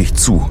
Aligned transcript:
dich 0.00 0.14
zu. 0.14 0.48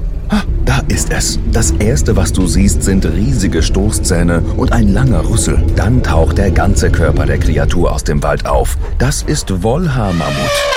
Da 0.64 0.80
ist 0.86 1.10
es. 1.10 1.40
Das 1.50 1.72
erste, 1.72 2.14
was 2.16 2.32
du 2.32 2.46
siehst, 2.46 2.84
sind 2.84 3.04
riesige 3.04 3.62
Stoßzähne 3.62 4.42
und 4.56 4.72
ein 4.72 4.92
langer 4.92 5.28
Rüssel. 5.28 5.60
Dann 5.74 6.04
taucht 6.04 6.38
der 6.38 6.52
ganze 6.52 6.90
Körper 6.90 7.26
der 7.26 7.38
Kreatur 7.38 7.92
aus 7.92 8.04
dem 8.04 8.22
Wald 8.22 8.46
auf. 8.46 8.78
Das 8.98 9.22
ist 9.22 9.62
Wollhaar-Mammut. 9.64 10.69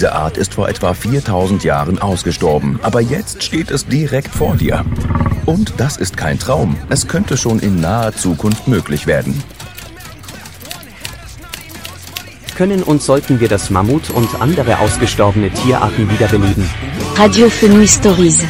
Diese 0.00 0.14
Art 0.14 0.38
ist 0.38 0.54
vor 0.54 0.66
etwa 0.66 0.94
4000 0.94 1.62
Jahren 1.62 1.98
ausgestorben, 1.98 2.80
aber 2.80 3.02
jetzt 3.02 3.42
steht 3.42 3.70
es 3.70 3.84
direkt 3.84 4.34
vor 4.34 4.56
dir. 4.56 4.82
Und 5.44 5.74
das 5.76 5.98
ist 5.98 6.16
kein 6.16 6.38
Traum, 6.38 6.74
es 6.88 7.06
könnte 7.06 7.36
schon 7.36 7.58
in 7.58 7.82
naher 7.82 8.16
Zukunft 8.16 8.66
möglich 8.66 9.06
werden. 9.06 9.42
Können 12.56 12.82
und 12.82 13.02
sollten 13.02 13.40
wir 13.40 13.48
das 13.48 13.68
Mammut 13.68 14.08
und 14.08 14.40
andere 14.40 14.78
ausgestorbene 14.78 15.50
Tierarten 15.50 16.10
wiederbeleben? 16.10 16.64
Radio 17.16 17.50
Fenouil 17.50 17.86
Stories. 17.86 18.42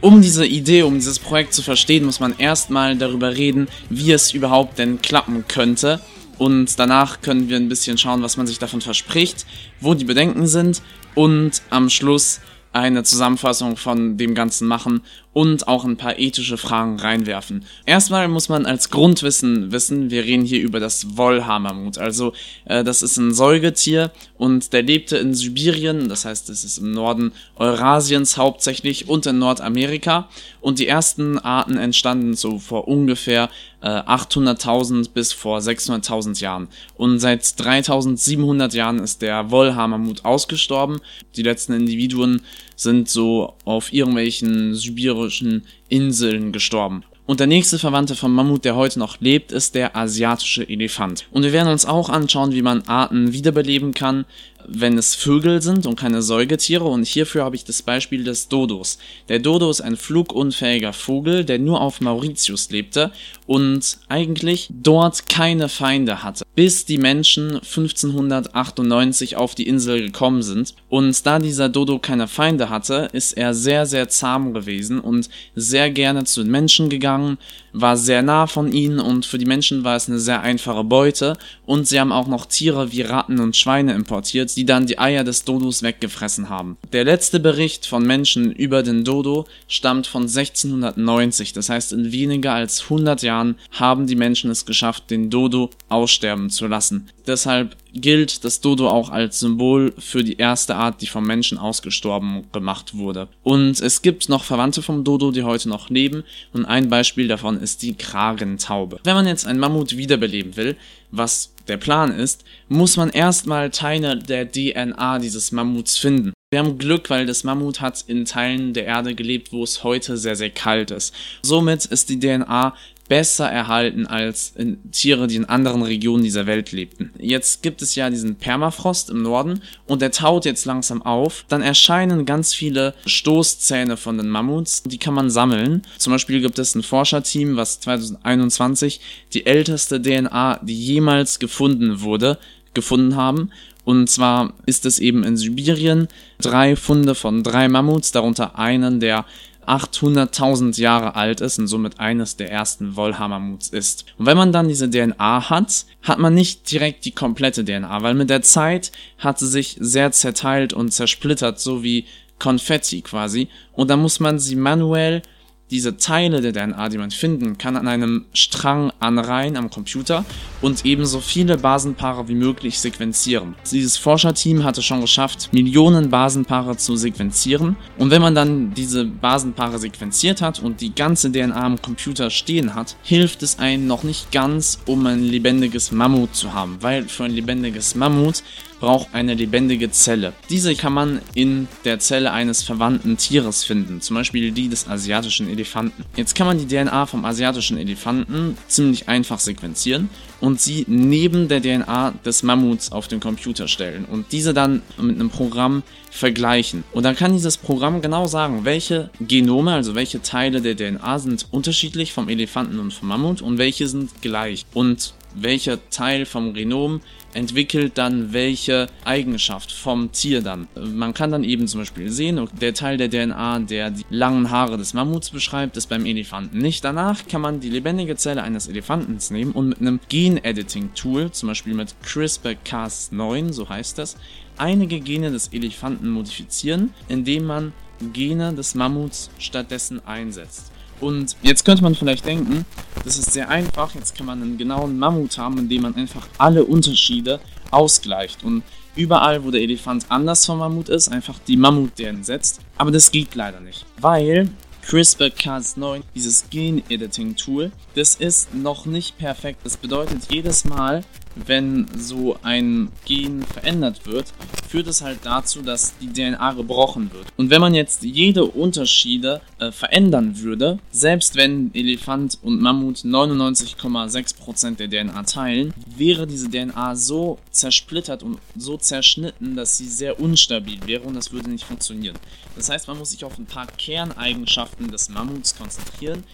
Um 0.00 0.22
diese 0.22 0.46
Idee, 0.46 0.84
um 0.84 0.94
dieses 0.94 1.18
Projekt 1.18 1.52
zu 1.52 1.60
verstehen, 1.60 2.06
muss 2.06 2.18
man 2.18 2.34
erstmal 2.38 2.96
darüber 2.96 3.36
reden, 3.36 3.68
wie 3.90 4.10
es 4.10 4.32
überhaupt 4.32 4.78
denn 4.78 5.02
klappen 5.02 5.44
könnte 5.48 6.00
und 6.38 6.78
danach 6.78 7.20
können 7.20 7.48
wir 7.48 7.56
ein 7.56 7.68
bisschen 7.68 7.98
schauen, 7.98 8.22
was 8.22 8.36
man 8.36 8.46
sich 8.46 8.58
davon 8.58 8.80
verspricht, 8.80 9.46
wo 9.80 9.94
die 9.94 10.04
Bedenken 10.04 10.46
sind 10.46 10.82
und 11.14 11.62
am 11.70 11.88
Schluss 11.90 12.40
eine 12.76 13.04
Zusammenfassung 13.04 13.78
von 13.78 14.18
dem 14.18 14.34
Ganzen 14.34 14.68
machen 14.68 15.00
und 15.32 15.66
auch 15.66 15.86
ein 15.86 15.96
paar 15.96 16.18
ethische 16.18 16.58
Fragen 16.58 17.00
reinwerfen. 17.00 17.64
Erstmal 17.86 18.28
muss 18.28 18.50
man 18.50 18.66
als 18.66 18.90
Grundwissen 18.90 19.72
wissen, 19.72 20.10
wir 20.10 20.24
reden 20.24 20.44
hier 20.44 20.60
über 20.60 20.78
das 20.78 21.16
Wollhaarmammut. 21.16 21.96
Also 21.96 22.34
äh, 22.66 22.84
das 22.84 23.02
ist 23.02 23.16
ein 23.16 23.32
Säugetier 23.32 24.12
und 24.36 24.74
der 24.74 24.82
lebte 24.82 25.16
in 25.16 25.32
Sibirien, 25.32 26.10
das 26.10 26.26
heißt 26.26 26.50
es 26.50 26.64
ist 26.64 26.76
im 26.76 26.92
Norden 26.92 27.32
Eurasiens 27.56 28.36
hauptsächlich 28.36 29.08
und 29.08 29.24
in 29.24 29.38
Nordamerika. 29.38 30.28
Und 30.60 30.78
die 30.78 30.86
ersten 30.86 31.38
Arten 31.38 31.78
entstanden 31.78 32.34
so 32.34 32.58
vor 32.58 32.88
ungefähr 32.88 33.48
äh, 33.86 34.00
800.000 34.00 35.10
bis 35.12 35.32
vor 35.32 35.60
600.000 35.60 36.40
Jahren. 36.40 36.66
Und 36.96 37.20
seit 37.20 37.42
3.700 37.42 38.74
Jahren 38.74 38.98
ist 38.98 39.22
der 39.22 39.52
Wollhaarmammut 39.52 40.24
ausgestorben. 40.24 41.00
Die 41.36 41.44
letzten 41.44 41.72
Individuen 41.72 42.42
sind 42.74 43.08
so 43.08 43.54
auf 43.64 43.92
irgendwelchen 43.92 44.74
sibirischen 44.74 45.66
Inseln 45.88 46.50
gestorben. 46.50 47.04
Und 47.26 47.40
der 47.40 47.48
nächste 47.48 47.80
Verwandte 47.80 48.14
vom 48.14 48.32
Mammut, 48.32 48.64
der 48.64 48.76
heute 48.76 49.00
noch 49.00 49.20
lebt, 49.20 49.50
ist 49.50 49.74
der 49.74 49.96
asiatische 49.96 50.68
Elefant. 50.68 51.26
Und 51.32 51.42
wir 51.42 51.52
werden 51.52 51.72
uns 51.72 51.84
auch 51.84 52.08
anschauen, 52.08 52.52
wie 52.52 52.62
man 52.62 52.82
Arten 52.82 53.32
wiederbeleben 53.32 53.94
kann, 53.94 54.26
wenn 54.68 54.96
es 54.96 55.16
Vögel 55.16 55.60
sind 55.60 55.86
und 55.86 55.98
keine 55.98 56.22
Säugetiere. 56.22 56.84
Und 56.84 57.04
hierfür 57.04 57.44
habe 57.44 57.56
ich 57.56 57.64
das 57.64 57.82
Beispiel 57.82 58.22
des 58.22 58.46
Dodos. 58.46 58.98
Der 59.28 59.40
Dodo 59.40 59.68
ist 59.70 59.80
ein 59.80 59.96
flugunfähiger 59.96 60.92
Vogel, 60.92 61.44
der 61.44 61.58
nur 61.58 61.80
auf 61.80 62.00
Mauritius 62.00 62.70
lebte 62.70 63.10
und 63.46 63.98
eigentlich 64.08 64.68
dort 64.70 65.28
keine 65.28 65.68
Feinde 65.68 66.22
hatte, 66.22 66.44
bis 66.54 66.84
die 66.84 66.98
Menschen 66.98 67.54
1598 67.54 69.36
auf 69.36 69.54
die 69.54 69.66
Insel 69.68 70.00
gekommen 70.00 70.42
sind. 70.42 70.74
Und 70.88 71.26
da 71.26 71.38
dieser 71.38 71.68
Dodo 71.68 71.98
keine 71.98 72.28
Feinde 72.28 72.70
hatte, 72.70 73.08
ist 73.12 73.32
er 73.32 73.54
sehr, 73.54 73.86
sehr 73.86 74.08
zahm 74.08 74.52
gewesen 74.52 75.00
und 75.00 75.28
sehr 75.54 75.90
gerne 75.90 76.24
zu 76.24 76.42
den 76.42 76.50
Menschen 76.50 76.88
gegangen, 76.88 77.38
war 77.72 77.96
sehr 77.96 78.22
nah 78.22 78.46
von 78.46 78.72
ihnen 78.72 78.98
und 78.98 79.26
für 79.26 79.38
die 79.38 79.44
Menschen 79.44 79.84
war 79.84 79.96
es 79.96 80.08
eine 80.08 80.18
sehr 80.18 80.40
einfache 80.40 80.82
Beute. 80.82 81.36
Und 81.66 81.86
sie 81.86 82.00
haben 82.00 82.12
auch 82.12 82.26
noch 82.26 82.46
Tiere 82.46 82.90
wie 82.90 83.02
Ratten 83.02 83.38
und 83.38 83.56
Schweine 83.56 83.92
importiert, 83.92 84.56
die 84.56 84.64
dann 84.64 84.86
die 84.86 84.98
Eier 84.98 85.24
des 85.24 85.44
Dodos 85.44 85.82
weggefressen 85.82 86.48
haben. 86.48 86.78
Der 86.92 87.04
letzte 87.04 87.38
Bericht 87.38 87.86
von 87.86 88.06
Menschen 88.06 88.50
über 88.50 88.82
den 88.82 89.04
Dodo 89.04 89.46
stammt 89.68 90.06
von 90.06 90.22
1690, 90.22 91.52
das 91.52 91.68
heißt 91.68 91.92
in 91.92 92.12
weniger 92.12 92.54
als 92.54 92.84
100 92.84 93.22
Jahren 93.22 93.35
haben 93.72 94.06
die 94.06 94.16
Menschen 94.16 94.50
es 94.50 94.66
geschafft, 94.66 95.10
den 95.10 95.30
Dodo 95.30 95.70
aussterben 95.88 96.50
zu 96.50 96.66
lassen. 96.66 97.08
Deshalb 97.26 97.76
gilt 97.92 98.44
das 98.44 98.60
Dodo 98.60 98.88
auch 98.88 99.10
als 99.10 99.40
Symbol 99.40 99.92
für 99.98 100.22
die 100.22 100.36
erste 100.36 100.76
Art, 100.76 101.00
die 101.02 101.06
vom 101.06 101.26
Menschen 101.26 101.58
ausgestorben 101.58 102.44
gemacht 102.52 102.96
wurde. 102.96 103.28
Und 103.42 103.80
es 103.80 104.02
gibt 104.02 104.28
noch 104.28 104.44
Verwandte 104.44 104.82
vom 104.82 105.04
Dodo, 105.04 105.30
die 105.30 105.42
heute 105.42 105.68
noch 105.68 105.90
leben 105.90 106.24
und 106.52 106.64
ein 106.64 106.88
Beispiel 106.88 107.28
davon 107.28 107.60
ist 107.60 107.82
die 107.82 107.94
Kragentaube. 107.94 109.00
Wenn 109.04 109.14
man 109.14 109.26
jetzt 109.26 109.46
ein 109.46 109.58
Mammut 109.58 109.96
wiederbeleben 109.96 110.56
will, 110.56 110.76
was 111.10 111.52
der 111.68 111.76
Plan 111.76 112.12
ist, 112.12 112.44
muss 112.68 112.96
man 112.96 113.10
erstmal 113.10 113.70
Teile 113.70 114.16
der 114.18 114.50
DNA 114.50 115.18
dieses 115.18 115.52
Mammuts 115.52 115.96
finden. 115.96 116.32
Wir 116.50 116.60
haben 116.60 116.78
Glück, 116.78 117.10
weil 117.10 117.26
das 117.26 117.42
Mammut 117.42 117.80
hat 117.80 118.04
in 118.06 118.24
Teilen 118.24 118.72
der 118.72 118.86
Erde 118.86 119.16
gelebt, 119.16 119.52
wo 119.52 119.64
es 119.64 119.82
heute 119.82 120.16
sehr, 120.16 120.36
sehr 120.36 120.50
kalt 120.50 120.92
ist. 120.92 121.12
Somit 121.42 121.86
ist 121.86 122.08
die 122.08 122.20
DNA 122.20 122.74
besser 123.08 123.48
erhalten 123.50 124.06
als 124.06 124.54
Tiere, 124.92 125.26
die 125.26 125.36
in 125.36 125.44
anderen 125.44 125.82
Regionen 125.82 126.22
dieser 126.22 126.46
Welt 126.46 126.72
lebten. 126.72 127.10
Jetzt 127.18 127.62
gibt 127.62 127.82
es 127.82 127.94
ja 127.94 128.10
diesen 128.10 128.36
Permafrost 128.36 129.10
im 129.10 129.22
Norden 129.22 129.60
und 129.86 130.02
der 130.02 130.10
taut 130.10 130.44
jetzt 130.44 130.64
langsam 130.64 131.02
auf. 131.02 131.44
Dann 131.48 131.62
erscheinen 131.62 132.24
ganz 132.26 132.54
viele 132.54 132.94
Stoßzähne 133.06 133.96
von 133.96 134.16
den 134.16 134.28
Mammuts, 134.28 134.82
die 134.82 134.98
kann 134.98 135.14
man 135.14 135.30
sammeln. 135.30 135.82
Zum 135.98 136.12
Beispiel 136.12 136.40
gibt 136.40 136.58
es 136.58 136.74
ein 136.74 136.82
Forscherteam, 136.82 137.56
was 137.56 137.80
2021 137.80 139.00
die 139.32 139.46
älteste 139.46 140.00
DNA, 140.00 140.60
die 140.62 140.78
jemals 140.78 141.38
gefunden 141.38 142.00
wurde, 142.00 142.38
gefunden 142.74 143.16
haben. 143.16 143.50
Und 143.84 144.10
zwar 144.10 144.52
ist 144.66 144.84
es 144.84 144.98
eben 144.98 145.22
in 145.22 145.36
Sibirien 145.36 146.08
drei 146.40 146.74
Funde 146.74 147.14
von 147.14 147.44
drei 147.44 147.68
Mammuts, 147.68 148.10
darunter 148.10 148.58
einen, 148.58 148.98
der 148.98 149.24
800.000 149.66 150.80
Jahre 150.80 151.16
alt 151.16 151.40
ist 151.40 151.58
und 151.58 151.66
somit 151.66 151.98
eines 152.00 152.36
der 152.36 152.50
ersten 152.50 152.96
Wollhammermuts 152.96 153.68
ist. 153.68 154.06
Und 154.18 154.26
wenn 154.26 154.36
man 154.36 154.52
dann 154.52 154.68
diese 154.68 154.90
DNA 154.90 155.50
hat, 155.50 155.86
hat 156.02 156.18
man 156.18 156.34
nicht 156.34 156.70
direkt 156.70 157.04
die 157.04 157.12
komplette 157.12 157.64
DNA, 157.64 158.02
weil 158.02 158.14
mit 158.14 158.30
der 158.30 158.42
Zeit 158.42 158.92
hat 159.18 159.38
sie 159.38 159.48
sich 159.48 159.76
sehr 159.80 160.12
zerteilt 160.12 160.72
und 160.72 160.92
zersplittert, 160.92 161.60
so 161.60 161.82
wie 161.82 162.06
Konfetti 162.38 163.02
quasi. 163.02 163.48
Und 163.72 163.88
dann 163.90 164.00
muss 164.00 164.20
man 164.20 164.38
sie 164.38 164.56
manuell 164.56 165.22
diese 165.70 165.96
Teile 165.96 166.40
der 166.40 166.52
DNA, 166.52 166.88
die 166.88 166.98
man 166.98 167.10
finden 167.10 167.58
kann, 167.58 167.76
an 167.76 167.88
einem 167.88 168.26
Strang 168.32 168.92
anreihen 169.00 169.56
am 169.56 169.70
Computer 169.70 170.24
und 170.62 170.84
ebenso 170.84 171.20
viele 171.20 171.58
Basenpaare 171.58 172.28
wie 172.28 172.34
möglich 172.34 172.78
sequenzieren. 172.78 173.56
Dieses 173.70 173.96
Forscherteam 173.96 174.62
hatte 174.64 174.82
schon 174.82 175.00
geschafft, 175.00 175.52
Millionen 175.52 176.10
Basenpaare 176.10 176.76
zu 176.76 176.96
sequenzieren 176.96 177.76
und 177.98 178.10
wenn 178.10 178.22
man 178.22 178.34
dann 178.34 178.74
diese 178.74 179.04
Basenpaare 179.04 179.78
sequenziert 179.78 180.40
hat 180.40 180.60
und 180.60 180.80
die 180.80 180.94
ganze 180.94 181.32
DNA 181.32 181.60
am 181.60 181.82
Computer 181.82 182.30
stehen 182.30 182.74
hat, 182.74 182.96
hilft 183.02 183.42
es 183.42 183.58
einem 183.58 183.86
noch 183.86 184.04
nicht 184.04 184.30
ganz, 184.30 184.78
um 184.86 185.04
ein 185.06 185.24
lebendiges 185.24 185.90
Mammut 185.90 186.34
zu 186.36 186.52
haben, 186.52 186.78
weil 186.80 187.08
für 187.08 187.24
ein 187.24 187.32
lebendiges 187.32 187.94
Mammut 187.96 188.42
braucht 188.80 189.08
eine 189.12 189.34
lebendige 189.34 189.90
Zelle. 189.90 190.32
Diese 190.50 190.74
kann 190.74 190.92
man 190.92 191.20
in 191.34 191.68
der 191.84 191.98
Zelle 191.98 192.32
eines 192.32 192.62
verwandten 192.62 193.16
Tieres 193.16 193.64
finden, 193.64 194.00
zum 194.00 194.16
Beispiel 194.16 194.50
die 194.50 194.68
des 194.68 194.88
asiatischen 194.88 195.48
Elefanten. 195.48 196.04
Jetzt 196.16 196.34
kann 196.34 196.46
man 196.46 196.58
die 196.58 196.66
DNA 196.66 197.06
vom 197.06 197.24
asiatischen 197.24 197.78
Elefanten 197.78 198.56
ziemlich 198.68 199.08
einfach 199.08 199.40
sequenzieren 199.40 200.08
und 200.40 200.60
sie 200.60 200.84
neben 200.88 201.48
der 201.48 201.62
DNA 201.62 202.12
des 202.24 202.42
Mammuts 202.42 202.92
auf 202.92 203.08
den 203.08 203.20
Computer 203.20 203.68
stellen 203.68 204.04
und 204.04 204.32
diese 204.32 204.52
dann 204.52 204.82
mit 204.98 205.16
einem 205.16 205.30
Programm 205.30 205.82
vergleichen. 206.10 206.84
Und 206.92 207.04
dann 207.04 207.16
kann 207.16 207.32
dieses 207.32 207.56
Programm 207.56 208.02
genau 208.02 208.26
sagen, 208.26 208.64
welche 208.64 209.10
Genome, 209.20 209.72
also 209.72 209.94
welche 209.94 210.22
Teile 210.22 210.60
der 210.60 210.76
DNA 210.76 211.18
sind 211.18 211.46
unterschiedlich 211.50 212.12
vom 212.12 212.28
Elefanten 212.28 212.78
und 212.78 212.92
vom 212.92 213.08
Mammut 213.08 213.42
und 213.42 213.58
welche 213.58 213.86
sind 213.88 214.22
gleich. 214.22 214.66
Und 214.72 215.14
welcher 215.36 215.88
Teil 215.90 216.26
vom 216.26 216.54
Genom 216.54 217.00
entwickelt 217.34 217.98
dann 217.98 218.32
welche 218.32 218.86
Eigenschaft 219.04 219.70
vom 219.70 220.10
Tier 220.10 220.40
dann. 220.40 220.68
Man 220.74 221.12
kann 221.12 221.30
dann 221.30 221.44
eben 221.44 221.68
zum 221.68 221.82
Beispiel 221.82 222.10
sehen, 222.10 222.48
der 222.60 222.72
Teil 222.72 222.96
der 222.96 223.10
DNA, 223.10 223.58
der 223.60 223.90
die 223.90 224.04
langen 224.08 224.50
Haare 224.50 224.78
des 224.78 224.94
Mammuts 224.94 225.30
beschreibt, 225.30 225.76
ist 225.76 225.88
beim 225.88 226.06
Elefanten 226.06 226.58
nicht. 226.58 226.82
Danach 226.82 227.26
kann 227.28 227.42
man 227.42 227.60
die 227.60 227.68
lebendige 227.68 228.16
Zelle 228.16 228.42
eines 228.42 228.68
Elefantens 228.68 229.30
nehmen 229.30 229.52
und 229.52 229.68
mit 229.68 229.80
einem 229.80 230.00
Gen-Editing-Tool, 230.08 231.30
zum 231.32 231.48
Beispiel 231.48 231.74
mit 231.74 231.94
CRISPR-Cas9, 232.04 233.52
so 233.52 233.68
heißt 233.68 233.98
das, 233.98 234.16
einige 234.56 235.00
Gene 235.00 235.30
des 235.30 235.48
Elefanten 235.48 236.08
modifizieren, 236.08 236.94
indem 237.08 237.44
man 237.44 237.72
Gene 238.12 238.54
des 238.54 238.74
Mammuts 238.74 239.30
stattdessen 239.38 240.04
einsetzt. 240.06 240.72
Und 241.00 241.36
jetzt 241.42 241.64
könnte 241.64 241.82
man 241.82 241.94
vielleicht 241.94 242.24
denken, 242.26 242.64
das 243.04 243.18
ist 243.18 243.32
sehr 243.32 243.48
einfach, 243.48 243.94
jetzt 243.94 244.16
kann 244.16 244.26
man 244.26 244.42
einen 244.42 244.58
genauen 244.58 244.98
Mammut 244.98 245.38
haben, 245.38 245.58
in 245.58 245.68
dem 245.68 245.82
man 245.82 245.94
einfach 245.94 246.26
alle 246.38 246.64
Unterschiede 246.64 247.40
ausgleicht. 247.70 248.42
Und 248.44 248.62
überall, 248.94 249.44
wo 249.44 249.50
der 249.50 249.60
Elefant 249.60 250.06
anders 250.08 250.46
vom 250.46 250.58
Mammut 250.58 250.88
ist, 250.88 251.08
einfach 251.08 251.38
die 251.46 251.56
Mammut-DNA 251.56 252.24
setzt. 252.24 252.60
Aber 252.76 252.90
das 252.90 253.10
geht 253.10 253.34
leider 253.34 253.60
nicht, 253.60 253.84
weil 254.00 254.50
CRISPR-Cas9, 254.86 256.02
dieses 256.14 256.48
Gen-Editing-Tool, 256.48 257.72
das 257.96 258.14
ist 258.14 258.54
noch 258.54 258.84
nicht 258.84 259.16
perfekt. 259.16 259.60
Das 259.64 259.78
bedeutet, 259.78 260.30
jedes 260.30 260.66
Mal, 260.66 261.02
wenn 261.34 261.86
so 261.96 262.36
ein 262.42 262.92
Gen 263.06 263.42
verändert 263.42 264.04
wird, 264.06 264.34
führt 264.68 264.86
es 264.86 265.00
halt 265.00 265.20
dazu, 265.24 265.62
dass 265.62 265.96
die 265.98 266.12
DNA 266.12 266.52
gebrochen 266.52 267.10
wird. 267.12 267.26
Und 267.38 267.48
wenn 267.48 267.62
man 267.62 267.74
jetzt 267.74 268.02
jede 268.02 268.44
Unterschiede 268.44 269.40
äh, 269.58 269.72
verändern 269.72 270.38
würde, 270.40 270.78
selbst 270.90 271.36
wenn 271.36 271.74
Elefant 271.74 272.38
und 272.42 272.60
Mammut 272.60 272.98
99,6% 272.98 274.76
der 274.76 274.90
DNA 274.90 275.22
teilen, 275.22 275.72
wäre 275.96 276.26
diese 276.26 276.50
DNA 276.50 276.96
so 276.96 277.38
zersplittert 277.50 278.22
und 278.22 278.38
so 278.56 278.76
zerschnitten, 278.76 279.56
dass 279.56 279.78
sie 279.78 279.88
sehr 279.88 280.20
unstabil 280.20 280.80
wäre 280.86 281.02
und 281.02 281.14
das 281.14 281.32
würde 281.32 281.48
nicht 281.48 281.64
funktionieren. 281.64 282.16
Das 282.56 282.68
heißt, 282.68 282.88
man 282.88 282.98
muss 282.98 283.12
sich 283.12 283.24
auf 283.24 283.38
ein 283.38 283.46
paar 283.46 283.66
Kerneigenschaften 283.66 284.90
des 284.90 285.08
Mammuts 285.08 285.56
konzentrieren, 285.56 286.24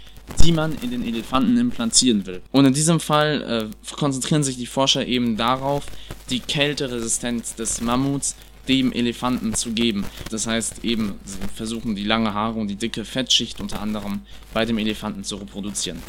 die 0.45 0.53
man 0.53 0.77
in 0.83 0.91
den 0.91 1.05
Elefanten 1.05 1.57
implantieren 1.57 2.27
will. 2.27 2.43
Und 2.51 2.65
in 2.65 2.75
diesem 2.75 3.01
Fall 3.01 3.71
äh, 3.71 3.95
konzentrieren 3.95 4.43
sich 4.43 4.57
die 4.57 4.67
Forscher 4.67 5.07
eben 5.07 5.37
darauf, 5.37 5.87
die 6.31 6.41
Kälteresistenz 6.41 7.55
des 7.55 7.81
Mammuts 7.81 8.37
dem 8.69 8.93
Elefanten 8.93 9.55
zu 9.55 9.73
geben. 9.73 10.05
Das 10.31 10.47
heißt 10.47 10.85
eben, 10.85 11.19
sie 11.25 11.39
versuchen 11.55 11.97
die 11.97 12.05
lange 12.05 12.33
Haare 12.33 12.59
und 12.61 12.69
die 12.69 12.77
dicke 12.77 13.05
Fettschicht 13.05 13.61
unter 13.61 13.81
anderem 13.81 14.21
bei 14.55 14.65
dem 14.65 14.79
Elefanten 14.79 15.25
zu 15.25 15.37
reproduzieren. 15.37 16.01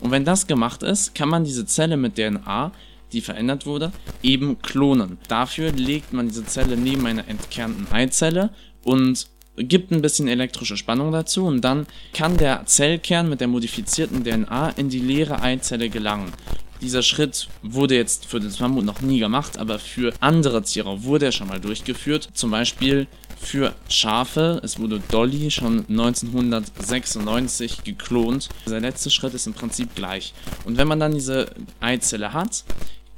Und 0.00 0.10
wenn 0.10 0.24
das 0.24 0.46
gemacht 0.46 0.82
ist, 0.82 1.14
kann 1.14 1.30
man 1.30 1.44
diese 1.44 1.64
Zelle 1.64 1.96
mit 1.96 2.16
DNA, 2.16 2.72
die 3.12 3.20
verändert 3.20 3.64
wurde, 3.64 3.92
eben 4.22 4.60
klonen. 4.60 5.18
Dafür 5.28 5.72
legt 5.72 6.12
man 6.12 6.28
diese 6.28 6.44
Zelle 6.44 6.76
neben 6.76 7.06
einer 7.06 7.26
entkernten 7.28 7.86
Eizelle 7.90 8.50
und 8.82 9.28
gibt 9.56 9.92
ein 9.92 10.02
bisschen 10.02 10.28
elektrische 10.28 10.76
Spannung 10.76 11.12
dazu 11.12 11.46
und 11.46 11.60
dann 11.60 11.86
kann 12.12 12.36
der 12.36 12.66
Zellkern 12.66 13.28
mit 13.28 13.40
der 13.40 13.48
modifizierten 13.48 14.24
DNA 14.24 14.70
in 14.70 14.88
die 14.88 15.00
leere 15.00 15.42
Eizelle 15.42 15.88
gelangen. 15.88 16.32
Dieser 16.80 17.02
Schritt 17.02 17.48
wurde 17.62 17.94
jetzt 17.94 18.26
für 18.26 18.40
den 18.40 18.52
Mammut 18.58 18.84
noch 18.84 19.00
nie 19.00 19.18
gemacht, 19.18 19.56
aber 19.58 19.78
für 19.78 20.12
andere 20.20 20.62
Tiere 20.62 21.04
wurde 21.04 21.26
er 21.26 21.32
schon 21.32 21.48
mal 21.48 21.60
durchgeführt. 21.60 22.28
Zum 22.34 22.50
Beispiel 22.50 23.06
für 23.38 23.74
Schafe. 23.88 24.60
Es 24.62 24.78
wurde 24.78 25.00
Dolly 25.10 25.50
schon 25.50 25.86
1996 25.88 27.84
geklont. 27.84 28.48
Der 28.66 28.80
letzte 28.80 29.10
Schritt 29.10 29.34
ist 29.34 29.46
im 29.46 29.54
Prinzip 29.54 29.94
gleich. 29.94 30.34
Und 30.64 30.76
wenn 30.76 30.88
man 30.88 31.00
dann 31.00 31.14
diese 31.14 31.46
Eizelle 31.80 32.32
hat, 32.32 32.64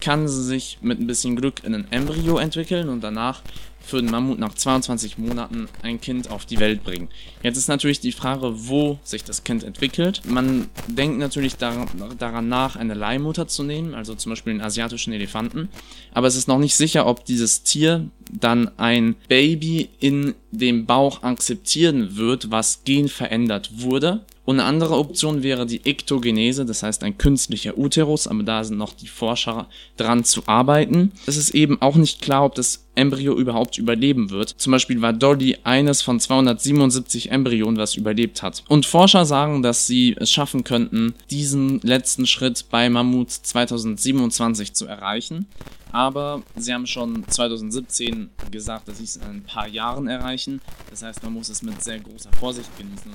kann 0.00 0.28
sie 0.28 0.44
sich 0.44 0.78
mit 0.82 1.00
ein 1.00 1.06
bisschen 1.06 1.36
Glück 1.36 1.64
in 1.64 1.74
ein 1.74 1.90
Embryo 1.90 2.36
entwickeln 2.38 2.88
und 2.88 3.02
danach 3.02 3.42
für 3.86 4.02
den 4.02 4.10
Mammut 4.10 4.38
nach 4.38 4.54
22 4.54 5.16
Monaten 5.16 5.68
ein 5.82 6.00
Kind 6.00 6.30
auf 6.30 6.44
die 6.44 6.58
Welt 6.58 6.82
bringen. 6.82 7.08
Jetzt 7.42 7.56
ist 7.56 7.68
natürlich 7.68 8.00
die 8.00 8.12
Frage, 8.12 8.52
wo 8.68 8.98
sich 9.04 9.22
das 9.22 9.44
Kind 9.44 9.62
entwickelt. 9.62 10.22
Man 10.26 10.68
denkt 10.88 11.18
natürlich 11.18 11.56
daran, 11.56 12.48
nach, 12.48 12.76
eine 12.76 12.94
Leihmutter 12.94 13.46
zu 13.46 13.62
nehmen, 13.62 13.94
also 13.94 14.14
zum 14.14 14.30
Beispiel 14.30 14.52
einen 14.52 14.60
asiatischen 14.60 15.12
Elefanten. 15.12 15.68
Aber 16.12 16.26
es 16.26 16.36
ist 16.36 16.48
noch 16.48 16.58
nicht 16.58 16.74
sicher, 16.74 17.06
ob 17.06 17.24
dieses 17.24 17.62
Tier 17.62 18.08
dann 18.30 18.70
ein 18.76 19.14
Baby 19.28 19.88
in 20.00 20.34
dem 20.50 20.86
Bauch 20.86 21.22
akzeptieren 21.22 22.16
wird, 22.16 22.50
was 22.50 22.82
genverändert 22.84 23.70
wurde 23.80 24.24
und 24.46 24.60
eine 24.60 24.68
andere 24.68 24.96
Option 24.96 25.42
wäre 25.42 25.66
die 25.66 25.84
Ektogenese, 25.84 26.64
das 26.64 26.84
heißt 26.84 27.02
ein 27.02 27.18
künstlicher 27.18 27.76
Uterus, 27.76 28.28
aber 28.28 28.44
da 28.44 28.62
sind 28.62 28.78
noch 28.78 28.94
die 28.94 29.08
Forscher 29.08 29.66
dran 29.96 30.22
zu 30.22 30.44
arbeiten. 30.46 31.10
Es 31.26 31.36
ist 31.36 31.50
eben 31.50 31.82
auch 31.82 31.96
nicht 31.96 32.22
klar, 32.22 32.44
ob 32.44 32.54
das 32.54 32.86
Embryo 32.94 33.36
überhaupt 33.36 33.76
überleben 33.76 34.30
wird. 34.30 34.54
Zum 34.56 34.70
Beispiel 34.70 35.02
war 35.02 35.12
Dolly 35.12 35.58
eines 35.64 36.00
von 36.00 36.20
277 36.20 37.32
Embryonen, 37.32 37.76
was 37.76 37.96
überlebt 37.96 38.42
hat. 38.42 38.62
Und 38.68 38.86
Forscher 38.86 39.26
sagen, 39.26 39.64
dass 39.64 39.88
sie 39.88 40.16
es 40.16 40.30
schaffen 40.30 40.62
könnten, 40.62 41.14
diesen 41.28 41.80
letzten 41.80 42.26
Schritt 42.26 42.66
bei 42.70 42.88
Mammut 42.88 43.32
2027 43.32 44.74
zu 44.74 44.86
erreichen. 44.86 45.46
Aber 45.90 46.42
sie 46.54 46.72
haben 46.72 46.86
schon 46.86 47.26
2017 47.28 48.30
gesagt, 48.52 48.86
dass 48.86 48.98
sie 48.98 49.04
es 49.04 49.16
in 49.16 49.22
ein 49.22 49.42
paar 49.42 49.66
Jahren 49.66 50.06
erreichen. 50.06 50.60
Das 50.90 51.02
heißt, 51.02 51.22
man 51.24 51.32
muss 51.32 51.48
es 51.48 51.62
mit 51.62 51.82
sehr 51.82 51.98
großer 51.98 52.30
Vorsicht 52.38 52.70
genießen. 52.78 53.12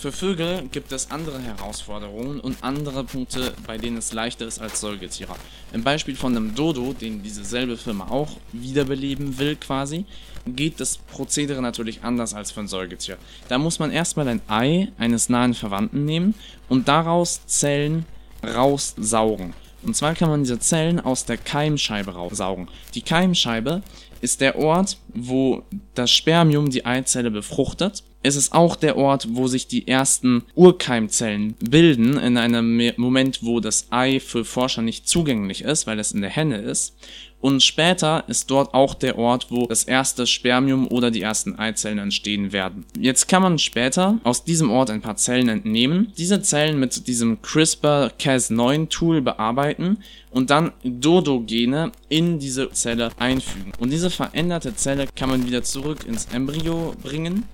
Für 0.00 0.12
Vögel 0.12 0.66
gibt 0.72 0.92
es 0.92 1.10
andere 1.10 1.38
Herausforderungen 1.40 2.40
und 2.40 2.64
andere 2.64 3.04
Punkte, 3.04 3.52
bei 3.66 3.76
denen 3.76 3.98
es 3.98 4.14
leichter 4.14 4.46
ist 4.46 4.58
als 4.58 4.80
Säugetiere. 4.80 5.34
Im 5.74 5.84
Beispiel 5.84 6.16
von 6.16 6.34
einem 6.34 6.54
Dodo, 6.54 6.94
den 6.94 7.22
diese 7.22 7.44
selbe 7.44 7.76
Firma 7.76 8.08
auch 8.08 8.30
wiederbeleben 8.50 9.38
will 9.38 9.56
quasi, 9.56 10.06
geht 10.46 10.80
das 10.80 10.96
Prozedere 10.96 11.60
natürlich 11.60 12.02
anders 12.02 12.32
als 12.32 12.50
für 12.50 12.60
ein 12.60 12.68
Säugetier. 12.68 13.18
Da 13.48 13.58
muss 13.58 13.78
man 13.78 13.90
erstmal 13.90 14.26
ein 14.28 14.40
Ei 14.48 14.88
eines 14.96 15.28
nahen 15.28 15.52
Verwandten 15.52 16.06
nehmen 16.06 16.34
und 16.70 16.88
daraus 16.88 17.44
Zellen 17.44 18.06
raussaugen. 18.42 19.52
Und 19.82 19.96
zwar 19.96 20.14
kann 20.14 20.30
man 20.30 20.44
diese 20.44 20.58
Zellen 20.58 20.98
aus 20.98 21.26
der 21.26 21.36
Keimscheibe 21.36 22.14
raussaugen. 22.14 22.68
Die 22.94 23.02
Keimscheibe 23.02 23.82
ist 24.22 24.40
der 24.40 24.56
Ort, 24.58 24.96
wo 25.12 25.62
das 25.94 26.10
Spermium 26.10 26.70
die 26.70 26.86
Eizelle 26.86 27.30
befruchtet 27.30 28.02
es 28.22 28.36
ist 28.36 28.52
auch 28.52 28.76
der 28.76 28.96
Ort, 28.96 29.28
wo 29.30 29.46
sich 29.46 29.66
die 29.66 29.88
ersten 29.88 30.42
Urkeimzellen 30.54 31.54
bilden, 31.60 32.18
in 32.18 32.36
einem 32.36 32.92
Moment, 32.96 33.40
wo 33.42 33.60
das 33.60 33.86
Ei 33.90 34.20
für 34.20 34.44
Forscher 34.44 34.82
nicht 34.82 35.08
zugänglich 35.08 35.62
ist, 35.62 35.86
weil 35.86 35.98
es 35.98 36.12
in 36.12 36.20
der 36.20 36.30
Henne 36.30 36.58
ist. 36.58 36.94
Und 37.40 37.62
später 37.62 38.24
ist 38.28 38.50
dort 38.50 38.74
auch 38.74 38.92
der 38.92 39.16
Ort, 39.16 39.46
wo 39.48 39.66
das 39.66 39.84
erste 39.84 40.26
Spermium 40.26 40.86
oder 40.88 41.10
die 41.10 41.22
ersten 41.22 41.58
Eizellen 41.58 41.96
entstehen 41.96 42.52
werden. 42.52 42.84
Jetzt 42.98 43.28
kann 43.28 43.40
man 43.40 43.58
später 43.58 44.18
aus 44.24 44.44
diesem 44.44 44.70
Ort 44.70 44.90
ein 44.90 45.00
paar 45.00 45.16
Zellen 45.16 45.48
entnehmen, 45.48 46.12
diese 46.18 46.42
Zellen 46.42 46.78
mit 46.78 47.06
diesem 47.06 47.40
CRISPR-Cas9-Tool 47.40 49.22
bearbeiten 49.22 49.98
und 50.30 50.50
dann 50.50 50.72
Dodo-Gene 50.84 51.92
in 52.10 52.38
diese 52.38 52.70
Zelle 52.72 53.10
einfügen. 53.18 53.72
Und 53.78 53.90
diese 53.90 54.10
veränderte 54.10 54.76
Zelle 54.76 55.06
kann 55.16 55.30
man 55.30 55.46
wieder 55.46 55.62
zurück 55.62 56.04
ins 56.06 56.26
Embryo 56.26 56.94
bringen 57.02 57.44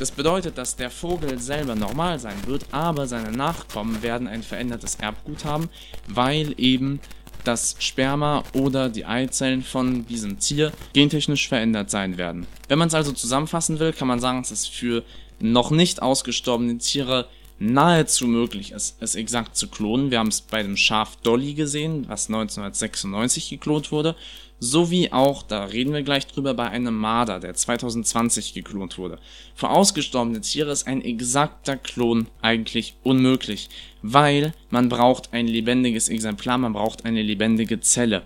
das 0.00 0.10
bedeutet, 0.10 0.56
dass 0.56 0.76
der 0.76 0.90
Vogel 0.90 1.38
selber 1.38 1.74
normal 1.74 2.18
sein 2.18 2.46
wird, 2.46 2.64
aber 2.72 3.06
seine 3.06 3.32
Nachkommen 3.32 4.02
werden 4.02 4.28
ein 4.28 4.42
verändertes 4.42 4.94
Erbgut 4.94 5.44
haben, 5.44 5.68
weil 6.08 6.54
eben 6.56 7.00
das 7.44 7.76
Sperma 7.80 8.42
oder 8.54 8.88
die 8.88 9.04
Eizellen 9.04 9.62
von 9.62 10.06
diesem 10.06 10.38
Tier 10.38 10.72
gentechnisch 10.94 11.48
verändert 11.48 11.90
sein 11.90 12.16
werden. 12.16 12.46
Wenn 12.68 12.78
man 12.78 12.88
es 12.88 12.94
also 12.94 13.12
zusammenfassen 13.12 13.78
will, 13.78 13.92
kann 13.92 14.08
man 14.08 14.20
sagen, 14.20 14.40
dass 14.40 14.50
es 14.50 14.66
für 14.66 15.04
noch 15.38 15.70
nicht 15.70 16.00
ausgestorbene 16.00 16.78
Tiere 16.78 17.28
nahezu 17.58 18.26
möglich 18.26 18.72
ist, 18.72 18.96
es 19.00 19.14
exakt 19.14 19.54
zu 19.54 19.68
klonen. 19.68 20.10
Wir 20.10 20.18
haben 20.18 20.28
es 20.28 20.40
bei 20.40 20.62
dem 20.62 20.78
Schaf 20.78 21.16
Dolly 21.16 21.52
gesehen, 21.52 22.06
was 22.08 22.28
1996 22.28 23.50
geklont 23.50 23.92
wurde 23.92 24.16
sowie 24.60 25.10
auch, 25.10 25.42
da 25.42 25.64
reden 25.64 25.92
wir 25.94 26.02
gleich 26.02 26.26
drüber, 26.26 26.52
bei 26.54 26.68
einem 26.68 26.94
Marder, 26.96 27.40
der 27.40 27.54
2020 27.54 28.52
geklont 28.52 28.98
wurde. 28.98 29.18
Für 29.54 29.70
ausgestorbene 29.70 30.42
Tiere 30.42 30.70
ist 30.70 30.86
ein 30.86 31.02
exakter 31.02 31.76
Klon 31.76 32.26
eigentlich 32.42 32.94
unmöglich, 33.02 33.70
weil 34.02 34.52
man 34.68 34.90
braucht 34.90 35.32
ein 35.32 35.48
lebendiges 35.48 36.10
Exemplar, 36.10 36.58
man 36.58 36.74
braucht 36.74 37.06
eine 37.06 37.22
lebendige 37.22 37.80
Zelle. 37.80 38.22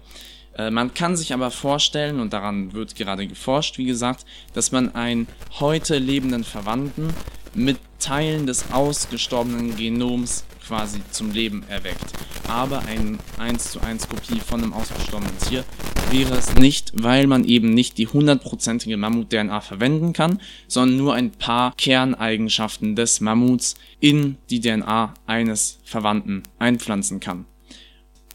Äh, 0.57 0.71
man 0.71 0.93
kann 0.93 1.17
sich 1.17 1.33
aber 1.33 1.53
vorstellen, 1.53 2.19
und 2.19 2.33
daran 2.33 2.73
wird 2.73 2.97
gerade 2.97 3.27
geforscht, 3.29 3.79
wie 3.79 3.85
gesagt, 3.85 4.27
dass 4.53 4.73
man 4.73 4.95
einen 4.95 5.29
heute 5.61 5.99
lebenden 5.99 6.43
Verwandten 6.43 7.15
mit 7.55 7.79
Teilen 8.01 8.47
des 8.47 8.73
ausgestorbenen 8.73 9.77
Genoms 9.77 10.45
quasi 10.67 11.01
zum 11.11 11.33
Leben 11.33 11.65
erweckt. 11.69 12.05
Aber 12.49 12.81
eine 12.81 13.19
1 13.39 13.73
zu 13.73 13.81
1 13.81 14.09
Kopie 14.09 14.41
von 14.41 14.63
einem 14.63 14.73
ausgestorbenen 14.73 15.39
Tier 15.39 15.65
wäre 16.11 16.35
es 16.37 16.55
nicht, 16.55 16.93
weil 16.95 17.27
man 17.27 17.45
eben 17.45 17.71
nicht 17.75 17.99
die 17.99 18.07
hundertprozentige 18.07 18.97
Mammut-DNA 18.97 19.61
verwenden 19.61 20.13
kann, 20.13 20.41
sondern 20.69 20.97
nur 20.97 21.15
ein 21.15 21.31
paar 21.31 21.75
Kerneigenschaften 21.77 22.97
des 22.97 23.21
Mammuts 23.21 23.75
in 24.01 24.37
die 24.51 24.61
DNA 24.61 25.15
eines 25.27 25.79
Verwandten 25.85 26.43
einpflanzen 26.59 27.21
kann. 27.21 27.47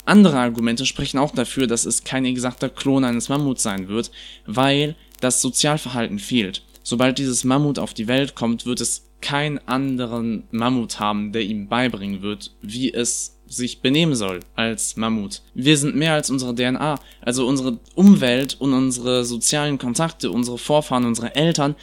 Andere 0.06 0.40
Argumente 0.40 0.88
sprechen 0.88 1.20
auch 1.20 1.32
dafür, 1.32 1.68
dass 1.68 1.86
es 1.86 2.04
kein 2.04 2.26
exakter 2.26 2.70
Klon 2.70 3.04
eines 3.04 3.30
Mammuts 3.30 3.62
sein 3.62 3.88
wird, 3.88 4.12
weil 4.48 4.96
das 5.20 5.42
Sozialverhalten 5.42 6.18
fehlt. 6.18 6.64
Sobald 6.82 7.20
dieses 7.20 7.44
Mammut 7.44 7.78
auf 7.78 7.94
die 7.94 8.08
Welt 8.08 8.34
kommt, 8.34 8.66
wird 8.66 8.82
es 8.82 9.09
keinen 9.22 9.60
anderen 9.68 10.44
Mammut 10.52 11.00
haben, 11.00 11.32
der 11.32 11.44
ihm 11.44 11.68
beibringen 11.68 12.22
wird, 12.22 12.52
wie 12.62 12.94
es 12.94 13.38
sich 13.48 13.82
benehmen 13.82 14.16
soll 14.16 14.42
als 14.56 14.96
Mammut. 14.96 15.42
Wir 15.54 15.78
sind 15.78 15.96
mehr 15.96 16.14
als 16.14 16.30
unsere 16.30 16.54
DNA, 16.54 17.00
also 17.22 17.48
unsere 17.48 17.80
Umwelt 17.96 18.56
und 18.60 18.74
unsere 18.74 19.26
sozialen 19.26 19.78
Kontakte, 19.78 20.32
unsere 20.32 20.58
Vorfahren, 20.58 21.06
unsere 21.06 21.36
Eltern 21.36 21.76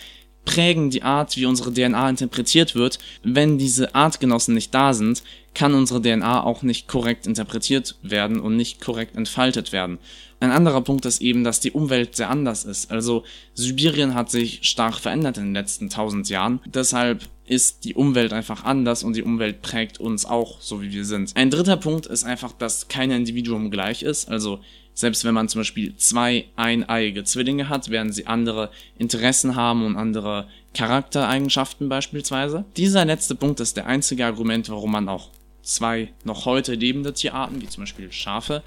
prägen 0.47 0.89
die 0.89 1.03
Art, 1.03 1.37
wie 1.37 1.45
unsere 1.45 1.75
DNA 1.75 2.09
interpretiert 2.09 2.75
wird. 2.75 2.99
Wenn 3.23 3.59
diese 3.59 3.95
Artgenossen 3.95 4.55
nicht 4.55 4.73
da 4.75 4.95
sind, 4.95 5.23
kann 5.53 5.75
unsere 5.75 6.01
DNA 6.01 6.43
auch 6.43 6.63
nicht 6.63 6.89
korrekt 6.89 7.27
interpretiert 7.27 7.97
werden 8.03 8.41
und 8.41 8.57
nicht 8.57 8.81
korrekt 8.81 9.17
entfaltet 9.17 9.73
werden. 9.73 9.99
Ein 10.39 10.51
anderer 10.51 10.83
Punkt 10.83 11.07
ist 11.07 11.23
eben, 11.23 11.45
dass 11.45 11.61
die 11.61 11.73
Umwelt 11.73 12.15
sehr 12.15 12.31
anders 12.31 12.65
ist. 12.65 12.91
Also 12.91 13.25
Sibirien 13.55 14.15
hat 14.15 14.31
sich 14.31 14.61
stark 14.63 14.97
verändert 14.97 15.39
in 15.39 15.45
den 15.45 15.55
letzten 15.55 15.89
tausend 15.89 16.29
Jahren. 16.29 16.61
Deshalb 16.67 17.27
ist 17.47 17.85
die 17.85 17.95
Umwelt 17.95 18.33
einfach 18.33 18.65
anders 18.65 19.03
und 19.03 19.17
die 19.17 19.23
Umwelt 19.23 19.63
prägt 19.63 19.99
uns 19.99 20.27
auch, 20.27 20.61
so 20.61 20.83
wie 20.83 20.93
wir 20.93 21.05
sind. 21.05 21.35
Ein 21.37 21.51
dritter 21.51 21.77
Punkt 21.77 22.07
ist 22.07 22.25
einfach, 22.25 22.53
dass 22.53 22.89
kein 22.89 23.11
Individuum 23.11 23.71
gleich 23.71 24.03
ist. 24.03 24.29
Also 24.29 24.61
selbst 24.97 25.27
wenn 25.27 25.35
man 25.35 25.49
zum 25.49 25.61
Beispiel 25.61 25.95
zwei 25.97 26.47
eineiige 26.57 27.23
Zwillinge 27.23 27.69
hat, 27.69 27.91
werden 27.91 28.13
sie 28.13 28.27
andere 28.27 28.71
Interessen 28.97 29.55
haben 29.55 29.85
und 29.85 29.97
andere 29.97 30.49
Charaktereigenschaften 30.73 31.91
beispielsweise. 31.91 32.65
Dieser 32.79 33.05
letzte 33.05 33.35
Punkt 33.35 33.61
ist 33.61 33.77
der 33.77 33.87
einzige 33.87 34.25
Argument, 34.25 34.71
warum 34.71 34.93
man 34.93 35.09
auch 35.11 35.29
zwei 35.63 36.13
noch 36.25 36.47
heute 36.47 36.75
lebende 36.75 37.13
Tierarten, 37.13 37.61
wie 37.61 37.69
zum 37.69 37.83
Beispiel 37.83 38.11
Schafe, 38.11 38.63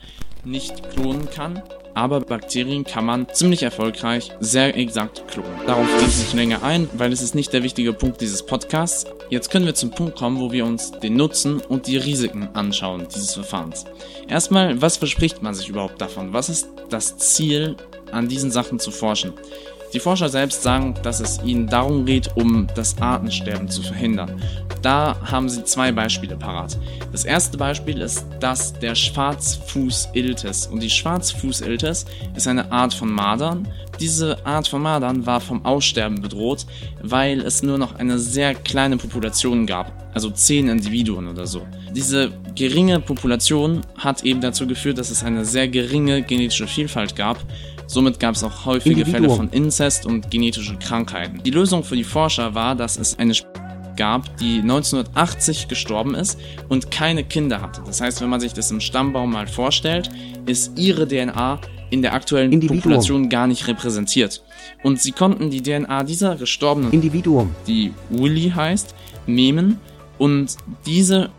nicht 0.46 0.90
klonen 0.92 1.30
kann. 1.30 1.62
Aber 1.94 2.22
Bakterien 2.22 2.84
kann 2.84 3.06
man 3.06 3.28
ziemlich 3.34 3.64
erfolgreich 3.64 4.32
sehr 4.40 4.78
exakt 4.78 5.28
klonen. 5.28 5.52
Darauf 5.66 5.88
gehe 5.98 6.08
ich 6.08 6.18
nicht 6.20 6.34
länger 6.34 6.64
ein, 6.64 6.90
weil 6.94 7.12
es 7.12 7.22
ist 7.22 7.36
nicht 7.36 7.52
der 7.52 7.64
wichtige 7.64 7.94
Punkt 7.94 8.22
dieses 8.22 8.46
Podcasts. 8.46 9.06
Jetzt 9.30 9.52
können 9.52 9.66
wir 9.66 9.76
zum 9.76 9.92
Punkt 9.92 10.16
kommen, 10.16 10.40
wo 10.40 10.52
wir 10.52 10.66
uns 10.66 10.92
den 10.92 11.16
Nutzen 11.16 11.60
und 11.60 11.88
die 11.88 11.98
Risiken 11.98 12.48
anschauen 12.54 13.08
dieses 13.14 13.34
Verfahrens. 13.34 13.86
Erstmal, 14.28 14.82
was 14.82 14.98
verspricht 14.98 15.42
man 15.42 15.54
sich 15.54 15.68
überhaupt 15.70 16.00
davon? 16.00 16.32
Was 16.32 16.50
ist 16.50 16.70
das 16.90 17.18
Ziel, 17.18 17.76
an 18.12 18.28
diesen 18.28 18.52
Sachen 18.52 18.80
zu 18.80 18.92
forschen? 18.92 19.34
Die 19.94 20.00
Forscher 20.00 20.30
selbst 20.30 20.62
sagen, 20.62 20.94
dass 21.02 21.20
es 21.20 21.42
ihnen 21.44 21.68
darum 21.68 22.06
geht, 22.06 22.36
um 22.36 22.68
das 22.76 23.00
Artensterben 23.02 23.70
zu 23.70 23.82
verhindern. 23.82 24.40
Da 24.84 25.18
haben 25.26 25.50
sie 25.50 25.64
zwei 25.64 25.92
Beispiele 25.92 26.38
parat. 26.38 26.78
Das 27.12 27.26
erste 27.26 27.58
Beispiel 27.58 28.00
ist 28.00 28.26
das 28.40 28.72
der 28.74 28.96
Schwarzfußiltis. 28.96 30.68
Und 30.68 30.82
die 30.82 30.90
Schwarzfußiltis 30.90 32.06
ist 32.36 32.48
eine 32.48 32.72
Art 32.72 32.94
von 32.94 33.12
Madern. 33.12 33.68
Diese 34.00 34.46
Art 34.46 34.68
von 34.68 34.82
Madern 34.82 35.26
war 35.26 35.42
vom 35.42 35.66
Aussterben 35.66 36.22
bedroht, 36.22 36.66
weil 37.02 37.42
es 37.42 37.64
nur 37.64 37.78
noch 37.78 37.96
eine 37.96 38.20
sehr 38.20 38.54
kleine 38.56 38.96
Population 38.96 39.66
gab, 39.66 39.92
also 40.14 40.30
zehn 40.30 40.70
Individuen 40.70 41.28
oder 41.28 41.46
so. 41.46 41.68
Diese 41.94 42.32
geringe 42.56 43.02
Population 43.02 43.82
hat 43.98 44.24
eben 44.24 44.40
dazu 44.40 44.66
geführt, 44.68 44.98
dass 45.00 45.10
es 45.10 45.24
eine 45.24 45.44
sehr 45.44 45.68
geringe 45.68 46.22
genetische 46.22 46.68
Vielfalt 46.68 47.16
gab 47.16 47.40
Somit 47.90 48.20
gab 48.20 48.36
es 48.36 48.44
auch 48.44 48.66
häufige 48.66 49.02
Individuum. 49.02 49.24
Fälle 49.24 49.36
von 49.36 49.50
Inzest 49.50 50.06
und 50.06 50.30
genetische 50.30 50.76
Krankheiten. 50.78 51.42
Die 51.44 51.50
Lösung 51.50 51.84
für 51.84 51.96
die 51.96 52.04
Forscher 52.04 52.54
war, 52.54 52.76
dass 52.76 52.98
es 52.98 53.18
eine 53.18 53.34
gab, 53.98 54.38
die 54.38 54.60
1980 54.60 55.68
gestorben 55.68 56.14
ist 56.14 56.40
und 56.70 56.92
keine 56.92 57.24
Kinder 57.24 57.62
hatte. 57.62 57.82
Das 57.84 58.00
heißt, 58.00 58.22
wenn 58.22 58.30
man 58.30 58.42
sich 58.42 58.54
das 58.54 58.70
im 58.70 58.80
Stammbaum 58.80 59.32
mal 59.32 59.48
vorstellt, 59.48 60.12
ist 60.46 60.78
ihre 60.78 61.08
DNA 61.08 61.60
in 61.90 62.04
der 62.04 62.14
aktuellen 62.14 62.52
Individuum. 62.52 62.80
Population 62.80 63.28
gar 63.28 63.48
nicht 63.48 63.68
repräsentiert. 63.68 64.44
Und 64.84 65.02
sie 65.02 65.12
konnten 65.12 65.50
die 65.50 65.64
DNA 65.64 66.04
dieser 66.04 66.36
gestorbenen 66.36 66.92
Individuum, 66.92 67.56
die 67.66 67.92
Willy 68.12 68.52
heißt, 68.56 68.94
nehmen 69.26 69.80
und 70.20 70.56
diese 70.86 71.32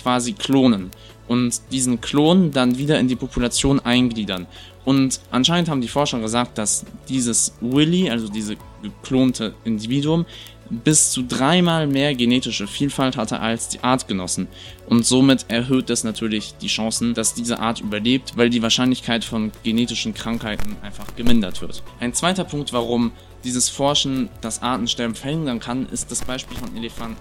quasi 0.00 0.32
klonen 0.32 0.92
und 1.28 1.60
diesen 1.72 2.00
Klon 2.00 2.50
dann 2.52 2.78
wieder 2.78 2.98
in 2.98 3.08
die 3.08 3.16
Population 3.16 3.80
eingliedern. 3.80 4.46
Und 4.84 5.20
anscheinend 5.30 5.68
haben 5.68 5.80
die 5.80 5.88
Forscher 5.88 6.20
gesagt, 6.20 6.58
dass 6.58 6.84
dieses 7.08 7.54
Willy, 7.60 8.10
also 8.10 8.28
diese 8.28 8.56
geklonte 8.82 9.54
Individuum, 9.64 10.26
bis 10.70 11.10
zu 11.10 11.22
dreimal 11.22 11.86
mehr 11.86 12.14
genetische 12.14 12.66
Vielfalt 12.66 13.16
hatte 13.16 13.40
als 13.40 13.68
die 13.68 13.80
Artgenossen. 13.80 14.48
Und 14.88 15.04
somit 15.04 15.46
erhöht 15.48 15.90
das 15.90 16.02
natürlich 16.02 16.54
die 16.60 16.68
Chancen, 16.68 17.14
dass 17.14 17.34
diese 17.34 17.58
Art 17.58 17.80
überlebt, 17.80 18.36
weil 18.36 18.48
die 18.48 18.62
Wahrscheinlichkeit 18.62 19.24
von 19.24 19.52
genetischen 19.62 20.14
Krankheiten 20.14 20.76
einfach 20.82 21.14
gemindert 21.14 21.60
wird. 21.60 21.82
Ein 22.00 22.14
zweiter 22.14 22.44
Punkt, 22.44 22.72
warum 22.72 23.12
dieses 23.44 23.68
Forschen 23.68 24.30
das 24.40 24.62
Artensterben 24.62 25.14
verhindern 25.14 25.60
kann, 25.60 25.86
ist 25.90 26.10
das 26.10 26.24
Beispiel 26.24 26.56
von 26.56 26.74
Elefanten. 26.76 27.20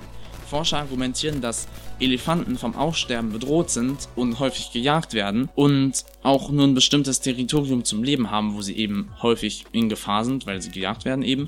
Forscher 0.51 0.79
argumentieren, 0.79 1.39
dass 1.39 1.70
Elefanten 2.01 2.58
vom 2.58 2.75
Aussterben 2.75 3.31
bedroht 3.31 3.70
sind 3.70 4.10
und 4.17 4.39
häufig 4.39 4.74
gejagt 4.74 5.13
werden 5.13 5.48
und 5.55 6.03
auch 6.24 6.51
nur 6.51 6.67
ein 6.67 6.75
bestimmtes 6.75 7.22
Territorium 7.22 7.86
zum 7.86 8.03
Leben 8.03 8.31
haben, 8.31 8.53
wo 8.53 8.62
sie 8.62 8.75
eben 8.75 9.13
häufig 9.22 9.63
in 9.72 9.88
Gefahr 9.88 10.25
sind, 10.25 10.46
weil 10.46 10.62
sie 10.62 10.72
gejagt 10.72 11.05
werden 11.05 11.24
eben. 11.24 11.48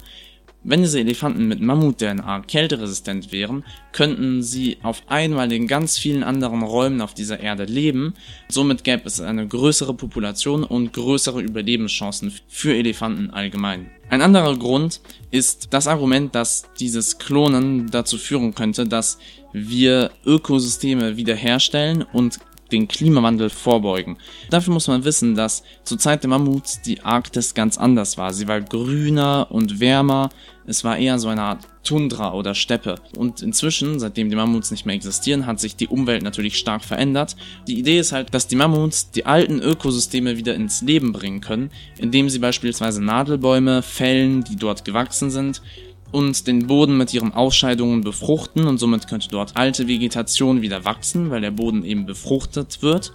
Wenn 0.65 0.81
diese 0.81 1.01
Elefanten 1.01 1.49
mit 1.49 1.59
Mammut-DNA 1.59 2.41
kälteresistent 2.47 3.33
wären, 3.33 3.65
könnten 3.91 4.41
sie 4.41 4.77
auf 4.81 5.01
einmal 5.07 5.51
in 5.51 5.67
ganz 5.67 5.97
vielen 5.97 6.23
anderen 6.23 6.63
Räumen 6.63 7.01
auf 7.01 7.13
dieser 7.13 7.41
Erde 7.41 7.65
leben. 7.65 8.13
Somit 8.47 8.85
gäbe 8.85 9.03
es 9.05 9.19
eine 9.19 9.45
größere 9.45 9.93
Population 9.93 10.63
und 10.63 10.93
größere 10.93 11.41
Überlebenschancen 11.41 12.33
für 12.47 12.73
Elefanten 12.73 13.29
allgemein. 13.31 13.91
Ein 14.09 14.21
anderer 14.21 14.55
Grund 14.55 15.01
ist 15.31 15.67
das 15.71 15.87
Argument, 15.87 16.33
dass 16.33 16.63
dieses 16.79 17.17
Klonen 17.17 17.91
dazu 17.91 18.17
führen 18.17 18.55
könnte, 18.55 18.87
dass 18.87 19.17
wir 19.51 20.11
Ökosysteme 20.25 21.17
wiederherstellen 21.17 22.03
und 22.13 22.39
den 22.73 22.87
Klimawandel 22.87 23.49
vorbeugen. 23.49 24.17
Dafür 24.49 24.73
muss 24.73 24.87
man 24.87 25.05
wissen, 25.05 25.35
dass 25.35 25.63
zur 25.83 25.99
Zeit 25.99 26.23
der 26.23 26.29
Mammuts 26.29 26.81
die 26.81 27.01
Arktis 27.01 27.53
ganz 27.53 27.77
anders 27.77 28.17
war. 28.17 28.33
Sie 28.33 28.47
war 28.47 28.59
grüner 28.59 29.47
und 29.49 29.79
wärmer. 29.79 30.29
Es 30.65 30.83
war 30.83 30.97
eher 30.97 31.19
so 31.19 31.27
eine 31.29 31.43
Art 31.43 31.67
Tundra 31.83 32.33
oder 32.33 32.55
Steppe. 32.55 32.95
Und 33.17 33.41
inzwischen, 33.41 33.99
seitdem 33.99 34.29
die 34.29 34.35
Mammuts 34.35 34.71
nicht 34.71 34.85
mehr 34.85 34.95
existieren, 34.95 35.45
hat 35.45 35.59
sich 35.59 35.75
die 35.75 35.87
Umwelt 35.87 36.23
natürlich 36.23 36.57
stark 36.57 36.83
verändert. 36.83 37.35
Die 37.67 37.77
Idee 37.77 37.99
ist 37.99 38.11
halt, 38.11 38.33
dass 38.33 38.47
die 38.47 38.55
Mammuts 38.55 39.11
die 39.11 39.25
alten 39.25 39.59
Ökosysteme 39.59 40.37
wieder 40.37 40.55
ins 40.55 40.81
Leben 40.81 41.11
bringen 41.11 41.41
können, 41.41 41.71
indem 41.99 42.29
sie 42.29 42.39
beispielsweise 42.39 43.03
Nadelbäume 43.03 43.81
fällen, 43.81 44.43
die 44.43 44.55
dort 44.55 44.85
gewachsen 44.85 45.29
sind, 45.29 45.61
und 46.13 46.47
den 46.47 46.67
Boden 46.67 46.95
mit 46.95 47.13
ihren 47.13 47.33
Ausscheidungen 47.33 48.01
befruchten 48.01 48.65
und 48.65 48.77
somit 48.77 49.07
könnte 49.07 49.27
dort 49.29 49.57
alte 49.57 49.87
Vegetation 49.87 50.61
wieder 50.61 50.85
wachsen, 50.85 51.29
weil 51.29 51.41
der 51.41 51.51
Boden 51.51 51.83
eben 51.83 52.05
befruchtet 52.05 52.81
wird 52.81 53.11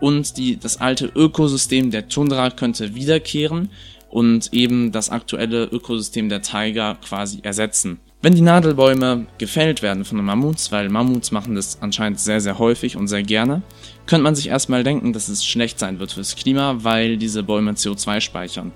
und 0.00 0.36
die, 0.36 0.56
das 0.56 0.80
alte 0.80 1.06
Ökosystem 1.14 1.90
der 1.90 2.08
Tundra 2.08 2.50
könnte 2.50 2.94
wiederkehren 2.94 3.70
und 4.10 4.52
eben 4.52 4.90
das 4.90 5.10
aktuelle 5.10 5.64
Ökosystem 5.64 6.28
der 6.28 6.42
Taiga 6.42 6.94
quasi 6.94 7.40
ersetzen. 7.42 8.00
Wenn 8.20 8.34
die 8.34 8.40
Nadelbäume 8.40 9.26
gefällt 9.38 9.82
werden 9.82 10.04
von 10.04 10.18
den 10.18 10.24
Mammuts, 10.24 10.72
weil 10.72 10.88
Mammuts 10.88 11.30
machen 11.30 11.54
das 11.54 11.80
anscheinend 11.80 12.18
sehr, 12.18 12.40
sehr 12.40 12.58
häufig 12.58 12.96
und 12.96 13.06
sehr 13.06 13.22
gerne, 13.22 13.62
könnte 14.06 14.24
man 14.24 14.34
sich 14.34 14.48
erstmal 14.48 14.82
denken, 14.82 15.12
dass 15.12 15.28
es 15.28 15.44
schlecht 15.44 15.78
sein 15.78 16.00
wird 16.00 16.12
fürs 16.12 16.34
Klima, 16.34 16.78
weil 16.82 17.16
diese 17.16 17.44
Bäume 17.44 17.72
CO2 17.72 18.20
speichern. 18.20 18.72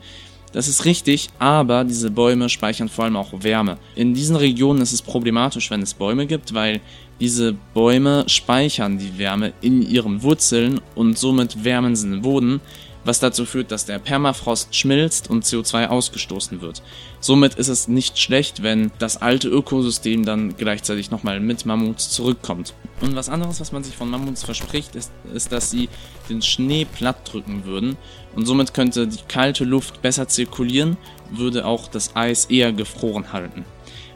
Das 0.53 0.69
ist 0.69 0.85
richtig, 0.85 1.31
aber 1.39 1.83
diese 1.85 2.11
Bäume 2.11 2.49
speichern 2.51 2.91
vor 2.91 3.05
allem 3.05 3.17
auch 3.17 3.33
Wärme. 3.43 3.79
In 3.95 4.13
diesen 4.13 4.37
Regionen 4.37 4.83
ist 4.83 4.93
es 4.93 5.01
problematisch, 5.01 5.71
wenn 5.71 5.81
es 5.81 5.95
Bäume 5.95 6.27
gibt, 6.27 6.53
weil 6.53 6.81
diese 7.21 7.55
Bäume 7.73 8.25
speichern 8.27 8.99
die 8.99 9.17
Wärme 9.17 9.55
in 9.63 9.81
ihren 9.81 10.23
Wurzeln 10.23 10.81
und 10.95 11.19
somit 11.19 11.65
wärmen 11.65 11.97
sie 11.97 12.11
den 12.11 12.21
Boden, 12.21 12.61
was 13.05 13.19
dazu 13.19 13.45
führt, 13.45 13.71
dass 13.73 13.85
der 13.85 13.99
Permafrost 13.99 14.75
schmilzt 14.75 15.29
und 15.29 15.45
CO2 15.45 15.89
ausgestoßen 15.89 16.61
wird. 16.61 16.83
Somit 17.21 17.55
ist 17.55 17.69
es 17.69 17.89
nicht 17.89 18.19
schlecht, 18.19 18.63
wenn 18.63 18.93
das 18.99 19.21
alte 19.21 19.49
Ökosystem 19.49 20.25
dann 20.25 20.57
gleichzeitig 20.57 21.11
nochmal 21.11 21.41
mit 21.41 21.67
Mammuts 21.67 22.11
zurückkommt. 22.11 22.75
Und 23.01 23.17
was 23.17 23.29
anderes, 23.29 23.61
was 23.61 23.73
man 23.73 23.85
sich 23.85 23.97
von 23.97 24.11
Mammuts 24.11 24.45
verspricht, 24.45 24.95
ist, 24.95 25.11
ist, 25.35 25.53
dass 25.53 25.71
sie 25.71 25.89
den 26.29 26.43
Schnee 26.43 26.85
platt 26.85 27.33
drücken 27.33 27.65
würden 27.65 27.97
und 28.37 28.47
somit 28.47 28.75
könnte 28.75 29.07
die 29.07 29.23
kalte 29.29 29.65
Luft 29.65 30.03
besser 30.03 30.29
zirkulieren, 30.29 30.97
würde 31.31 31.65
auch 31.67 31.89
das 31.89 32.15
Eis 32.15 32.47
eher 32.47 32.73
gefroren 32.73 33.33
halten. 33.33 33.65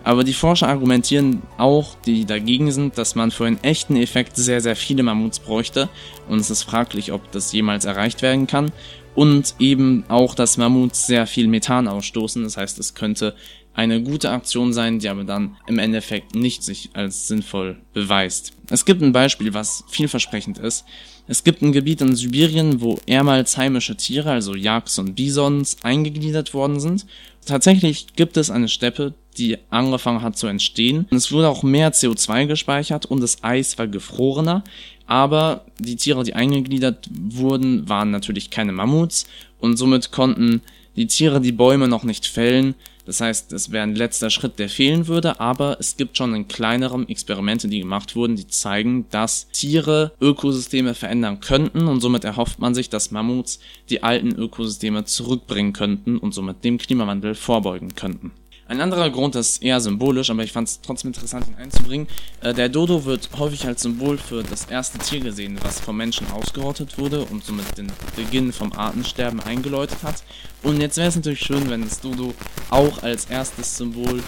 Aber 0.07 0.23
die 0.23 0.35
Forscher 0.35 0.69
argumentieren 0.69 1.43
auch, 1.59 1.97
die 2.07 2.27
dagegen 2.27 2.71
sind, 2.71 2.97
dass 2.97 3.17
man 3.17 3.33
für 3.33 3.45
einen 3.45 3.61
echten 3.65 3.97
Effekt 3.97 4.37
sehr, 4.37 4.61
sehr 4.61 4.77
viele 4.77 5.03
Mammuts 5.03 5.41
bräuchte 5.41 5.89
und 6.29 6.39
es 6.39 6.49
ist 6.49 6.63
fraglich, 6.63 7.11
ob 7.11 7.33
das 7.33 7.53
jemals 7.53 7.87
erreicht 7.87 8.23
werden 8.23 8.47
kann. 8.47 8.71
Und 9.17 9.57
eben 9.59 10.05
auch, 10.07 10.37
dass 10.37 10.59
Mammuts 10.59 11.09
sehr 11.09 11.27
viel 11.27 11.49
Methan 11.49 11.89
ausstoßen, 11.89 12.45
das 12.45 12.57
heißt, 12.57 12.79
es 12.79 12.95
könnte 12.95 13.35
eine 13.75 14.01
gute 14.01 14.31
Aktion 14.31 14.73
sein, 14.73 15.01
die 15.01 15.09
aber 15.09 15.25
dann 15.25 15.57
im 15.67 15.81
Endeffekt 15.81 16.37
nicht 16.37 16.63
sich 16.63 16.91
als 16.93 17.27
sinnvoll 17.27 17.77
beweist. 17.93 18.53
Es 18.71 18.85
gibt 18.85 19.03
ein 19.03 19.13
Beispiel, 19.13 19.55
was 19.55 19.83
vielversprechend 19.89 20.59
ist. 20.59 20.85
Es 21.27 21.43
gibt 21.43 21.63
ein 21.63 21.73
Gebiet 21.73 22.01
in 22.01 22.15
Sibirien, 22.15 22.81
wo 22.81 23.01
ehemals 23.09 23.57
heimische 23.57 23.97
Tiere, 23.97 24.31
also 24.31 24.55
Yaks 24.55 25.01
und 25.01 25.17
Bisons, 25.17 25.79
eingegliedert 25.83 26.55
worden 26.55 26.79
sind. 26.79 27.07
Tatsächlich 27.47 28.09
gibt 28.17 28.37
es 28.37 28.51
eine 28.51 28.69
Steppe, 28.69 29.15
die 29.39 29.59
angefangen 29.71 30.23
hat 30.23 30.37
zu 30.37 30.49
entstehen. 30.49 31.07
Es 31.11 31.31
wurde 31.31 31.49
auch 31.49 31.63
mehr 31.63 31.93
CO2 31.93 32.47
gespeichert 32.47 33.07
und 33.07 33.21
das 33.21 33.43
Eis 33.45 33.79
war 33.79 33.87
gefrorener. 33.87 34.65
Aber 35.07 35.65
die 35.79 35.95
Tiere, 35.95 36.25
die 36.25 36.35
eingegliedert 36.35 37.09
wurden, 37.11 37.89
waren 37.89 38.11
natürlich 38.11 38.51
keine 38.51 38.73
Mammuts 38.73 39.27
und 39.61 39.77
somit 39.77 40.11
konnten 40.11 40.61
die 40.97 41.07
Tiere 41.07 41.41
die 41.41 41.53
Bäume 41.53 41.87
noch 41.87 42.03
nicht 42.03 42.27
fällen, 42.27 42.75
Das 43.07 43.21
heißt, 43.21 43.53
es 43.53 43.71
wäre 43.71 43.85
ein 43.85 43.95
letzter 43.95 44.31
Schritt, 44.31 44.59
der 44.59 44.69
fehlen 44.69 45.07
würde, 45.07 45.41
aber 45.41 45.77
es 45.79 45.97
gibt 45.97 46.17
schon 46.19 46.35
in 46.35 46.49
kleineren 46.49 47.09
Experimente, 47.09 47.69
die 47.69 47.81
gemacht 47.81 48.17
wurden, 48.17 48.37
die 48.37 48.49
zeigen, 48.49 49.07
dass 49.11 49.49
Tiere 49.51 50.13
Ökosysteme 50.21 50.95
verändern 50.95 51.41
könnten 51.41 51.87
und 51.87 52.01
somit 52.01 52.25
erhofft 52.25 52.59
man 52.59 52.75
sich, 52.75 52.91
dass 52.91 53.13
Mammuts 53.13 53.61
die 53.89 54.03
alten 54.03 54.35
Ökosysteme 54.35 55.05
zurückbringen 55.05 55.73
könnten 55.73 56.19
und 56.19 56.35
somit 56.35 56.65
dem 56.65 56.79
Klimawandel 56.79 57.37
vorbeugen 57.37 57.95
könnten. 57.95 58.33
Ein 58.69 58.81
anderer 58.81 59.11
Grund 59.11 59.37
ist 59.37 59.63
eher 59.63 59.81
symbolisch, 59.81 60.29
aber 60.29 60.43
ich 60.43 60.51
fand 60.51 60.67
es 60.67 60.81
trotzdem 60.81 61.11
interessant, 61.11 61.47
ihn 61.47 61.55
einzubringen. 61.55 62.09
Äh, 62.41 62.53
der 62.53 62.69
Dodo 62.69 63.05
wird 63.05 63.29
häufig 63.39 63.65
als 63.65 63.83
Symbol 63.83 64.19
für 64.19 64.43
das 64.43 64.65
erste 64.65 64.99
Tier 64.99 65.21
gesehen, 65.21 65.57
was 65.63 65.79
vom 65.79 65.97
Menschen 65.97 66.27
ausgerottet 66.33 66.99
wurde 66.99 67.25
und 67.27 67.45
somit 67.45 67.79
den 67.79 67.93
Beginn 68.17 68.53
vom 68.53 68.73
Artensterben 68.73 69.39
eingeläutet 69.39 70.03
hat. 70.03 70.25
Und 70.65 70.81
jetzt 70.81 70.97
wäre 70.97 71.09
es 71.09 71.15
natürlich 71.15 71.41
schön, 71.41 71.71
wenn 71.71 71.83
das 71.83 72.01
Dodo 72.01 72.35
auch 72.71 73.05
als 73.05 73.27
erstes 73.27 73.77
Symbol 73.77 74.21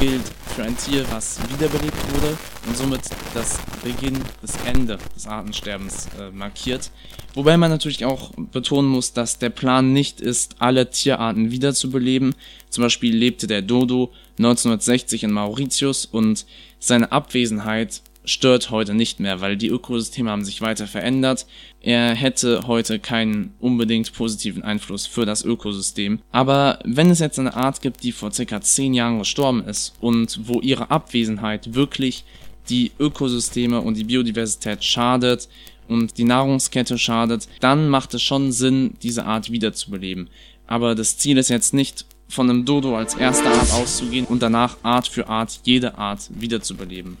gilt 0.00 0.22
für 0.56 0.62
ein 0.62 0.76
Tier, 0.78 1.04
was 1.10 1.38
wiederbelebt 1.52 2.14
wurde 2.14 2.36
und 2.66 2.76
somit 2.76 3.02
das 3.34 3.58
Beginn, 3.84 4.18
das 4.40 4.56
Ende 4.64 4.98
des 5.14 5.26
Artensterbens 5.26 6.08
äh, 6.18 6.30
markiert. 6.30 6.90
Wobei 7.34 7.58
man 7.58 7.70
natürlich 7.70 8.06
auch 8.06 8.30
betonen 8.34 8.88
muss, 8.88 9.12
dass 9.12 9.38
der 9.38 9.50
Plan 9.50 9.92
nicht 9.92 10.22
ist, 10.22 10.56
alle 10.58 10.90
Tierarten 10.90 11.50
wiederzubeleben. 11.50 12.34
Zum 12.70 12.82
Beispiel 12.82 13.14
lebte 13.14 13.46
der 13.46 13.60
Dodo 13.60 14.10
1960 14.38 15.24
in 15.24 15.32
Mauritius 15.32 16.06
und 16.06 16.46
seine 16.78 17.12
Abwesenheit 17.12 18.00
stört 18.24 18.70
heute 18.70 18.94
nicht 18.94 19.20
mehr, 19.20 19.40
weil 19.40 19.56
die 19.56 19.68
Ökosysteme 19.68 20.30
haben 20.30 20.44
sich 20.44 20.60
weiter 20.60 20.86
verändert. 20.86 21.46
Er 21.80 22.14
hätte 22.14 22.66
heute 22.66 22.98
keinen 22.98 23.54
unbedingt 23.60 24.12
positiven 24.12 24.62
Einfluss 24.62 25.06
für 25.06 25.24
das 25.24 25.44
Ökosystem. 25.44 26.20
Aber 26.32 26.78
wenn 26.84 27.10
es 27.10 27.18
jetzt 27.18 27.38
eine 27.38 27.54
Art 27.54 27.80
gibt, 27.80 28.02
die 28.02 28.12
vor 28.12 28.32
circa 28.32 28.60
10 28.60 28.94
Jahren 28.94 29.18
gestorben 29.18 29.64
ist 29.64 29.94
und 30.00 30.40
wo 30.44 30.60
ihre 30.60 30.90
Abwesenheit 30.90 31.74
wirklich 31.74 32.24
die 32.68 32.92
Ökosysteme 32.98 33.80
und 33.80 33.96
die 33.96 34.04
Biodiversität 34.04 34.84
schadet 34.84 35.48
und 35.88 36.18
die 36.18 36.24
Nahrungskette 36.24 36.98
schadet, 36.98 37.48
dann 37.60 37.88
macht 37.88 38.14
es 38.14 38.22
schon 38.22 38.52
Sinn, 38.52 38.94
diese 39.02 39.24
Art 39.24 39.50
wiederzubeleben. 39.50 40.28
Aber 40.66 40.94
das 40.94 41.18
Ziel 41.18 41.38
ist 41.38 41.48
jetzt 41.48 41.74
nicht, 41.74 42.06
von 42.28 42.48
einem 42.48 42.64
Dodo 42.64 42.96
als 42.96 43.14
erste 43.14 43.48
Art 43.48 43.72
auszugehen 43.72 44.24
und 44.24 44.40
danach 44.40 44.76
Art 44.84 45.08
für 45.08 45.28
Art 45.28 45.60
jede 45.64 45.98
Art 45.98 46.30
wiederzubeleben. 46.30 47.16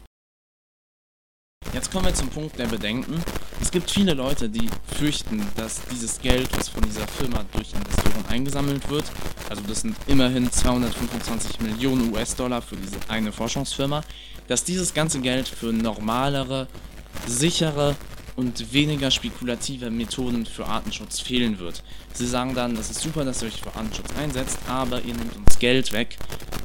Jetzt 1.72 1.92
kommen 1.92 2.06
wir 2.06 2.14
zum 2.14 2.28
Punkt 2.28 2.58
der 2.58 2.66
Bedenken. 2.66 3.22
Es 3.60 3.70
gibt 3.70 3.90
viele 3.90 4.14
Leute, 4.14 4.48
die 4.48 4.68
fürchten, 4.98 5.46
dass 5.54 5.80
dieses 5.92 6.20
Geld, 6.20 6.48
was 6.58 6.68
von 6.68 6.82
dieser 6.82 7.06
Firma 7.06 7.44
durch 7.52 7.72
Investoren 7.72 8.24
eingesammelt 8.28 8.88
wird, 8.90 9.04
also 9.48 9.62
das 9.68 9.82
sind 9.82 9.94
immerhin 10.08 10.50
225 10.50 11.60
Millionen 11.60 12.12
US-Dollar 12.12 12.60
für 12.60 12.76
diese 12.76 12.98
eine 13.08 13.30
Forschungsfirma, 13.30 14.02
dass 14.48 14.64
dieses 14.64 14.92
ganze 14.92 15.20
Geld 15.20 15.46
für 15.46 15.72
normalere, 15.72 16.66
sichere 17.28 17.94
und 18.34 18.72
weniger 18.72 19.12
spekulative 19.12 19.90
Methoden 19.90 20.46
für 20.46 20.66
Artenschutz 20.66 21.20
fehlen 21.20 21.60
wird. 21.60 21.84
Sie 22.12 22.26
sagen 22.26 22.54
dann, 22.54 22.74
das 22.74 22.90
ist 22.90 23.00
super, 23.00 23.24
dass 23.24 23.42
ihr 23.42 23.48
euch 23.48 23.62
für 23.62 23.74
Artenschutz 23.76 24.08
einsetzt, 24.18 24.58
aber 24.66 24.98
ihr 25.02 25.14
nehmt 25.14 25.36
uns 25.36 25.58
Geld 25.60 25.92
weg, 25.92 26.16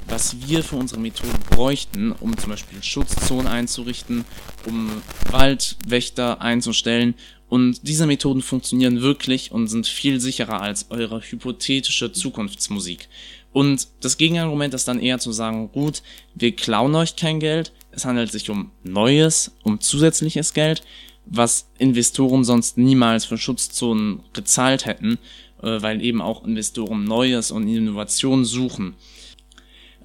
was 0.08 0.48
wir 0.48 0.64
für 0.64 0.76
unsere 0.76 1.00
Methoden 1.00 1.40
bräuchten, 1.50 2.12
um 2.12 2.38
zum 2.38 2.52
Beispiel 2.52 2.82
Schutzzonen 2.84 3.48
einzurichten, 3.48 4.26
um 4.66 4.90
Waldwächter 5.32 6.42
einzustellen. 6.42 7.16
Und 7.48 7.88
diese 7.88 8.08
Methoden 8.08 8.42
funktionieren 8.42 9.02
wirklich 9.02 9.52
und 9.52 9.68
sind 9.68 9.88
viel 9.88 10.20
sicherer 10.20 10.62
als 10.62 10.88
eure 10.90 11.22
hypothetische 11.22 12.12
Zukunftsmusik. 12.12 13.08
Und 13.56 13.88
das 14.02 14.18
Gegenargument 14.18 14.74
ist 14.74 14.88
dann 14.88 15.00
eher 15.00 15.20
zu 15.20 15.32
sagen, 15.32 15.72
gut, 15.72 16.02
wir 16.34 16.54
klauen 16.54 16.94
euch 16.96 17.16
kein 17.16 17.40
Geld, 17.40 17.72
es 17.92 18.04
handelt 18.04 18.32
sich 18.32 18.50
um 18.50 18.72
neues, 18.84 19.56
um 19.64 19.80
zusätzliches 19.80 20.54
Geld, 20.54 20.84
was 21.26 21.70
Investoren 21.78 22.44
sonst 22.44 22.78
niemals 22.78 23.26
für 23.26 23.38
Schutzzonen 23.38 24.22
gezahlt 24.34 24.86
hätten, 24.86 25.18
äh, 25.62 25.82
weil 25.82 26.02
eben 26.02 26.22
auch 26.22 26.44
Investoren 26.44 27.06
Neues 27.06 27.52
und 27.52 27.68
Innovation 27.68 28.44
suchen. 28.46 28.96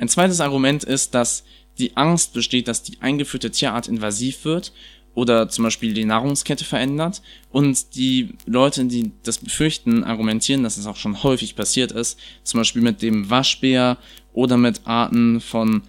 Ein 0.00 0.08
zweites 0.08 0.40
Argument 0.40 0.82
ist, 0.82 1.14
dass 1.14 1.44
die 1.78 1.96
Angst 1.96 2.32
besteht, 2.32 2.68
dass 2.68 2.82
die 2.82 3.00
eingeführte 3.00 3.50
Tierart 3.50 3.86
invasiv 3.86 4.46
wird 4.46 4.72
oder 5.14 5.50
zum 5.50 5.64
Beispiel 5.64 5.92
die 5.92 6.06
Nahrungskette 6.06 6.64
verändert. 6.64 7.20
Und 7.52 7.94
die 7.96 8.30
Leute, 8.46 8.86
die 8.86 9.12
das 9.24 9.38
befürchten, 9.38 10.02
argumentieren, 10.02 10.62
dass 10.62 10.78
es 10.78 10.86
auch 10.86 10.96
schon 10.96 11.22
häufig 11.22 11.54
passiert 11.54 11.92
ist, 11.92 12.18
zum 12.44 12.60
Beispiel 12.60 12.80
mit 12.80 13.02
dem 13.02 13.28
Waschbär 13.28 13.98
oder 14.32 14.56
mit 14.56 14.86
Arten 14.86 15.40
von 15.42 15.82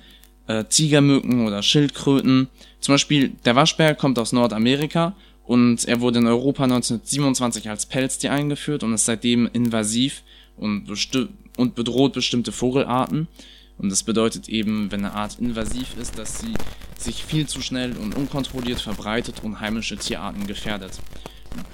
äh, 0.48 0.66
Tigermücken 0.66 1.48
oder 1.48 1.64
Schildkröten. 1.64 2.50
Zum 2.82 2.94
Beispiel 2.94 3.30
der 3.46 3.56
Waschbär 3.56 3.96
kommt 3.96 4.20
aus 4.20 4.34
Nordamerika 4.34 5.16
und 5.46 5.86
er 5.86 6.02
wurde 6.02 6.20
in 6.20 6.28
Europa 6.28 6.64
1927 6.64 7.70
als 7.70 7.86
Pelztier 7.86 8.34
eingeführt 8.34 8.84
und 8.84 8.94
ist 8.94 9.06
seitdem 9.06 9.50
invasiv 9.54 10.24
und, 10.58 10.92
und 11.56 11.76
bedroht 11.76 12.12
bestimmte 12.12 12.52
Vogelarten. 12.52 13.30
Und 13.82 13.90
das 13.90 14.04
bedeutet 14.04 14.48
eben, 14.48 14.92
wenn 14.92 15.04
eine 15.04 15.16
Art 15.16 15.40
invasiv 15.40 15.98
ist, 16.00 16.18
dass 16.20 16.40
sie 16.40 16.54
sich 16.98 17.24
viel 17.24 17.48
zu 17.48 17.62
schnell 17.62 17.98
und 17.98 18.16
unkontrolliert 18.16 18.80
verbreitet 18.80 19.44
und 19.44 19.60
heimische 19.60 19.98
Tierarten 19.98 20.46
gefährdet. 20.46 21.00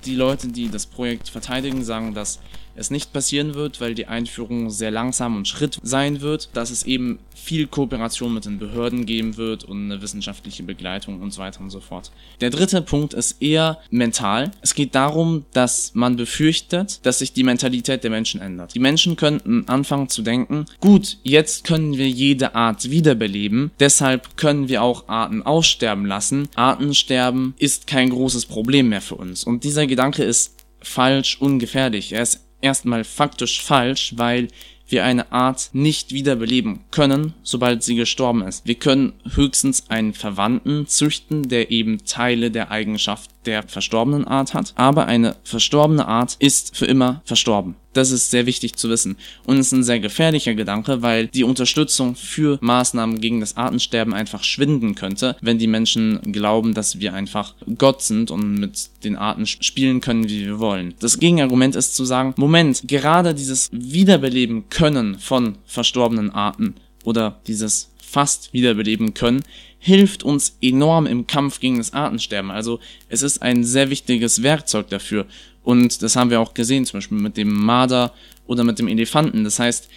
Die 0.06 0.15
Leute, 0.15 0.48
die 0.48 0.70
das 0.70 0.86
Projekt 0.86 1.28
verteidigen, 1.28 1.84
sagen, 1.84 2.13
dass 2.13 2.39
es 2.78 2.92
nicht 2.92 3.13
passieren 3.13 3.56
wird, 3.56 3.82
weil 3.82 3.96
die 3.96 4.08
Einführung 4.08 4.70
sehr 4.70 4.92
langsam 4.92 5.36
und 5.36 5.48
Schritt 5.48 5.80
sein 5.82 6.22
wird, 6.22 6.50
dass 6.54 6.70
es 6.70 6.84
eben 6.84 7.20
viel 7.34 7.68
Kooperation 7.68 8.34
mit 8.34 8.46
den 8.46 8.60
Behörden 8.60 9.06
geben 9.06 9.38
wird 9.38 9.63
und 9.63 9.86
eine 9.86 10.02
wissenschaftliche 10.02 10.63
Begleitung 10.63 11.22
und 11.22 11.32
so 11.32 11.42
weiter 11.42 11.62
und 11.62 11.70
so 11.70 11.80
fort. 11.80 12.12
Der 12.42 12.50
dritte 12.50 12.82
Punkt 12.82 13.13
ist 13.13 13.42
eher 13.42 13.80
mental. 13.90 14.52
Es 14.62 14.76
geht 14.76 14.96
darum, 14.96 15.46
dass 15.54 15.92
man 15.94 16.16
befürchtet, 16.16 17.06
dass 17.06 17.20
sich 17.20 17.34
die 17.34 17.44
Mentalität 17.44 18.04
der 18.04 18.12
Menschen 18.12 18.42
ändert. 18.42 18.76
Die 18.76 18.80
Menschen 18.80 19.16
könnten 19.16 19.68
anfangen 19.68 20.10
zu 20.10 20.22
denken, 20.22 20.66
gut, 20.80 21.18
jetzt 21.24 21.63
können 21.63 21.98
wir 21.98 22.10
jede 22.10 22.56
Art 22.56 22.90
wiederbeleben, 22.90 23.72
deshalb 23.80 24.38
können 24.38 24.68
wir 24.68 24.84
auch 24.84 25.08
Arten 25.08 25.42
aussterben 25.44 26.06
lassen. 26.06 26.50
Artensterben 26.56 27.54
ist 27.58 27.88
kein 27.88 28.10
großes 28.10 28.46
Problem 28.46 28.90
mehr 28.90 29.02
für 29.02 29.16
uns. 29.16 29.44
Und 29.44 29.63
dieser 29.63 29.88
Gedanke 29.88 30.24
ist 30.24 30.56
falsch, 30.82 31.38
ungefährlich. 31.40 32.13
Er 32.13 32.22
ist 32.22 32.47
erstmal 32.62 33.04
faktisch 33.04 33.62
falsch, 33.62 34.13
weil 34.15 34.48
wir 34.89 35.04
eine 35.04 35.32
Art 35.32 35.70
nicht 35.74 36.13
wiederbeleben 36.13 36.80
können, 36.91 37.34
sobald 37.43 37.84
sie 37.84 37.96
gestorben 37.96 38.41
ist. 38.41 38.65
Wir 38.65 38.76
können 38.76 39.13
höchstens 39.36 39.89
einen 39.89 40.13
Verwandten 40.13 40.88
züchten, 40.88 41.50
der 41.50 41.72
eben 41.72 42.06
Teile 42.06 42.52
der 42.52 42.72
Eigenschaft 42.72 43.30
der 43.48 43.64
verstorbenen 43.64 44.28
Art 44.28 44.54
hat, 44.54 44.74
aber 44.76 45.06
eine 45.08 45.36
verstorbene 45.44 46.08
Art 46.08 46.36
ist 46.40 46.76
für 46.76 46.86
immer 46.86 47.22
verstorben. 47.26 47.76
Das 47.94 48.12
ist 48.12 48.30
sehr 48.30 48.46
wichtig 48.46 48.76
zu 48.76 48.90
wissen. 48.90 49.18
Und 49.46 49.58
es 49.58 49.68
ist 49.68 49.72
ein 49.72 49.84
sehr 49.84 50.00
gefährlicher 50.00 50.54
Gedanke, 50.54 51.02
weil 51.02 51.28
die 51.28 51.44
Unterstützung 51.44 52.16
für 52.16 52.60
Maßnahmen 52.62 53.20
gegen 53.20 53.40
das 53.40 53.58
Artensterben 53.58 54.14
einfach 54.14 54.44
schwinden 54.44 54.94
könnte, 54.94 55.36
wenn 55.42 55.58
die 55.58 55.66
Menschen 55.66 56.20
glauben, 56.32 56.76
dass 56.76 57.00
wir 57.00 57.16
einfach 57.16 57.56
Gott 57.78 58.04
sind 58.04 58.30
und 58.30 58.60
mit 58.60 58.90
den 59.04 59.16
Arten 59.16 59.48
spielen 59.48 60.02
können, 60.02 60.30
wie 60.30 60.46
wir 60.46 60.60
wollen. 60.60 60.94
Das 61.00 61.18
Gegenargument 61.18 61.76
ist 61.76 61.96
zu 61.96 62.06
sagen, 62.06 62.36
Moment, 62.38 62.84
gerade 62.86 63.34
dieses 63.34 63.70
Wiederbeleben 63.72 64.70
können 64.70 65.18
von 65.18 65.58
verstorbenen 65.66 66.30
Arten 66.30 66.76
oder 67.04 67.40
dieses 67.48 67.90
fast 67.98 68.54
wiederbeleben 68.54 69.14
können, 69.14 69.44
hilft 69.88 70.23
uns 70.23 70.58
enorm 70.62 71.06
im 71.06 71.28
Kampf 71.28 71.62
gegen 71.62 71.78
das 71.78 71.93
Artensterben. 71.93 72.52
Also 72.52 72.82
es 73.08 73.21
ist 73.21 73.41
ein 73.41 73.63
sehr 73.63 73.89
wichtiges 73.89 74.43
Werkzeug 74.43 74.89
dafür. 74.89 75.26
Und 75.63 76.02
das 76.02 76.17
haben 76.17 76.30
wir 76.30 76.41
auch 76.41 76.54
gesehen, 76.54 76.86
zum 76.86 76.97
Beispiel 76.97 77.17
mit 77.17 77.38
dem 77.38 77.54
Marder 77.54 78.13
oder 78.47 78.65
mit 78.65 78.80
dem 78.80 78.89
Elefanten. 78.89 79.45
Das 79.45 79.60
heißt, 79.60 79.88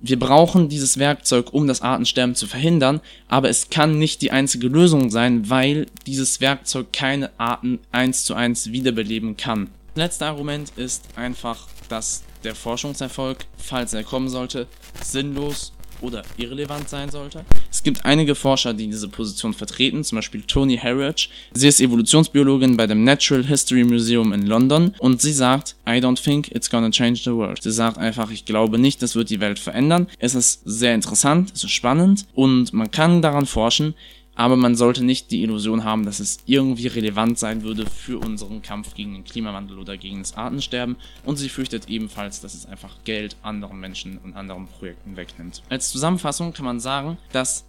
wir 0.00 0.16
brauchen 0.16 0.68
dieses 0.68 0.98
Werkzeug, 0.98 1.52
um 1.52 1.66
das 1.66 1.82
Artensterben 1.82 2.36
zu 2.36 2.46
verhindern, 2.46 3.00
aber 3.26 3.48
es 3.48 3.68
kann 3.68 3.98
nicht 3.98 4.22
die 4.22 4.30
einzige 4.30 4.68
Lösung 4.68 5.10
sein, 5.10 5.50
weil 5.50 5.86
dieses 6.06 6.40
Werkzeug 6.40 6.92
keine 6.92 7.30
Arten 7.36 7.80
eins 7.90 8.24
zu 8.24 8.34
eins 8.34 8.70
wiederbeleben 8.70 9.36
kann. 9.36 9.70
Letzter 9.96 10.26
Argument 10.26 10.70
ist 10.76 11.02
einfach, 11.16 11.66
dass 11.88 12.22
der 12.44 12.54
Forschungserfolg, 12.54 13.38
falls 13.58 13.92
er 13.92 14.04
kommen 14.04 14.28
sollte, 14.28 14.68
sinnlos 15.02 15.72
oder 16.00 16.22
irrelevant 16.36 16.88
sein 16.88 17.10
sollte. 17.10 17.44
Es 17.70 17.82
gibt 17.82 18.04
einige 18.04 18.34
Forscher, 18.34 18.74
die 18.74 18.86
diese 18.86 19.08
Position 19.08 19.54
vertreten, 19.54 20.04
zum 20.04 20.16
Beispiel 20.16 20.42
Tony 20.42 20.76
Harridge. 20.76 21.28
Sie 21.52 21.68
ist 21.68 21.80
Evolutionsbiologin 21.80 22.76
bei 22.76 22.86
dem 22.86 23.04
Natural 23.04 23.44
History 23.44 23.84
Museum 23.84 24.32
in 24.32 24.46
London 24.46 24.94
und 24.98 25.20
sie 25.20 25.32
sagt, 25.32 25.76
I 25.86 25.98
don't 25.98 26.22
think 26.22 26.50
it's 26.54 26.70
gonna 26.70 26.90
change 26.90 27.20
the 27.24 27.32
world. 27.32 27.62
Sie 27.62 27.72
sagt 27.72 27.98
einfach, 27.98 28.30
ich 28.30 28.44
glaube 28.44 28.78
nicht, 28.78 29.02
das 29.02 29.14
wird 29.14 29.30
die 29.30 29.40
Welt 29.40 29.58
verändern. 29.58 30.06
Es 30.18 30.34
ist 30.34 30.62
sehr 30.64 30.94
interessant, 30.94 31.52
es 31.54 31.64
ist 31.64 31.70
spannend 31.70 32.26
und 32.34 32.72
man 32.72 32.90
kann 32.90 33.22
daran 33.22 33.46
forschen, 33.46 33.94
aber 34.36 34.56
man 34.56 34.76
sollte 34.76 35.02
nicht 35.02 35.30
die 35.30 35.42
Illusion 35.42 35.82
haben, 35.82 36.04
dass 36.04 36.20
es 36.20 36.38
irgendwie 36.44 36.86
relevant 36.86 37.38
sein 37.38 37.62
würde 37.62 37.86
für 37.86 38.18
unseren 38.18 38.62
Kampf 38.62 38.94
gegen 38.94 39.14
den 39.14 39.24
Klimawandel 39.24 39.78
oder 39.78 39.96
gegen 39.96 40.20
das 40.20 40.36
Artensterben 40.36 40.96
und 41.24 41.36
sie 41.36 41.48
fürchtet 41.48 41.88
ebenfalls, 41.88 42.40
dass 42.40 42.54
es 42.54 42.66
einfach 42.66 43.02
Geld 43.04 43.36
anderen 43.42 43.80
Menschen 43.80 44.18
und 44.18 44.36
anderen 44.36 44.68
Projekten 44.68 45.16
wegnimmt. 45.16 45.62
Als 45.70 45.90
Zusammenfassung 45.90 46.52
kann 46.52 46.66
man 46.66 46.80
sagen, 46.80 47.16
dass 47.32 47.64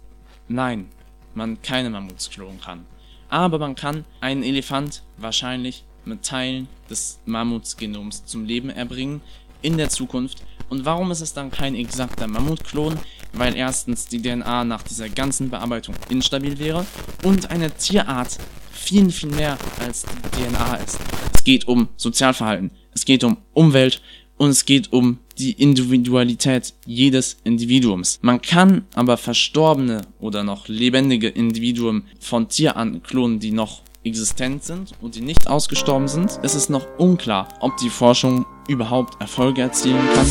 nein, 0.46 0.86
man 1.34 1.60
keine 1.62 1.90
Mammuts 1.90 2.30
klonen 2.30 2.60
kann. 2.60 2.84
Aber 3.30 3.58
man 3.58 3.74
kann 3.74 4.04
einen 4.20 4.42
Elefant 4.42 5.02
wahrscheinlich 5.16 5.84
mit 6.04 6.22
Teilen 6.22 6.68
des 6.88 7.18
Mammutsgenoms 7.26 8.24
zum 8.24 8.44
Leben 8.44 8.70
erbringen 8.70 9.20
in 9.62 9.76
der 9.76 9.90
Zukunft. 9.90 10.42
Und 10.68 10.84
warum 10.84 11.10
ist 11.10 11.20
es 11.20 11.32
dann 11.32 11.50
kein 11.50 11.74
exakter 11.74 12.26
Mammutklon? 12.26 12.98
Weil 13.32 13.56
erstens 13.56 14.06
die 14.06 14.20
DNA 14.20 14.64
nach 14.64 14.82
dieser 14.82 15.08
ganzen 15.08 15.50
Bearbeitung 15.50 15.94
instabil 16.08 16.58
wäre 16.58 16.84
und 17.24 17.50
eine 17.50 17.70
Tierart 17.70 18.38
viel, 18.72 19.10
viel 19.10 19.30
mehr 19.30 19.58
als 19.80 20.04
die 20.04 20.42
DNA 20.42 20.76
ist. 20.76 20.98
Es 21.34 21.44
geht 21.44 21.68
um 21.68 21.88
Sozialverhalten, 21.96 22.70
es 22.94 23.04
geht 23.04 23.24
um 23.24 23.36
Umwelt 23.52 24.00
und 24.38 24.50
es 24.50 24.64
geht 24.64 24.92
um 24.92 25.18
die 25.36 25.52
Individualität 25.52 26.74
jedes 26.86 27.36
Individuums. 27.44 28.18
Man 28.22 28.40
kann 28.40 28.84
aber 28.94 29.16
verstorbene 29.16 30.02
oder 30.20 30.42
noch 30.42 30.68
lebendige 30.68 31.28
Individuen 31.28 32.04
von 32.18 32.48
Tierarten 32.48 33.02
klonen, 33.02 33.40
die 33.40 33.52
noch 33.52 33.82
existent 34.04 34.64
sind 34.64 34.92
und 35.00 35.14
die 35.14 35.20
nicht 35.20 35.48
ausgestorben 35.48 36.08
sind. 36.08 36.38
Es 36.42 36.54
ist 36.54 36.70
noch 36.70 36.86
unklar, 36.98 37.48
ob 37.60 37.76
die 37.76 37.90
Forschung 37.90 38.46
überhaupt 38.68 39.20
Erfolge 39.20 39.62
erzielen 39.62 40.06
kann 40.14 40.26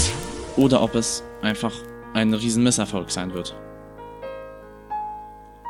oder 0.56 0.82
ob 0.82 0.96
es 0.96 1.24
einfach 1.42 1.74
ein 2.14 2.34
riesen 2.34 2.64
Misserfolg 2.64 3.12
sein 3.12 3.34
wird. 3.34 3.56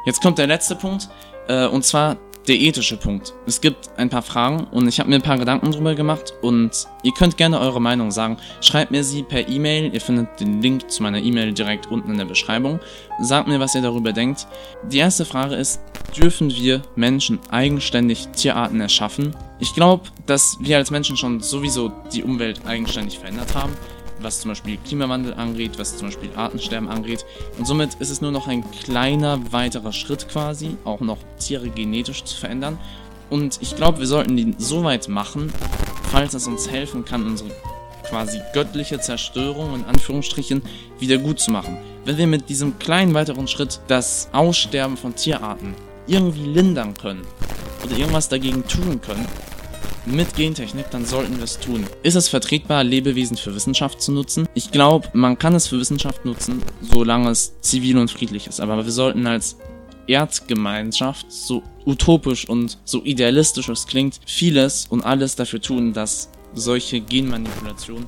Jetzt 0.05 0.21
kommt 0.21 0.37
der 0.37 0.47
letzte 0.47 0.75
Punkt, 0.75 1.09
äh, 1.47 1.67
und 1.67 1.83
zwar 1.83 2.17
der 2.47 2.59
ethische 2.59 2.97
Punkt. 2.97 3.33
Es 3.45 3.59
gibt 3.59 3.89
ein 3.97 4.09
paar 4.09 4.21
Fragen 4.21 4.65
und 4.71 4.87
ich 4.87 4.99
habe 4.99 5.09
mir 5.09 5.15
ein 5.15 5.21
paar 5.21 5.37
Gedanken 5.37 5.71
drüber 5.71 5.95
gemacht 5.95 6.33
und 6.41 6.87
ihr 7.03 7.11
könnt 7.11 7.37
gerne 7.37 7.59
eure 7.59 7.81
Meinung 7.81 8.11
sagen. 8.11 8.37
Schreibt 8.61 8.91
mir 8.91 9.03
sie 9.03 9.23
per 9.23 9.47
E-Mail. 9.49 9.93
Ihr 9.93 10.01
findet 10.01 10.39
den 10.39 10.61
Link 10.61 10.89
zu 10.89 11.03
meiner 11.03 11.19
E-Mail 11.19 11.53
direkt 11.53 11.87
unten 11.87 12.11
in 12.11 12.17
der 12.17 12.25
Beschreibung. 12.25 12.79
Sagt 13.21 13.47
mir, 13.47 13.59
was 13.59 13.75
ihr 13.75 13.81
darüber 13.81 14.13
denkt. 14.13 14.47
Die 14.89 14.99
erste 14.99 15.25
Frage 15.25 15.55
ist, 15.55 15.81
dürfen 16.15 16.49
wir 16.49 16.81
Menschen 16.95 17.39
eigenständig 17.49 18.27
Tierarten 18.29 18.79
erschaffen? 18.79 19.35
Ich 19.59 19.73
glaube, 19.73 20.07
dass 20.25 20.57
wir 20.61 20.77
als 20.77 20.91
Menschen 20.91 21.17
schon 21.17 21.41
sowieso 21.41 21.91
die 22.13 22.23
Umwelt 22.23 22.65
eigenständig 22.65 23.19
verändert 23.19 23.55
haben 23.55 23.73
was 24.21 24.41
zum 24.41 24.51
Beispiel 24.51 24.77
Klimawandel 24.85 25.33
angeht, 25.33 25.77
was 25.77 25.97
zum 25.97 26.07
Beispiel 26.07 26.29
Artensterben 26.35 26.89
angeht. 26.89 27.25
Und 27.57 27.65
somit 27.65 27.95
ist 27.95 28.09
es 28.09 28.21
nur 28.21 28.31
noch 28.31 28.47
ein 28.47 28.69
kleiner 28.71 29.39
weiterer 29.51 29.93
Schritt 29.93 30.27
quasi, 30.29 30.77
auch 30.83 31.01
noch 31.01 31.17
Tiere 31.39 31.69
genetisch 31.69 32.23
zu 32.23 32.37
verändern. 32.37 32.77
Und 33.29 33.59
ich 33.61 33.75
glaube, 33.75 33.99
wir 33.99 34.07
sollten 34.07 34.37
die 34.37 34.55
so 34.57 34.83
weit 34.83 35.07
machen, 35.09 35.51
falls 36.11 36.33
es 36.33 36.47
uns 36.47 36.69
helfen 36.69 37.03
kann, 37.05 37.25
unsere 37.25 37.51
quasi 38.07 38.39
göttliche 38.53 38.99
Zerstörung 38.99 39.75
in 39.75 39.85
Anführungsstrichen 39.85 40.61
wieder 40.99 41.17
gut 41.17 41.39
zu 41.39 41.51
machen. 41.51 41.77
Wenn 42.05 42.17
wir 42.17 42.27
mit 42.27 42.49
diesem 42.49 42.79
kleinen 42.79 43.13
weiteren 43.13 43.47
Schritt 43.47 43.81
das 43.87 44.29
Aussterben 44.31 44.95
von 44.95 45.15
Tierarten 45.15 45.75
irgendwie 46.07 46.45
lindern 46.45 46.93
können 46.93 47.27
oder 47.83 47.97
irgendwas 47.97 48.29
dagegen 48.29 48.65
tun 48.65 49.01
können, 49.01 49.27
mit 50.07 50.35
Gentechnik, 50.35 50.89
dann 50.91 51.05
sollten 51.05 51.37
wir 51.37 51.43
es 51.43 51.59
tun. 51.59 51.85
Ist 52.03 52.15
es 52.15 52.29
vertretbar, 52.29 52.83
Lebewesen 52.83 53.37
für 53.37 53.53
Wissenschaft 53.53 54.01
zu 54.01 54.11
nutzen? 54.11 54.47
Ich 54.53 54.71
glaube, 54.71 55.09
man 55.13 55.37
kann 55.37 55.55
es 55.55 55.67
für 55.67 55.79
Wissenschaft 55.79 56.25
nutzen, 56.25 56.61
solange 56.81 57.29
es 57.29 57.59
zivil 57.61 57.97
und 57.97 58.09
friedlich 58.09 58.47
ist. 58.47 58.59
Aber 58.59 58.83
wir 58.83 58.91
sollten 58.91 59.27
als 59.27 59.57
Erdgemeinschaft, 60.07 61.31
so 61.31 61.63
utopisch 61.85 62.47
und 62.47 62.77
so 62.85 63.03
idealistisch 63.03 63.69
es 63.69 63.85
klingt, 63.85 64.19
vieles 64.25 64.87
und 64.89 65.03
alles 65.03 65.35
dafür 65.35 65.61
tun, 65.61 65.93
dass 65.93 66.29
solche 66.53 67.01
Genmanipulationen 67.01 68.07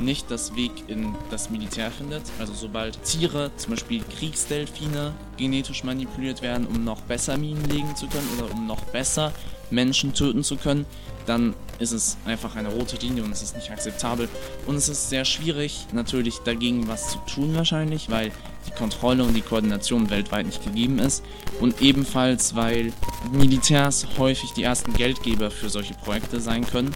nicht 0.00 0.30
das 0.30 0.54
Weg 0.56 0.72
in 0.88 1.14
das 1.30 1.50
Militär 1.50 1.90
findet. 1.90 2.22
Also 2.38 2.54
sobald 2.54 3.02
Tiere, 3.04 3.50
zum 3.56 3.72
Beispiel 3.72 4.02
Kriegsdelfine, 4.18 5.12
genetisch 5.36 5.84
manipuliert 5.84 6.42
werden, 6.42 6.66
um 6.66 6.84
noch 6.84 7.00
besser 7.02 7.36
Minen 7.36 7.64
legen 7.68 7.94
zu 7.96 8.06
können 8.06 8.28
oder 8.38 8.52
um 8.54 8.66
noch 8.66 8.82
besser 8.86 9.32
Menschen 9.70 10.14
töten 10.14 10.42
zu 10.42 10.56
können, 10.56 10.86
dann 11.26 11.54
ist 11.78 11.92
es 11.92 12.16
einfach 12.26 12.56
eine 12.56 12.68
rote 12.68 12.96
Linie 12.96 13.24
und 13.24 13.32
es 13.32 13.42
ist 13.42 13.56
nicht 13.56 13.70
akzeptabel. 13.70 14.28
Und 14.66 14.76
es 14.76 14.88
ist 14.88 15.08
sehr 15.08 15.24
schwierig, 15.24 15.86
natürlich 15.92 16.38
dagegen 16.40 16.88
was 16.88 17.10
zu 17.10 17.18
tun 17.32 17.54
wahrscheinlich, 17.54 18.10
weil 18.10 18.32
die 18.66 18.72
Kontrolle 18.72 19.24
und 19.24 19.34
die 19.34 19.40
Koordination 19.40 20.10
weltweit 20.10 20.46
nicht 20.46 20.64
gegeben 20.64 20.98
ist. 20.98 21.24
Und 21.60 21.80
ebenfalls, 21.80 22.54
weil 22.54 22.92
Militärs 23.32 24.06
häufig 24.18 24.52
die 24.52 24.62
ersten 24.62 24.92
Geldgeber 24.92 25.50
für 25.50 25.70
solche 25.70 25.94
Projekte 25.94 26.40
sein 26.40 26.66
können. 26.66 26.94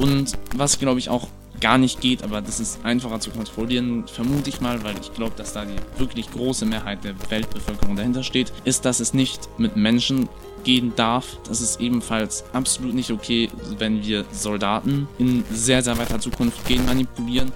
Und 0.00 0.38
was, 0.54 0.78
glaube 0.78 1.00
ich, 1.00 1.08
auch 1.08 1.28
gar 1.60 1.78
nicht 1.78 2.00
geht, 2.00 2.22
aber 2.22 2.40
das 2.40 2.58
ist 2.58 2.84
einfacher 2.84 3.20
zu 3.20 3.30
kontrollieren, 3.30 4.06
vermute 4.08 4.48
ich 4.48 4.60
mal, 4.60 4.82
weil 4.82 4.94
ich 5.00 5.12
glaube, 5.12 5.34
dass 5.36 5.52
da 5.52 5.64
die 5.64 5.76
wirklich 5.98 6.30
große 6.30 6.64
Mehrheit 6.64 7.04
der 7.04 7.14
Weltbevölkerung 7.30 7.96
dahinter 7.96 8.22
steht, 8.22 8.52
ist, 8.64 8.84
dass 8.84 9.00
es 9.00 9.14
nicht 9.14 9.48
mit 9.58 9.76
Menschen 9.76 10.28
gehen 10.64 10.92
darf. 10.96 11.38
Das 11.46 11.60
ist 11.60 11.80
ebenfalls 11.80 12.44
absolut 12.52 12.94
nicht 12.94 13.10
okay, 13.10 13.50
wenn 13.78 14.04
wir 14.04 14.24
Soldaten 14.32 15.08
in 15.18 15.44
sehr, 15.52 15.82
sehr 15.82 15.98
weiter 15.98 16.20
Zukunft 16.20 16.66
gehen 16.66 16.84
manipulieren. 16.86 17.52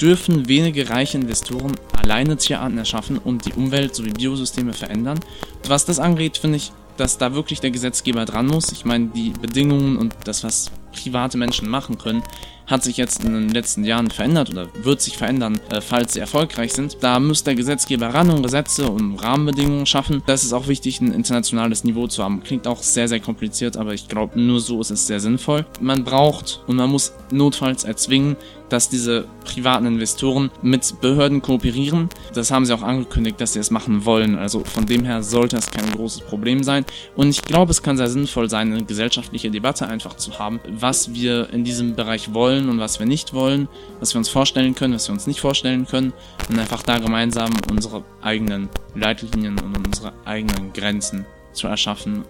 Dürfen 0.00 0.46
wenige 0.48 0.90
reiche 0.90 1.16
Investoren 1.16 1.72
alleine 1.96 2.36
Tierarten 2.36 2.76
erschaffen 2.76 3.18
und 3.18 3.46
die 3.46 3.52
Umwelt 3.54 3.94
sowie 3.94 4.12
Biosysteme 4.12 4.74
verändern? 4.74 5.18
Was 5.66 5.86
das 5.86 5.98
angeht, 5.98 6.36
finde 6.36 6.58
ich, 6.58 6.72
dass 6.96 7.18
da 7.18 7.34
wirklich 7.34 7.60
der 7.60 7.70
Gesetzgeber 7.70 8.24
dran 8.24 8.46
muss. 8.46 8.72
Ich 8.72 8.84
meine, 8.84 9.06
die 9.08 9.30
Bedingungen 9.30 9.96
und 9.96 10.14
das, 10.24 10.44
was 10.44 10.70
private 10.96 11.38
Menschen 11.38 11.68
machen 11.68 11.98
können, 11.98 12.22
hat 12.66 12.82
sich 12.82 12.96
jetzt 12.96 13.24
in 13.24 13.32
den 13.32 13.48
letzten 13.50 13.84
Jahren 13.84 14.10
verändert 14.10 14.50
oder 14.50 14.68
wird 14.82 15.00
sich 15.00 15.16
verändern, 15.16 15.60
äh, 15.70 15.80
falls 15.80 16.14
sie 16.14 16.20
erfolgreich 16.20 16.72
sind. 16.72 16.98
Da 17.00 17.20
muss 17.20 17.44
der 17.44 17.54
Gesetzgeber 17.54 18.12
ran 18.12 18.30
und 18.30 18.42
Gesetze 18.42 18.90
und 18.90 19.16
Rahmenbedingungen 19.16 19.86
schaffen. 19.86 20.22
Das 20.26 20.44
ist 20.44 20.52
auch 20.52 20.66
wichtig, 20.66 21.00
ein 21.00 21.12
internationales 21.12 21.84
Niveau 21.84 22.08
zu 22.08 22.24
haben. 22.24 22.42
Klingt 22.42 22.66
auch 22.66 22.82
sehr, 22.82 23.08
sehr 23.08 23.20
kompliziert, 23.20 23.76
aber 23.76 23.94
ich 23.94 24.08
glaube, 24.08 24.40
nur 24.40 24.60
so 24.60 24.80
ist 24.80 24.90
es 24.90 25.06
sehr 25.06 25.20
sinnvoll. 25.20 25.64
Man 25.80 26.04
braucht 26.04 26.62
und 26.66 26.76
man 26.76 26.90
muss 26.90 27.12
notfalls 27.30 27.84
erzwingen, 27.84 28.36
dass 28.68 28.88
diese 28.88 29.26
privaten 29.44 29.86
Investoren 29.86 30.50
mit 30.62 31.00
Behörden 31.00 31.40
kooperieren. 31.40 32.08
Das 32.34 32.50
haben 32.50 32.66
sie 32.66 32.72
auch 32.72 32.82
angekündigt, 32.82 33.40
dass 33.40 33.52
sie 33.52 33.60
es 33.60 33.70
machen 33.70 34.04
wollen. 34.04 34.36
Also 34.36 34.64
von 34.64 34.86
dem 34.86 35.04
her 35.04 35.22
sollte 35.22 35.56
es 35.56 35.70
kein 35.70 35.90
großes 35.92 36.22
Problem 36.22 36.62
sein. 36.62 36.84
Und 37.14 37.28
ich 37.28 37.42
glaube, 37.42 37.70
es 37.70 37.82
kann 37.82 37.96
sehr 37.96 38.08
sinnvoll 38.08 38.50
sein, 38.50 38.72
eine 38.72 38.84
gesellschaftliche 38.84 39.50
Debatte 39.50 39.86
einfach 39.86 40.16
zu 40.16 40.38
haben, 40.38 40.60
was 40.86 41.12
wir 41.12 41.50
in 41.52 41.64
diesem 41.64 41.96
Bereich 41.96 42.32
wollen 42.32 42.68
und 42.68 42.78
was 42.78 43.00
wir 43.00 43.06
nicht 43.06 43.34
wollen, 43.34 43.66
was 43.98 44.14
wir 44.14 44.18
uns 44.18 44.28
vorstellen 44.28 44.76
können, 44.76 44.94
was 44.94 45.08
wir 45.08 45.14
uns 45.14 45.26
nicht 45.26 45.40
vorstellen 45.40 45.84
können 45.84 46.12
und 46.48 46.60
einfach 46.60 46.84
da 46.84 46.98
gemeinsam 46.98 47.50
unsere 47.68 48.04
eigenen 48.22 48.68
Leitlinien 48.94 49.58
und 49.58 49.84
unsere 49.84 50.12
eigenen 50.24 50.72
Grenzen 50.72 51.26
zu 51.52 51.66
erschaffen 51.66 52.24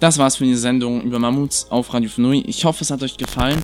das 0.00 0.18
war's 0.18 0.36
für 0.36 0.44
die 0.44 0.54
Sendung 0.54 1.00
über 1.00 1.18
Mammuts 1.18 1.68
auf 1.70 1.94
Radio 1.94 2.10
Fnui. 2.10 2.44
Ich 2.46 2.66
hoffe, 2.66 2.84
es 2.84 2.90
hat 2.90 3.02
euch 3.02 3.16
gefallen. 3.16 3.62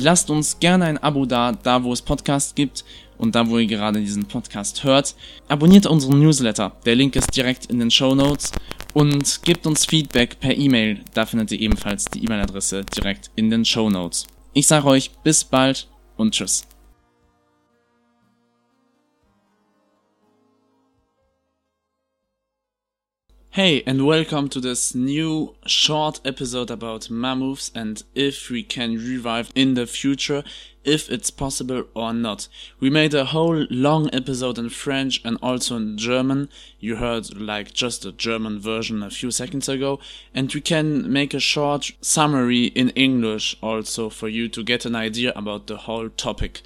Lasst 0.00 0.30
uns 0.30 0.60
gerne 0.60 0.84
ein 0.84 0.98
Abo 0.98 1.26
da, 1.26 1.50
da 1.50 1.82
wo 1.82 1.92
es 1.92 2.00
Podcasts 2.00 2.54
gibt 2.54 2.84
und 3.18 3.34
da 3.34 3.48
wo 3.48 3.58
ihr 3.58 3.66
gerade 3.66 3.98
diesen 3.98 4.24
Podcast 4.24 4.84
hört. 4.84 5.16
Abonniert 5.48 5.86
unseren 5.86 6.20
Newsletter, 6.20 6.72
der 6.86 6.94
Link 6.94 7.16
ist 7.16 7.34
direkt 7.34 7.66
in 7.66 7.80
den 7.80 7.90
Show 7.90 8.14
Notes 8.14 8.52
und 8.94 9.42
gebt 9.42 9.66
uns 9.66 9.84
Feedback 9.84 10.40
per 10.40 10.56
E-Mail, 10.56 11.00
da 11.14 11.26
findet 11.26 11.52
ihr 11.52 11.60
ebenfalls 11.60 12.04
die 12.06 12.24
E-Mail-Adresse 12.24 12.84
direkt 12.84 13.30
in 13.36 13.50
den 13.50 13.64
Show 13.64 13.90
Notes. 13.90 14.26
Ich 14.52 14.66
sage 14.66 14.86
euch 14.86 15.10
bis 15.22 15.44
bald 15.44 15.88
und 16.16 16.34
tschüss. 16.34 16.66
Hey, 23.62 23.82
and 23.84 24.06
welcome 24.06 24.48
to 24.48 24.58
this 24.58 24.94
new 24.94 25.54
short 25.66 26.18
episode 26.24 26.70
about 26.70 27.10
mammoths 27.10 27.70
and 27.74 28.02
if 28.14 28.48
we 28.48 28.62
can 28.62 28.94
revive 28.94 29.52
in 29.54 29.74
the 29.74 29.86
future, 29.86 30.42
if 30.82 31.10
it's 31.10 31.30
possible 31.30 31.84
or 31.94 32.14
not. 32.14 32.48
We 32.80 32.88
made 32.88 33.12
a 33.12 33.26
whole 33.26 33.66
long 33.68 34.08
episode 34.14 34.58
in 34.58 34.70
French 34.70 35.20
and 35.26 35.36
also 35.42 35.76
in 35.76 35.98
German. 35.98 36.48
You 36.78 36.96
heard 36.96 37.38
like 37.38 37.74
just 37.74 38.06
a 38.06 38.12
German 38.12 38.60
version 38.60 39.02
a 39.02 39.10
few 39.10 39.30
seconds 39.30 39.68
ago. 39.68 40.00
And 40.34 40.50
we 40.54 40.62
can 40.62 41.12
make 41.12 41.34
a 41.34 41.38
short 41.38 41.92
summary 42.00 42.68
in 42.68 42.88
English 42.90 43.58
also 43.62 44.08
for 44.08 44.28
you 44.30 44.48
to 44.48 44.62
get 44.62 44.86
an 44.86 44.96
idea 44.96 45.34
about 45.36 45.66
the 45.66 45.76
whole 45.76 46.08
topic. 46.08 46.62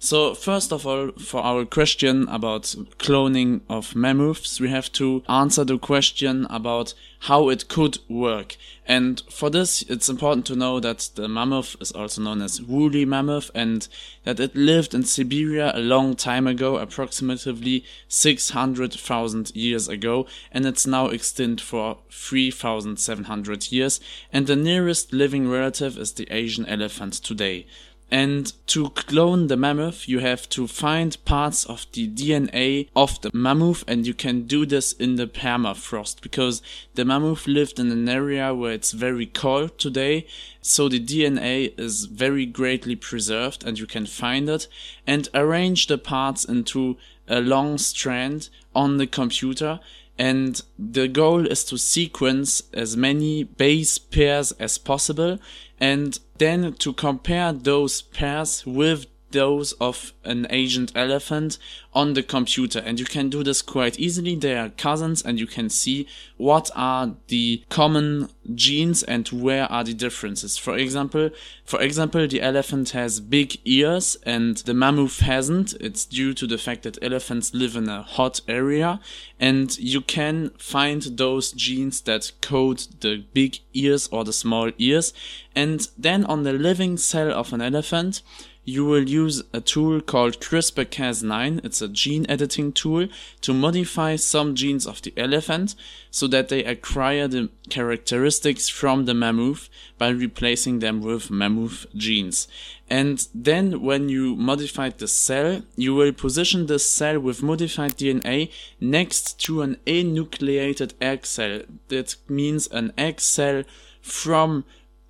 So 0.00 0.32
first 0.32 0.72
of 0.72 0.86
all, 0.86 1.10
for 1.18 1.42
our 1.42 1.64
question 1.64 2.28
about 2.28 2.62
cloning 2.98 3.62
of 3.68 3.96
mammoths, 3.96 4.60
we 4.60 4.70
have 4.70 4.92
to 4.92 5.24
answer 5.28 5.64
the 5.64 5.76
question 5.76 6.46
about 6.48 6.94
how 7.22 7.48
it 7.48 7.66
could 7.66 7.98
work. 8.08 8.56
And 8.86 9.20
for 9.28 9.50
this, 9.50 9.82
it's 9.82 10.08
important 10.08 10.46
to 10.46 10.56
know 10.56 10.78
that 10.78 11.10
the 11.16 11.26
mammoth 11.26 11.74
is 11.80 11.90
also 11.90 12.22
known 12.22 12.42
as 12.42 12.62
woolly 12.62 13.04
mammoth 13.04 13.50
and 13.56 13.88
that 14.22 14.38
it 14.38 14.54
lived 14.54 14.94
in 14.94 15.02
Siberia 15.02 15.72
a 15.74 15.80
long 15.80 16.14
time 16.14 16.46
ago, 16.46 16.76
approximately 16.76 17.84
600,000 18.06 19.56
years 19.56 19.88
ago, 19.88 20.26
and 20.52 20.64
it's 20.64 20.86
now 20.86 21.06
extinct 21.08 21.60
for 21.60 21.98
3,700 22.10 23.72
years. 23.72 24.00
And 24.32 24.46
the 24.46 24.56
nearest 24.56 25.12
living 25.12 25.50
relative 25.50 25.98
is 25.98 26.12
the 26.12 26.28
Asian 26.30 26.66
elephant 26.66 27.14
today. 27.14 27.66
And 28.10 28.52
to 28.68 28.88
clone 28.90 29.48
the 29.48 29.56
mammoth, 29.56 30.08
you 30.08 30.20
have 30.20 30.48
to 30.50 30.66
find 30.66 31.22
parts 31.26 31.66
of 31.66 31.86
the 31.92 32.08
DNA 32.08 32.88
of 32.96 33.20
the 33.20 33.30
mammoth, 33.34 33.84
and 33.86 34.06
you 34.06 34.14
can 34.14 34.46
do 34.46 34.64
this 34.64 34.92
in 34.92 35.16
the 35.16 35.26
permafrost 35.26 36.22
because 36.22 36.62
the 36.94 37.04
mammoth 37.04 37.46
lived 37.46 37.78
in 37.78 37.92
an 37.92 38.08
area 38.08 38.54
where 38.54 38.72
it's 38.72 38.92
very 38.92 39.26
cold 39.26 39.78
today. 39.78 40.26
So 40.62 40.88
the 40.88 41.00
DNA 41.00 41.78
is 41.78 42.06
very 42.06 42.46
greatly 42.46 42.96
preserved, 42.96 43.62
and 43.64 43.78
you 43.78 43.86
can 43.86 44.06
find 44.06 44.48
it 44.48 44.68
and 45.06 45.28
arrange 45.34 45.86
the 45.86 45.98
parts 45.98 46.46
into 46.46 46.96
a 47.28 47.40
long 47.40 47.76
strand 47.76 48.48
on 48.74 48.96
the 48.96 49.06
computer 49.06 49.80
and 50.18 50.62
the 50.76 51.06
goal 51.06 51.46
is 51.46 51.64
to 51.64 51.78
sequence 51.78 52.62
as 52.74 52.96
many 52.96 53.44
base 53.44 53.98
pairs 53.98 54.50
as 54.52 54.76
possible 54.76 55.38
and 55.80 56.18
then 56.38 56.72
to 56.74 56.92
compare 56.92 57.52
those 57.52 58.02
pairs 58.02 58.64
with 58.66 59.06
those 59.30 59.72
of 59.72 60.12
an 60.24 60.46
agent 60.50 60.92
elephant 60.94 61.58
on 61.94 62.14
the 62.14 62.22
computer. 62.22 62.78
And 62.78 63.00
you 63.00 63.06
can 63.06 63.28
do 63.28 63.42
this 63.42 63.62
quite 63.62 63.98
easily. 63.98 64.36
They 64.36 64.56
are 64.56 64.68
cousins 64.68 65.22
and 65.22 65.38
you 65.38 65.46
can 65.46 65.68
see 65.68 66.06
what 66.36 66.70
are 66.76 67.16
the 67.26 67.64
common 67.68 68.28
genes 68.54 69.02
and 69.02 69.26
where 69.28 69.70
are 69.70 69.84
the 69.84 69.94
differences. 69.94 70.56
For 70.56 70.76
example 70.76 71.30
for 71.64 71.82
example 71.82 72.26
the 72.26 72.40
elephant 72.40 72.90
has 72.90 73.20
big 73.20 73.58
ears 73.64 74.16
and 74.22 74.58
the 74.58 74.74
mammoth 74.74 75.20
hasn't. 75.20 75.74
It's 75.80 76.04
due 76.04 76.34
to 76.34 76.46
the 76.46 76.58
fact 76.58 76.84
that 76.84 77.02
elephants 77.02 77.52
live 77.52 77.76
in 77.76 77.88
a 77.88 78.02
hot 78.02 78.40
area. 78.48 79.00
And 79.40 79.76
you 79.78 80.00
can 80.00 80.50
find 80.58 81.02
those 81.02 81.52
genes 81.52 82.00
that 82.02 82.32
code 82.40 82.86
the 83.00 83.24
big 83.32 83.58
ears 83.74 84.08
or 84.12 84.24
the 84.24 84.32
small 84.32 84.70
ears. 84.78 85.12
And 85.54 85.88
then 85.98 86.24
on 86.24 86.44
the 86.44 86.52
living 86.52 86.96
cell 86.96 87.32
of 87.32 87.52
an 87.52 87.60
elephant 87.60 88.22
you 88.68 88.84
will 88.84 89.08
use 89.08 89.42
a 89.54 89.62
tool 89.62 89.98
called 89.98 90.40
CRISPR-Cas9. 90.40 91.64
It's 91.64 91.80
a 91.80 91.88
gene 91.88 92.26
editing 92.28 92.72
tool 92.72 93.08
to 93.40 93.54
modify 93.54 94.16
some 94.16 94.54
genes 94.54 94.86
of 94.86 95.00
the 95.00 95.14
elephant 95.16 95.74
so 96.10 96.26
that 96.26 96.50
they 96.50 96.62
acquire 96.64 97.26
the 97.26 97.48
characteristics 97.70 98.68
from 98.68 99.06
the 99.06 99.14
mammoth 99.14 99.70
by 99.96 100.10
replacing 100.10 100.80
them 100.80 101.00
with 101.00 101.30
mammoth 101.30 101.86
genes. 101.94 102.46
And 102.90 103.26
then 103.34 103.80
when 103.80 104.10
you 104.10 104.36
modify 104.36 104.90
the 104.90 105.08
cell, 105.08 105.62
you 105.76 105.94
will 105.94 106.12
position 106.12 106.66
the 106.66 106.78
cell 106.78 107.18
with 107.18 107.42
modified 107.42 107.96
DNA 107.96 108.50
next 108.80 109.40
to 109.44 109.62
an 109.62 109.78
enucleated 109.86 110.92
egg 111.00 111.24
cell. 111.24 111.62
That 111.88 112.16
means 112.28 112.66
an 112.66 112.92
egg 112.98 113.22
cell 113.22 113.64
from 114.02 114.64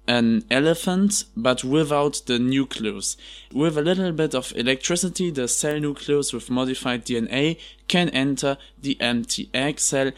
an 0.09 0.44
elephant, 0.51 1.25
but 1.37 1.62
without 1.62 2.23
the 2.27 2.38
nucleus. 2.38 3.16
With 3.53 3.77
a 3.77 3.83
little 3.83 4.11
bit 4.11 4.35
of 4.35 4.53
electricity, 4.57 5.31
the 5.31 5.47
cell 5.47 5.79
nucleus 5.79 6.33
with 6.33 6.51
modified 6.51 7.05
DNA 7.05 7.59
can 7.87 8.09
enter 8.09 8.57
the 8.81 9.01
empty 9.01 9.51
egg 9.53 9.79
cell. 9.79 10.11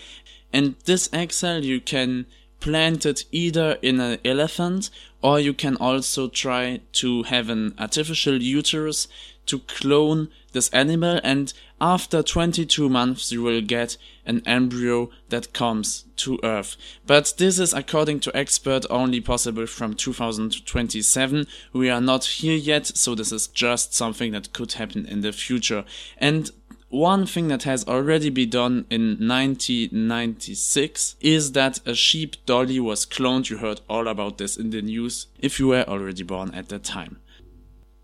And 0.53 0.77
this 0.85 1.11
egg 1.13 1.33
cell 1.33 1.65
you 1.65 1.81
can 1.81 2.27
plant 2.61 3.05
it 3.05 3.25
either 3.33 3.79
in 3.83 4.01
an 4.01 4.19
elephant 4.25 4.91
or 5.23 5.41
you 5.41 5.53
can 5.53 5.77
also 5.77 6.29
try 6.29 6.81
to 6.93 7.25
have 7.25 7.49
an 7.49 7.75
artificial 7.79 8.41
uterus 8.41 9.09
to 9.47 9.59
clone 9.61 10.29
this 10.53 10.69
animal 10.71 11.21
and 11.25 11.53
after 11.81 12.23
22 12.23 12.89
months 12.89 13.33
you 13.33 13.43
will 13.43 13.61
get 13.61 13.97
an 14.27 14.43
embryo 14.45 15.11
that 15.29 15.53
comes 15.53 16.05
to 16.17 16.39
earth 16.43 16.77
but 17.07 17.35
this 17.39 17.59
is 17.59 17.73
according 17.73 18.21
to 18.21 18.37
expert 18.37 18.85
only 18.91 19.21
possible 19.21 19.67
from 19.67 19.95
2027 19.95 21.47
we 21.73 21.89
are 21.89 22.01
not 22.01 22.25
here 22.25 22.57
yet 22.57 22.87
so 22.87 23.15
this 23.15 23.33
is 23.33 23.47
just 23.49 23.95
something 23.95 24.33
that 24.33 24.53
could 24.53 24.75
happen 24.75 25.07
in 25.07 25.21
the 25.23 25.33
future 25.33 25.85
and 26.19 26.51
one 26.91 27.25
thing 27.25 27.47
that 27.49 27.63
has 27.63 27.87
already 27.87 28.31
been 28.31 28.51
done 28.51 28.85
in 28.91 29.17
1996 29.21 31.15
is 31.21 31.53
that 31.53 31.79
a 31.87 31.95
sheep 31.95 32.35
dolly 32.47 32.81
was 32.81 33.07
cloned. 33.07 33.49
You 33.49 33.59
heard 33.59 33.81
all 33.89 34.09
about 34.09 34.39
this 34.39 34.57
in 34.57 34.71
the 34.71 34.83
news 34.83 35.29
if 35.39 35.61
you 35.61 35.69
were 35.69 35.85
already 35.85 36.25
born 36.25 36.53
at 36.53 36.69
that 36.71 36.83
time. 36.83 37.21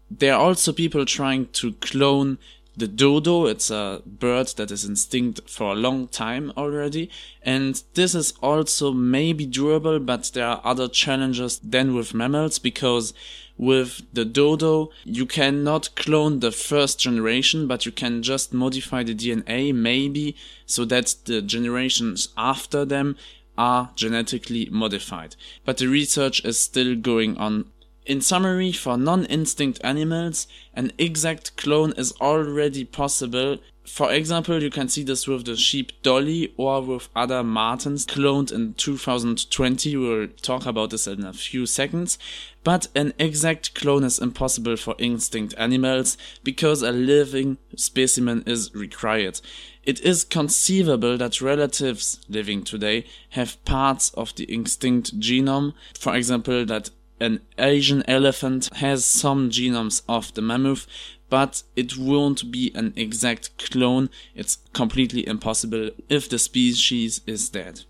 There 0.09 0.35
are 0.35 0.41
also 0.41 0.73
people 0.73 1.05
trying 1.05 1.47
to 1.55 1.73
clone 1.73 2.39
the 2.77 2.89
dodo. 2.89 3.47
It's 3.47 3.71
a 3.71 4.03
bird 4.05 4.49
that 4.57 4.71
is 4.71 4.85
extinct 4.89 5.49
for 5.49 5.73
a 5.73 5.77
long 5.77 6.09
time 6.09 6.53
already. 6.57 7.11
And 7.43 7.83
this 7.95 8.15
is 8.15 8.35
also 8.43 8.93
maybe 8.93 9.47
durable, 9.47 9.99
but 9.99 10.31
there 10.35 10.47
are 10.47 10.61
other 10.65 10.89
challenges 10.89 11.59
than 11.59 11.95
with 11.95 12.15
mammals 12.15 12.59
because 12.59 13.15
with 13.59 14.03
the 14.12 14.25
dodo, 14.25 14.91
you 15.05 15.25
cannot 15.25 15.95
clone 15.95 16.41
the 16.41 16.53
first 16.53 17.01
generation, 17.01 17.67
but 17.67 17.87
you 17.87 17.93
can 17.93 18.23
just 18.23 18.53
modify 18.53 19.03
the 19.03 19.15
DNA 19.15 19.75
maybe 19.75 20.37
so 20.67 20.85
that 20.85 21.15
the 21.25 21.41
generations 21.41 22.29
after 22.37 22.85
them 22.85 23.17
are 23.57 23.91
genetically 23.95 24.69
modified. 24.71 25.37
But 25.65 25.79
the 25.79 25.87
research 25.87 26.45
is 26.45 26.59
still 26.59 26.95
going 26.95 27.39
on 27.39 27.71
in 28.07 28.21
summary, 28.21 28.73
for 28.73 28.97
non-instinct 28.97 29.81
animals, 29.83 30.47
an 30.75 30.92
exact 30.97 31.57
clone 31.57 31.92
is 31.97 32.12
already 32.21 32.85
possible. 32.85 33.59
For 33.85 34.12
example, 34.12 34.62
you 34.62 34.71
can 34.71 34.88
see 34.88 35.03
this 35.03 35.27
with 35.27 35.45
the 35.45 35.57
sheep 35.57 35.92
Dolly 36.03 36.53
or 36.57 36.83
with 36.83 37.09
other 37.14 37.42
martens 37.42 38.07
cloned 38.07 38.53
in 38.53 38.75
2020. 38.75 39.97
We'll 39.97 40.29
talk 40.42 40.66
about 40.66 40.90
this 40.90 41.07
in 41.07 41.25
a 41.25 41.33
few 41.33 41.66
seconds. 41.66 42.19
But 42.64 42.88
an 42.97 43.12
exact 43.19 43.75
clone 43.75 44.03
is 44.03 44.19
impossible 44.19 44.77
for 44.77 44.97
instinct 44.99 45.55
animals 45.57 46.16
because 46.42 46.83
a 46.83 46.90
living 46.90 47.59
specimen 47.77 48.42
is 48.45 48.75
required. 48.75 49.40
It 49.85 50.01
is 50.01 50.25
conceivable 50.25 51.16
that 51.19 51.40
relatives 51.40 52.19
living 52.29 52.64
today 52.64 53.07
have 53.31 53.64
parts 53.64 54.11
of 54.14 54.35
the 54.35 54.53
extinct 54.53 55.21
genome, 55.21 55.75
for 55.95 56.16
example, 56.16 56.66
that 56.66 56.90
an 57.20 57.40
Asian 57.59 58.02
elephant 58.09 58.68
has 58.76 59.05
some 59.05 59.50
genomes 59.50 60.02
of 60.09 60.35
the 60.35 60.42
mammoth, 60.42 60.87
but 61.29 61.62
it 61.74 61.96
won't 61.96 62.50
be 62.50 62.70
an 62.74 62.92
exact 62.96 63.70
clone. 63.70 64.11
It's 64.35 64.59
completely 64.72 65.26
impossible 65.26 65.90
if 66.09 66.29
the 66.29 66.38
species 66.38 67.20
is 67.26 67.48
dead. 67.48 67.83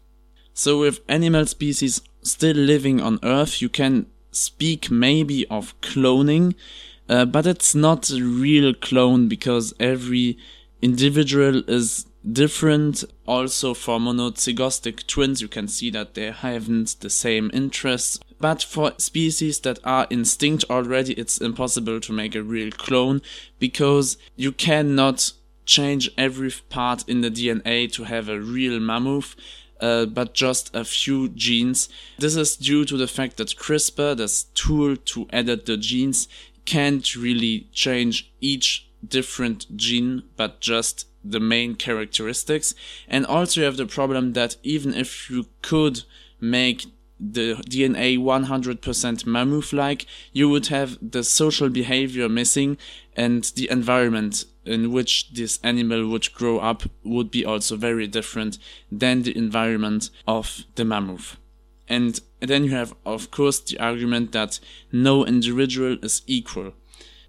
So 0.54 0.80
with 0.80 1.00
animal 1.08 1.46
species 1.46 2.00
still 2.22 2.56
living 2.56 3.00
on 3.00 3.18
Earth, 3.22 3.60
you 3.60 3.68
can 3.68 4.06
speak 4.30 4.90
maybe 4.90 5.46
of 5.48 5.78
cloning, 5.80 6.54
uh, 7.08 7.24
but 7.24 7.46
it's 7.46 7.74
not 7.74 8.10
a 8.10 8.22
real 8.22 8.74
clone 8.74 9.28
because 9.28 9.74
every 9.78 10.38
individual 10.80 11.62
is 11.68 12.06
different. 12.30 13.04
Also 13.26 13.74
for 13.74 13.98
monozygostic 13.98 15.06
twins, 15.06 15.42
you 15.42 15.48
can 15.48 15.68
see 15.68 15.90
that 15.90 16.14
they 16.14 16.30
haven't 16.30 17.00
the 17.00 17.10
same 17.10 17.50
interests 17.52 18.18
but 18.38 18.62
for 18.62 18.92
species 18.99 19.61
that 19.61 19.79
are 19.85 20.07
extinct 20.11 20.64
already, 20.68 21.14
it's 21.14 21.38
impossible 21.38 22.01
to 22.01 22.12
make 22.12 22.35
a 22.35 22.42
real 22.42 22.70
clone 22.70 23.22
because 23.59 24.16
you 24.37 24.53
cannot 24.53 25.33
change 25.64 26.11
every 26.16 26.53
part 26.68 27.09
in 27.09 27.20
the 27.22 27.31
DNA 27.31 27.90
to 27.92 28.05
have 28.05 28.29
a 28.29 28.40
real 28.40 28.79
mammoth. 28.81 29.37
Uh, 29.79 30.07
but 30.07 30.33
just 30.33 30.75
a 30.75 30.87
few 30.87 31.29
genes. 31.29 31.90
This 32.18 32.35
is 32.35 32.57
due 32.57 32.87
to 32.87 32.96
the 32.96 33.07
fact 33.07 33.37
that 33.37 33.57
CRISPR, 33.57 34.16
this 34.16 34.44
tool 34.55 34.96
to 34.96 35.27
edit 35.31 35.66
the 35.66 35.77
genes, 35.77 36.29
can't 36.64 37.14
really 37.14 37.68
change 37.72 38.33
each 38.40 38.88
different 39.07 39.77
gene, 39.77 40.22
but 40.35 40.61
just 40.61 41.07
the 41.22 41.40
main 41.40 41.75
characteristics. 41.75 42.75
And 43.09 43.27
also 43.27 43.61
you 43.61 43.66
have 43.66 43.77
the 43.77 43.87
problem 43.87 44.33
that 44.33 44.57
even 44.62 44.94
if 44.94 45.31
you 45.31 45.46
could 45.61 46.05
make 46.40 46.87
the 47.18 47.55
DNA 47.68 48.18
100% 48.18 49.26
mammoth 49.26 49.72
like, 49.72 50.07
you 50.33 50.48
would 50.48 50.66
have 50.66 50.98
the 51.00 51.24
social 51.24 51.68
behavior 51.68 52.29
missing 52.29 52.76
and 53.16 53.44
the 53.57 53.70
environment 53.70 54.44
in 54.64 54.92
which 54.92 55.33
this 55.33 55.59
animal 55.62 56.09
would 56.09 56.33
grow 56.33 56.59
up 56.59 56.83
would 57.05 57.31
be 57.31 57.44
also 57.44 57.76
very 57.76 58.07
different 58.07 58.59
than 58.90 59.22
the 59.22 59.37
environment 59.37 60.11
of 60.26 60.64
the 60.74 60.85
mammoth. 60.85 61.37
And 61.88 62.20
then 62.40 62.64
you 62.64 62.70
have, 62.72 62.94
of 63.07 63.31
course, 63.31 63.61
the 63.61 63.79
argument 63.79 64.33
that 64.33 64.59
no 64.90 65.24
individual 65.24 65.96
is 66.02 66.22
equal. 66.26 66.72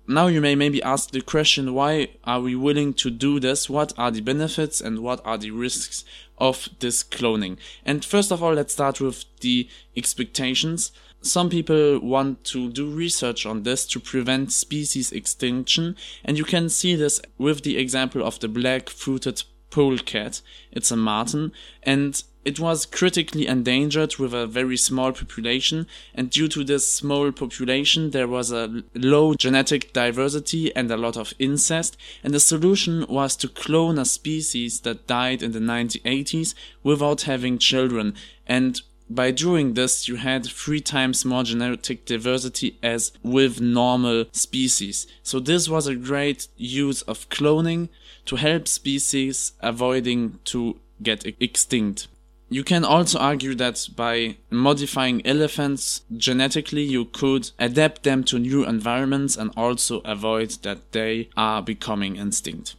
Now 0.08 0.28
you 0.28 0.42
may 0.42 0.56
maybe 0.56 0.82
ask 0.82 1.12
the 1.12 1.22
question, 1.22 1.74
why 1.74 2.10
are 2.24 2.42
we 2.42 2.56
willing 2.56 2.94
to 2.96 3.10
do 3.10 3.40
this? 3.40 3.70
What 3.70 3.94
are 3.98 4.12
the 4.12 4.22
benefits 4.22 4.82
and 4.82 5.00
what 5.00 5.22
are 5.26 5.38
the 5.38 5.52
risks 5.52 6.06
of 6.38 6.70
this 6.80 7.04
cloning? 7.04 7.58
And 7.86 8.06
first 8.06 8.32
of 8.32 8.42
all, 8.42 8.54
let's 8.54 8.74
start 8.74 9.02
with 9.02 9.26
the 9.42 9.68
expectations. 9.96 10.92
Some 11.22 11.50
people 11.50 12.00
want 12.00 12.44
to 12.46 12.70
do 12.72 12.90
research 12.90 13.46
on 13.46 13.64
this 13.64 13.86
to 13.88 14.00
prevent 14.00 14.52
species 14.52 15.12
extinction, 15.12 15.96
and 16.24 16.38
you 16.38 16.46
can 16.46 16.70
see 16.70 16.96
this 16.96 17.20
with 17.38 17.64
the 17.64 17.78
example 17.78 18.24
of 18.24 18.40
the 18.40 18.48
black-footed 18.48 19.44
polecat. 19.72 20.42
It's 20.72 20.92
a 20.92 20.96
marten, 20.96 21.52
and 21.84 22.24
it 22.48 22.62
was 22.62 22.86
critically 22.86 23.46
endangered 23.46 24.16
with 24.16 24.34
a 24.34 24.48
very 24.48 24.78
small 24.78 25.12
population, 25.12 25.86
and 26.16 26.30
due 26.30 26.48
to 26.48 26.64
this 26.64 26.88
small 26.88 27.30
population, 27.34 28.12
there 28.12 28.28
was 28.28 28.54
a 28.54 28.84
low 28.96 29.34
genetic 29.34 29.92
diversity 29.92 30.74
and 30.74 30.90
a 30.90 30.96
lot 30.96 31.18
of 31.18 31.34
incest, 31.40 31.98
and 32.24 32.34
the 32.34 32.40
solution 32.40 33.06
was 33.10 33.36
to 33.36 33.50
clone 33.50 34.00
a 34.00 34.06
species 34.06 34.80
that 34.80 35.08
died 35.08 35.44
in 35.44 35.52
the 35.52 35.60
1980s 35.60 36.54
without 36.84 37.24
having 37.24 37.58
children, 37.58 38.16
and 38.48 38.82
by 39.10 39.32
doing 39.32 39.74
this, 39.74 40.08
you 40.08 40.16
had 40.16 40.46
three 40.46 40.82
times 40.82 41.26
more 41.26 41.44
genetic 41.44 42.06
diversity 42.06 42.78
as 42.82 43.12
with 43.24 43.60
normal 43.60 44.26
species. 44.32 45.08
So 45.24 45.40
this 45.40 45.70
was 45.70 45.88
a 45.88 45.96
great 45.96 46.48
use 46.58 47.02
of 47.04 47.30
cloning 47.30 47.88
to 48.26 48.36
help 48.36 48.68
species 48.68 49.54
avoiding 49.62 50.40
to 50.46 50.80
get 51.02 51.26
extinct. 51.42 52.08
You 52.50 52.64
can 52.64 52.86
also 52.86 53.20
argue 53.20 53.56
that 53.56 53.90
by 53.96 54.38
modifying 54.50 55.26
elephants 55.26 56.02
genetically, 56.16 56.84
you 56.84 57.06
could 57.06 57.52
adapt 57.60 58.04
them 58.04 58.24
to 58.26 58.40
new 58.40 58.64
environments 58.64 59.36
and 59.36 59.52
also 59.58 60.00
avoid 60.06 60.52
that 60.64 60.94
they 60.94 61.30
are 61.36 61.62
becoming 61.62 62.16
extinct. 62.16 62.76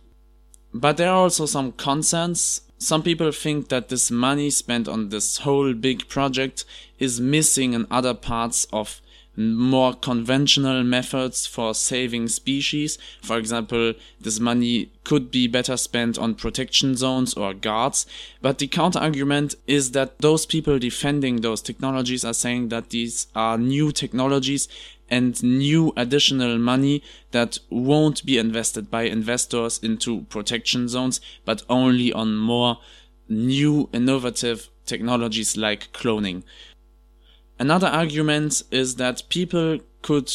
But 0.72 0.96
there 0.96 1.11
are 1.11 1.22
also 1.22 1.44
some 1.44 1.72
concerns. 1.72 2.62
Some 2.78 3.02
people 3.02 3.31
think 3.31 3.68
that 3.68 3.88
this 3.88 4.11
money 4.11 4.48
spent 4.50 4.88
on 4.88 5.11
this 5.11 5.38
whole 5.38 5.74
big 5.74 6.09
project 6.09 6.64
is 6.98 7.20
missing 7.20 7.74
in 7.74 7.87
other 7.90 8.14
parts 8.14 8.66
of 8.72 9.02
more 9.38 9.94
conventional 9.94 10.83
methods 10.83 11.46
for 11.46 11.72
saving 11.72 12.27
species. 12.27 12.98
For 13.22 13.38
example, 13.38 13.94
this 14.20 14.40
money 14.40 14.90
could 15.05 15.31
be 15.31 15.46
better 15.46 15.77
spent 15.77 16.18
on 16.18 16.35
protection 16.35 16.96
zones 16.96 17.35
or 17.35 17.55
guards. 17.55 18.05
But 18.42 18.59
the 18.59 18.66
counter 18.66 18.98
argument 18.98 19.55
is 19.68 19.92
that 19.92 20.18
those 20.18 20.44
people 20.44 20.79
defending 20.81 21.37
those 21.37 21.62
technologies 21.62 22.24
are 22.24 22.35
saying 22.35 22.70
that 22.70 22.90
these 22.90 23.29
are 23.37 23.57
new 23.57 23.92
technologies 23.92 24.68
and 25.09 25.40
new 25.42 25.92
additional 25.96 26.59
money 26.59 27.03
that 27.31 27.59
won't 27.70 28.27
be 28.27 28.38
invested 28.38 28.90
by 28.90 29.03
investors 29.03 29.79
into 29.83 30.22
protection 30.22 30.88
zones, 30.88 31.20
but 31.44 31.62
only 31.70 32.12
on 32.12 32.37
more 32.37 32.79
new 33.29 33.88
innovative 33.92 34.68
technologies 34.85 35.57
like 35.57 35.92
cloning. 35.92 36.42
Another 37.59 37.88
argument 37.88 38.62
is 38.71 38.97
that 38.97 39.29
people 39.29 39.79
could 40.03 40.33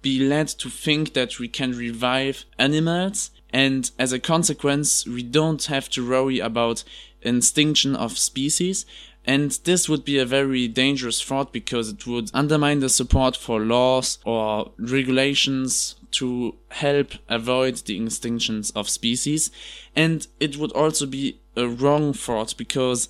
be 0.00 0.18
led 0.18 0.48
to 0.48 0.68
think 0.68 1.14
that 1.14 1.38
we 1.38 1.48
can 1.48 1.72
revive 1.72 2.44
animals 2.58 3.30
and 3.50 3.90
as 3.98 4.12
a 4.12 4.18
consequence 4.18 5.06
we 5.06 5.22
don't 5.22 5.66
have 5.66 5.88
to 5.90 6.08
worry 6.08 6.40
about 6.40 6.82
extinction 7.22 7.94
of 7.94 8.18
species 8.18 8.84
and 9.24 9.52
this 9.64 9.88
would 9.88 10.04
be 10.04 10.18
a 10.18 10.26
very 10.26 10.66
dangerous 10.66 11.22
thought 11.22 11.52
because 11.52 11.90
it 11.90 12.06
would 12.06 12.30
undermine 12.34 12.80
the 12.80 12.88
support 12.88 13.36
for 13.36 13.60
laws 13.60 14.18
or 14.24 14.72
regulations 14.78 15.94
to 16.12 16.56
help 16.70 17.12
avoid 17.28 17.76
the 17.76 17.98
extinctions 18.00 18.72
of 18.74 18.88
species. 18.88 19.50
And 19.94 20.26
it 20.40 20.56
would 20.56 20.72
also 20.72 21.06
be 21.06 21.40
a 21.56 21.68
wrong 21.68 22.12
thought 22.12 22.54
because 22.58 23.08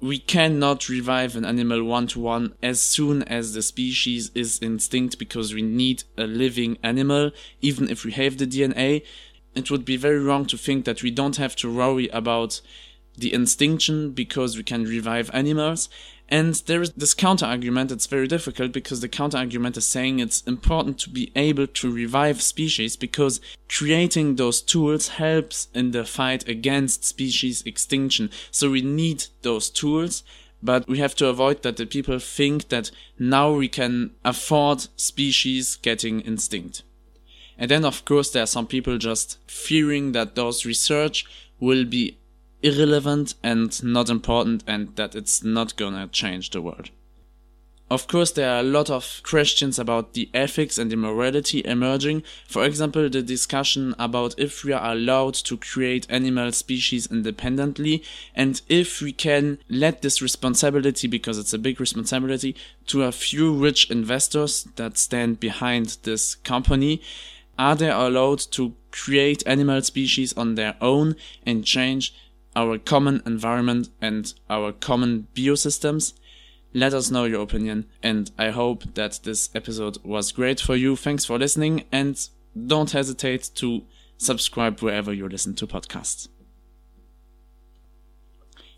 we 0.00 0.18
cannot 0.18 0.88
revive 0.88 1.34
an 1.34 1.44
animal 1.44 1.82
one 1.82 2.06
to 2.06 2.20
one 2.20 2.54
as 2.62 2.80
soon 2.80 3.22
as 3.24 3.52
the 3.52 3.62
species 3.62 4.30
is 4.34 4.58
extinct 4.60 5.18
because 5.18 5.52
we 5.52 5.62
need 5.62 6.04
a 6.16 6.24
living 6.24 6.78
animal, 6.82 7.32
even 7.60 7.90
if 7.90 8.04
we 8.04 8.12
have 8.12 8.38
the 8.38 8.46
DNA. 8.46 9.02
It 9.54 9.70
would 9.70 9.84
be 9.84 9.96
very 9.96 10.20
wrong 10.20 10.46
to 10.46 10.56
think 10.56 10.84
that 10.84 11.02
we 11.02 11.10
don't 11.10 11.36
have 11.36 11.56
to 11.56 11.74
worry 11.74 12.08
about 12.08 12.60
the 13.16 13.34
extinction 13.34 14.12
because 14.12 14.56
we 14.56 14.62
can 14.62 14.84
revive 14.84 15.30
animals. 15.32 15.88
And 16.28 16.54
there 16.66 16.82
is 16.82 16.92
this 16.92 17.14
counter 17.14 17.46
argument 17.46 17.88
that's 17.88 18.06
very 18.06 18.28
difficult 18.28 18.72
because 18.72 19.00
the 19.00 19.08
counter 19.08 19.38
argument 19.38 19.78
is 19.78 19.86
saying 19.86 20.18
it's 20.18 20.42
important 20.42 20.98
to 21.00 21.10
be 21.10 21.32
able 21.34 21.66
to 21.66 21.90
revive 21.90 22.42
species 22.42 22.96
because 22.96 23.40
creating 23.68 24.36
those 24.36 24.60
tools 24.60 25.08
helps 25.08 25.68
in 25.72 25.92
the 25.92 26.04
fight 26.04 26.46
against 26.46 27.04
species 27.04 27.62
extinction. 27.64 28.30
So 28.50 28.70
we 28.70 28.82
need 28.82 29.24
those 29.40 29.70
tools, 29.70 30.22
but 30.62 30.86
we 30.86 30.98
have 30.98 31.14
to 31.16 31.28
avoid 31.28 31.62
that 31.62 31.78
the 31.78 31.86
people 31.86 32.18
think 32.18 32.68
that 32.68 32.90
now 33.18 33.52
we 33.52 33.68
can 33.68 34.10
afford 34.22 34.86
species 34.96 35.76
getting 35.76 36.20
extinct. 36.26 36.82
And 37.56 37.70
then 37.70 37.86
of 37.86 38.04
course 38.04 38.30
there 38.30 38.42
are 38.42 38.46
some 38.46 38.66
people 38.66 38.98
just 38.98 39.38
fearing 39.46 40.12
that 40.12 40.34
those 40.34 40.66
research 40.66 41.24
will 41.58 41.86
be 41.86 42.18
irrelevant 42.62 43.34
and 43.42 43.82
not 43.82 44.10
important 44.10 44.64
and 44.66 44.94
that 44.96 45.14
it's 45.14 45.42
not 45.42 45.76
gonna 45.76 46.08
change 46.08 46.50
the 46.50 46.62
world. 46.62 46.90
Of 47.90 48.06
course, 48.06 48.32
there 48.32 48.50
are 48.50 48.60
a 48.60 48.64
lot 48.64 48.90
of 48.90 49.22
questions 49.24 49.78
about 49.78 50.12
the 50.12 50.28
ethics 50.34 50.76
and 50.76 50.90
the 50.90 50.96
morality 50.96 51.62
emerging. 51.64 52.22
For 52.46 52.66
example, 52.66 53.08
the 53.08 53.22
discussion 53.22 53.94
about 53.98 54.34
if 54.38 54.62
we 54.62 54.74
are 54.74 54.92
allowed 54.92 55.32
to 55.34 55.56
create 55.56 56.06
animal 56.10 56.52
species 56.52 57.10
independently 57.10 58.02
and 58.34 58.60
if 58.68 59.00
we 59.00 59.12
can 59.12 59.58
let 59.70 60.02
this 60.02 60.20
responsibility, 60.20 61.08
because 61.08 61.38
it's 61.38 61.54
a 61.54 61.58
big 61.58 61.80
responsibility, 61.80 62.54
to 62.88 63.04
a 63.04 63.12
few 63.12 63.54
rich 63.54 63.90
investors 63.90 64.68
that 64.76 64.98
stand 64.98 65.40
behind 65.40 65.96
this 66.02 66.34
company. 66.34 67.00
Are 67.58 67.74
they 67.74 67.90
allowed 67.90 68.40
to 68.52 68.74
create 68.90 69.42
animal 69.46 69.80
species 69.80 70.36
on 70.36 70.56
their 70.56 70.76
own 70.82 71.16
and 71.46 71.64
change 71.64 72.12
our 72.58 72.76
common 72.76 73.22
environment 73.24 73.88
and 74.02 74.34
our 74.50 74.72
common 74.72 75.28
biosystems. 75.32 76.14
Let 76.74 76.92
us 76.92 77.08
know 77.08 77.24
your 77.24 77.42
opinion, 77.42 77.86
and 78.02 78.30
I 78.36 78.50
hope 78.50 78.94
that 78.94 79.20
this 79.22 79.48
episode 79.54 79.98
was 80.04 80.32
great 80.32 80.60
for 80.60 80.76
you. 80.76 80.96
Thanks 80.96 81.24
for 81.24 81.38
listening, 81.38 81.84
and 81.92 82.18
don't 82.54 82.90
hesitate 82.90 83.50
to 83.54 83.82
subscribe 84.16 84.80
wherever 84.80 85.12
you 85.12 85.28
listen 85.28 85.54
to 85.54 85.66
podcasts. 85.66 86.28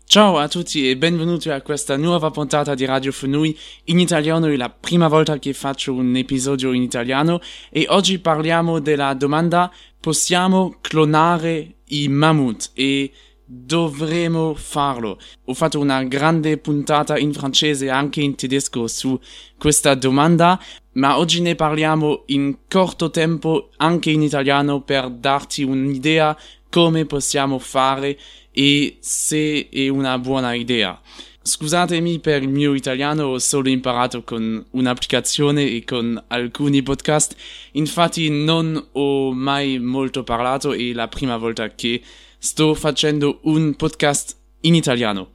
Ciao 0.05 0.37
a 0.37 0.47
tutti 0.47 0.89
e 0.89 0.97
benvenuti 0.97 1.49
a 1.49 1.61
questa 1.61 1.95
nuova 1.95 2.31
puntata 2.31 2.75
di 2.75 2.85
Radio 2.85 3.11
Funui 3.11 3.57
in 3.85 3.99
italiano. 3.99 4.47
È 4.47 4.55
la 4.57 4.69
prima 4.69 5.07
volta 5.07 5.39
che 5.39 5.53
faccio 5.53 5.93
un 5.93 6.15
episodio 6.15 6.73
in 6.73 6.81
italiano 6.81 7.39
e 7.69 7.85
oggi 7.89 8.19
parliamo 8.19 8.79
della 8.79 9.13
domanda 9.13 9.71
possiamo 9.99 10.77
clonare 10.81 11.75
i 11.85 12.09
mammut 12.09 12.71
e 12.73 13.11
dovremo 13.53 14.53
farlo. 14.55 15.19
Ho 15.45 15.53
fatto 15.53 15.77
una 15.77 16.03
grande 16.05 16.57
puntata 16.57 17.17
in 17.17 17.33
francese 17.33 17.85
e 17.85 17.89
anche 17.89 18.21
in 18.21 18.35
tedesco 18.35 18.87
su 18.87 19.19
questa 19.57 19.93
domanda, 19.93 20.57
ma 20.93 21.17
oggi 21.17 21.41
ne 21.41 21.55
parliamo 21.55 22.23
in 22.27 22.59
corto 22.69 23.11
tempo 23.11 23.69
anche 23.77 24.09
in 24.09 24.21
italiano 24.21 24.81
per 24.81 25.09
darti 25.09 25.63
un'idea 25.63 26.37
come 26.69 27.05
possiamo 27.05 27.59
fare 27.59 28.17
e 28.51 28.97
se 29.01 29.67
è 29.69 29.89
una 29.89 30.17
buona 30.17 30.53
idea. 30.53 30.97
Scusatemi 31.43 32.19
per 32.19 32.43
il 32.43 32.49
mio 32.49 32.73
italiano, 32.73 33.25
ho 33.25 33.39
solo 33.39 33.67
imparato 33.67 34.23
con 34.23 34.63
un'applicazione 34.71 35.69
e 35.69 35.83
con 35.83 36.23
alcuni 36.27 36.83
podcast, 36.83 37.35
infatti 37.73 38.29
non 38.29 38.81
ho 38.93 39.33
mai 39.33 39.79
molto 39.79 40.23
parlato, 40.23 40.71
è 40.71 40.93
la 40.93 41.09
prima 41.09 41.35
volta 41.35 41.73
che 41.73 42.01
sto 42.43 42.73
facendo 42.73 43.39
un 43.43 43.75
podcast 43.75 44.35
in 44.61 44.73
italiano. 44.73 45.33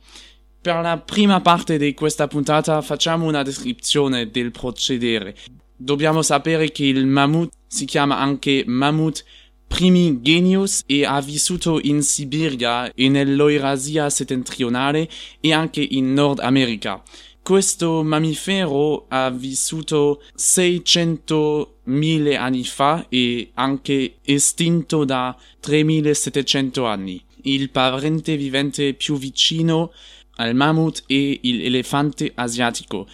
Per 0.60 0.74
la 0.80 0.98
prima 0.98 1.40
parte 1.40 1.78
di 1.78 1.94
questa 1.94 2.26
puntata 2.26 2.82
facciamo 2.82 3.26
una 3.26 3.44
descrizione 3.44 4.28
del 4.28 4.50
procedere. 4.50 5.36
Dobbiamo 5.76 6.22
sapere 6.22 6.72
che 6.72 6.84
il 6.84 7.06
mammut 7.06 7.52
si 7.68 7.84
chiama 7.84 8.18
anche 8.18 8.64
mammut 8.66 9.24
primigenius 9.68 10.82
e 10.86 11.04
ha 11.04 11.20
vissuto 11.20 11.78
in 11.80 12.02
Siberia 12.02 12.92
e 12.92 13.08
nell'Eurasia 13.08 14.10
settentrionale 14.10 15.08
e 15.38 15.52
anche 15.52 15.86
in 15.88 16.12
Nord 16.12 16.40
America. 16.40 17.00
Questo 17.46 18.02
mammifero 18.02 19.06
ha 19.06 19.30
vissuto 19.30 20.20
600.000 20.36 22.36
anni 22.36 22.64
fa 22.64 23.06
e 23.08 23.52
anche 23.54 24.16
estinto 24.24 25.04
da 25.04 25.38
3.700 25.62 26.84
anni. 26.84 27.22
Il 27.42 27.70
parente 27.70 28.36
vivente 28.36 28.94
più 28.94 29.16
vicino 29.16 29.92
al 30.38 30.56
mammut 30.56 31.04
è 31.06 31.38
l'elefante 31.40 32.32
asiatico. 32.34 33.06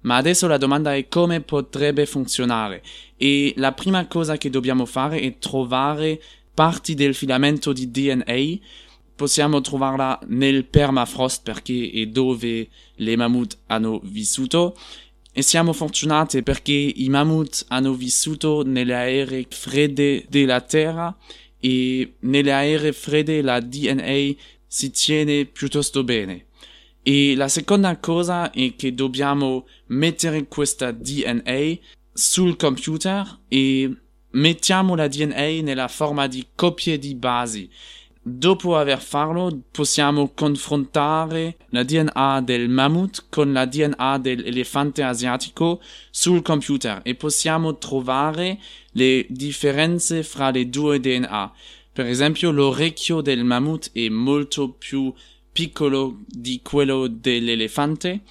Ma 0.00 0.16
adesso 0.16 0.46
la 0.46 0.58
domanda 0.58 0.94
è 0.94 1.08
come 1.08 1.40
potrebbe 1.40 2.04
funzionare 2.04 2.82
e 3.16 3.54
la 3.56 3.72
prima 3.72 4.06
cosa 4.06 4.36
che 4.36 4.50
dobbiamo 4.50 4.84
fare 4.84 5.18
è 5.18 5.38
trovare 5.38 6.22
parti 6.52 6.92
del 6.92 7.14
filamento 7.14 7.72
di 7.72 7.90
DNA. 7.90 8.66
Possiamo 9.16 9.62
trovarla 9.62 10.20
nel 10.26 10.66
permafrost 10.66 11.42
perché 11.42 11.90
è 11.90 12.04
dove 12.04 12.68
le 12.98 13.16
mammut 13.16 13.58
hanno 13.66 14.00
vissuto 14.04 14.76
e 15.32 15.42
siamo 15.42 15.72
fortunati 15.72 16.42
perché 16.42 16.72
i 16.72 17.08
mammut 17.08 17.64
hanno 17.68 17.94
vissuto 17.94 18.62
nelle 18.64 18.94
aree 18.94 19.46
fredde 19.48 20.24
della 20.28 20.60
Terra 20.60 21.16
e 21.60 22.14
nelle 22.20 22.52
aree 22.52 22.92
fredde 22.92 23.42
la 23.42 23.60
DNA 23.60 24.34
si 24.66 24.90
tiene 24.90 25.44
piuttosto 25.46 26.04
bene. 26.04 26.46
E 27.02 27.34
la 27.36 27.48
seconda 27.48 27.96
cosa 27.98 28.50
è 28.50 28.74
che 28.76 28.94
dobbiamo 28.94 29.66
mettere 29.86 30.46
questa 30.46 30.90
DNA 30.90 31.78
sul 32.12 32.56
computer 32.56 33.38
e 33.48 33.96
mettiamo 34.30 34.94
la 34.94 35.08
DNA 35.08 35.62
nella 35.62 35.88
forma 35.88 36.26
di 36.26 36.46
copie 36.54 36.98
di 36.98 37.14
basi. 37.14 37.70
Dopo 38.20 38.76
aver 38.76 39.00
farlo 39.00 39.62
possiamo 39.70 40.32
confrontare 40.34 41.56
la 41.70 41.82
DNA 41.82 42.42
del 42.42 42.68
mammut 42.68 43.26
con 43.30 43.52
la 43.52 43.64
DNA 43.64 44.18
dell'elefante 44.18 45.02
asiatico 45.02 45.80
sul 46.10 46.42
computer 46.42 47.00
e 47.04 47.14
possiamo 47.14 47.78
trovare 47.78 48.58
le 48.92 49.24
differenze 49.28 50.22
fra 50.22 50.50
le 50.50 50.68
due 50.68 51.00
DNA. 51.00 51.52
Per 51.92 52.06
esempio 52.06 52.50
l'orecchio 52.50 53.20
del 53.20 53.44
mammut 53.44 53.90
è 53.92 54.08
molto 54.08 54.70
più 54.72 55.12
piccolo 55.50 56.18
di 56.26 56.60
quello 56.62 57.06
dell'elefante 57.08 58.22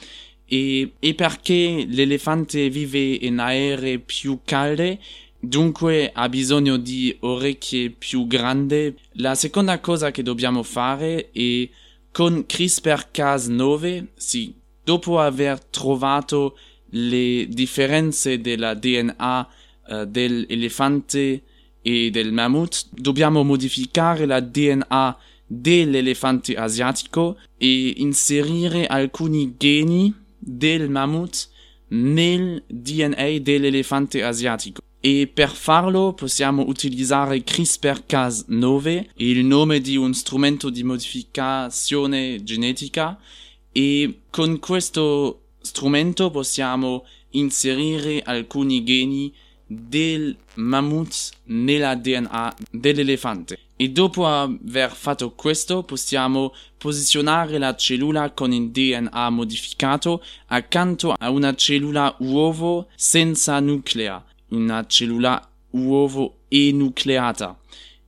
e, 0.45 0.93
e 0.99 1.13
perché 1.13 1.85
l'elefante 1.89 2.69
vive 2.69 2.99
in 2.99 3.39
aree 3.39 3.99
più 3.99 4.39
calde 4.45 4.99
dunque 5.39 6.11
ha 6.13 6.29
bisogno 6.29 6.77
di 6.77 7.15
orecchie 7.21 7.89
più 7.91 8.27
grandi. 8.27 8.95
La 9.13 9.35
seconda 9.35 9.79
cosa 9.79 10.11
che 10.11 10.23
dobbiamo 10.23 10.63
fare 10.63 11.31
è 11.31 11.69
con 12.11 12.45
CRISPR-Cas9, 12.47 14.07
sì, 14.15 14.53
dopo 14.83 15.19
aver 15.19 15.63
trovato 15.63 16.57
le 16.91 17.47
differenze 17.47 18.39
della 18.39 18.73
DNA 18.73 19.47
eh, 19.87 20.07
dell'elefante 20.07 21.43
e 21.81 22.09
del 22.09 22.31
mammut, 22.31 22.87
dobbiamo 22.91 23.43
modificare 23.43 24.25
la 24.25 24.39
DNA 24.39 25.17
dell'elefante 25.45 26.55
asiatico 26.55 27.37
e 27.57 27.93
inserire 27.97 28.85
alcuni 28.85 29.55
geni 29.57 30.13
del 30.37 30.89
mammut 30.89 31.49
nel 31.89 32.63
DNA 32.67 33.37
dell'elefante 33.39 34.23
asiatico. 34.23 34.81
E 35.07 35.31
per 35.33 35.51
farlo 35.51 36.11
possiamo 36.11 36.65
utilizzare 36.67 37.41
CRISPR-Cas9, 37.41 39.05
il 39.15 39.45
nome 39.45 39.79
di 39.79 39.95
un 39.95 40.13
strumento 40.13 40.69
di 40.69 40.83
modificazione 40.83 42.43
genetica, 42.43 43.17
e 43.71 44.23
con 44.29 44.59
questo 44.59 45.43
strumento 45.61 46.29
possiamo 46.29 47.05
inserire 47.31 48.21
alcuni 48.21 48.83
geni 48.83 49.33
del 49.65 50.35
mammut 50.55 51.29
nella 51.45 51.95
DNA 51.95 52.55
dell'elefante. 52.69 53.59
E 53.77 53.89
dopo 53.91 54.27
aver 54.27 54.91
fatto 54.91 55.31
questo 55.31 55.83
possiamo 55.83 56.53
posizionare 56.77 57.57
la 57.57 57.73
cellula 57.77 58.31
con 58.31 58.51
il 58.51 58.71
DNA 58.71 59.29
modificato 59.29 60.21
accanto 60.47 61.13
a 61.17 61.29
una 61.29 61.55
cellula 61.55 62.13
uovo 62.19 62.87
senza 62.95 63.57
nuclea, 63.61 64.21
una 64.49 64.85
cellula 64.87 65.41
uovo 65.71 66.39
enucleata. 66.47 67.59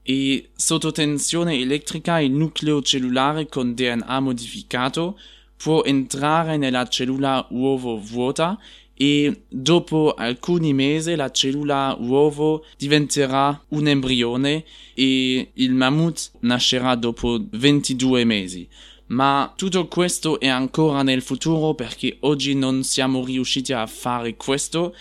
E 0.02 0.50
sotto 0.56 0.92
tensione 0.92 1.60
elettrica 1.60 2.20
il 2.20 2.32
nucleo 2.32 2.82
cellulare 2.82 3.48
con 3.48 3.74
DNA 3.74 4.20
modificato 4.20 5.20
può 5.56 5.84
entrare 5.84 6.58
nella 6.58 6.88
cellula 6.88 7.46
uovo 7.50 8.00
vuota 8.00 8.58
e 9.02 9.44
dopo 9.48 10.14
alcuni 10.14 10.74
mesi 10.74 11.16
la 11.16 11.32
cellula 11.32 11.96
uovo 12.00 12.66
diventerà 12.78 13.64
un 13.70 13.88
embrione 13.88 14.66
e 14.94 15.52
il 15.54 15.74
mammut 15.74 16.32
nascerà 16.42 16.96
dopo 16.96 17.40
22 17.50 18.26
mesi. 18.26 18.68
Ma 19.08 19.54
tutto 19.56 19.88
questo 19.88 20.40
è 20.40 20.48
ancora 20.48 21.02
nel 21.02 21.22
futuro 21.22 21.74
perché 21.76 22.18
oggi 22.22 22.56
non 22.56 22.84
siamo 22.84 23.24
riusciti 23.24 23.72
a 23.72 23.88
fare 23.88 24.36
questo, 24.36 24.94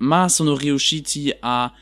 ma 0.00 0.28
sono 0.28 0.56
riusciti 0.56 1.32
a 1.40 1.72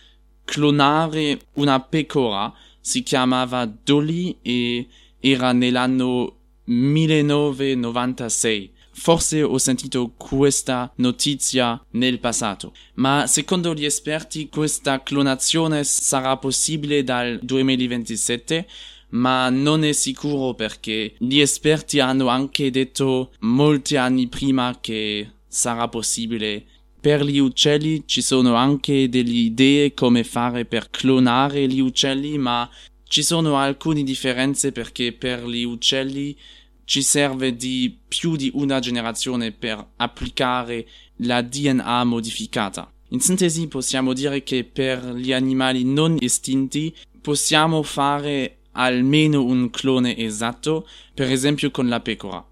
clonare 0.45 1.41
una 1.55 1.81
pecora, 1.81 2.55
si 2.81 3.03
chiamava 3.03 3.67
Dolly 3.67 4.37
e 4.43 4.87
era 5.21 5.53
nell'anno 5.53 6.37
1996. 6.65 8.73
Forse 8.91 9.43
ho 9.43 9.59
sentito 9.59 10.13
questa 10.17 10.91
notizia 10.97 11.81
nel 11.91 12.19
passato, 12.19 12.73
ma 12.95 13.29
secondo 13.29 13.73
gli 13.73 13.85
esperti 13.85 14.49
questa 14.49 15.05
clonazione 15.05 15.85
sarà 15.85 16.37
possibile 16.37 17.05
dal 17.05 17.39
2027, 17.41 18.67
ma 19.11 19.49
non 19.51 19.85
è 19.85 19.93
sicuro 19.93 20.55
perché 20.55 21.15
gli 21.19 21.39
esperti 21.39 22.01
hanno 22.01 22.27
anche 22.27 22.73
detto 22.73 23.31
molti 23.41 23.97
anni 23.97 24.27
prima 24.27 24.79
che 24.81 25.31
sarà 25.47 25.87
possibile. 25.89 26.65
Per 27.01 27.25
gli 27.25 27.39
uccelli 27.39 28.03
ci 28.07 28.21
sono 28.21 28.55
anche 28.55 29.09
delle 29.09 29.31
idee 29.31 29.95
come 29.95 30.25
fare 30.25 30.65
per 30.65 30.91
clonare 30.91 31.69
gli 31.69 31.79
uccelli, 31.79 32.39
ma 32.39 32.69
ci 33.05 33.23
sono 33.23 33.57
alcune 33.57 34.03
differenze 34.03 34.73
perché 34.73 35.13
per 35.13 35.47
gli 35.47 35.63
uccelli 35.63 36.37
ci 36.85 37.03
serve 37.03 37.55
di 37.55 37.97
più 38.09 38.35
di 38.35 38.51
una 38.55 38.81
generazione 38.81 39.53
per 39.53 39.93
applicare 39.97 40.89
la 41.19 41.41
DNA 41.41 42.03
modificata. 42.03 42.91
In 43.11 43.21
sintesi 43.21 43.69
possiamo 43.69 44.13
dire 44.13 44.43
che 44.43 44.65
per 44.65 45.15
gli 45.15 45.33
animali 45.33 45.85
non 45.85 46.17
estinti 46.19 46.95
possiamo 47.21 47.83
fare 47.83 48.59
almeno 48.73 49.45
un 49.45 49.71
clone 49.71 50.17
esatto, 50.17 50.89
per 51.15 51.31
esempio 51.31 51.71
con 51.71 51.89
la 51.89 52.01
pecora. 52.01 52.48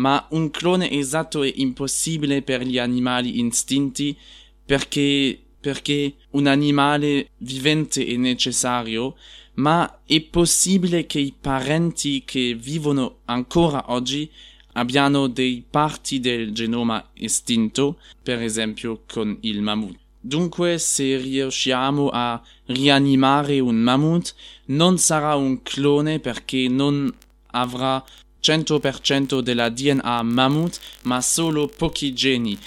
Ma 0.00 0.26
un 0.30 0.50
clone 0.50 0.90
esatto 0.90 1.42
è 1.42 1.52
impossibile 1.56 2.42
per 2.42 2.62
gli 2.62 2.78
animali 2.78 3.44
istinti 3.44 4.16
perché, 4.64 5.38
perché 5.60 6.14
un 6.30 6.46
animale 6.46 7.30
vivente 7.38 8.04
è 8.06 8.16
necessario 8.16 9.16
ma 9.54 10.00
è 10.06 10.20
possibile 10.22 11.06
che 11.06 11.18
i 11.18 11.34
parenti 11.38 12.22
che 12.24 12.54
vivono 12.58 13.18
ancora 13.26 13.92
oggi 13.92 14.30
abbiano 14.74 15.26
dei 15.26 15.64
parti 15.68 16.20
del 16.20 16.52
genoma 16.52 17.10
estinto, 17.14 17.98
per 18.22 18.40
esempio 18.40 19.02
con 19.06 19.36
il 19.40 19.60
mammut. 19.60 19.98
Dunque, 20.18 20.78
se 20.78 21.16
riusciamo 21.16 22.08
a 22.10 22.40
rianimare 22.66 23.58
un 23.58 23.76
mammut, 23.76 24.34
non 24.66 24.96
sarà 24.98 25.34
un 25.34 25.62
clone 25.62 26.20
perché 26.20 26.68
non 26.68 27.12
avrà 27.52 28.02
100% 28.42 29.40
della 29.40 29.68
DNA 29.68 30.22
mammut, 30.22 30.80
ma 31.02 31.20
solo 31.20 31.66
pochi 31.68 32.12
geni. 32.12 32.58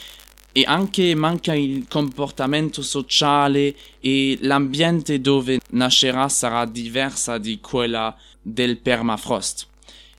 E 0.52 0.64
anche 0.68 1.16
manca 1.16 1.54
il 1.56 1.86
comportamento 1.90 2.84
sociale 2.84 3.76
e 4.00 4.38
l'ambiente 4.42 5.20
dove 5.20 5.60
nascerà 5.72 6.30
sarà 6.30 6.66
diversa 6.66 7.40
di 7.40 7.60
quella 7.60 8.16
del 8.42 8.78
permafrost. 8.78 9.68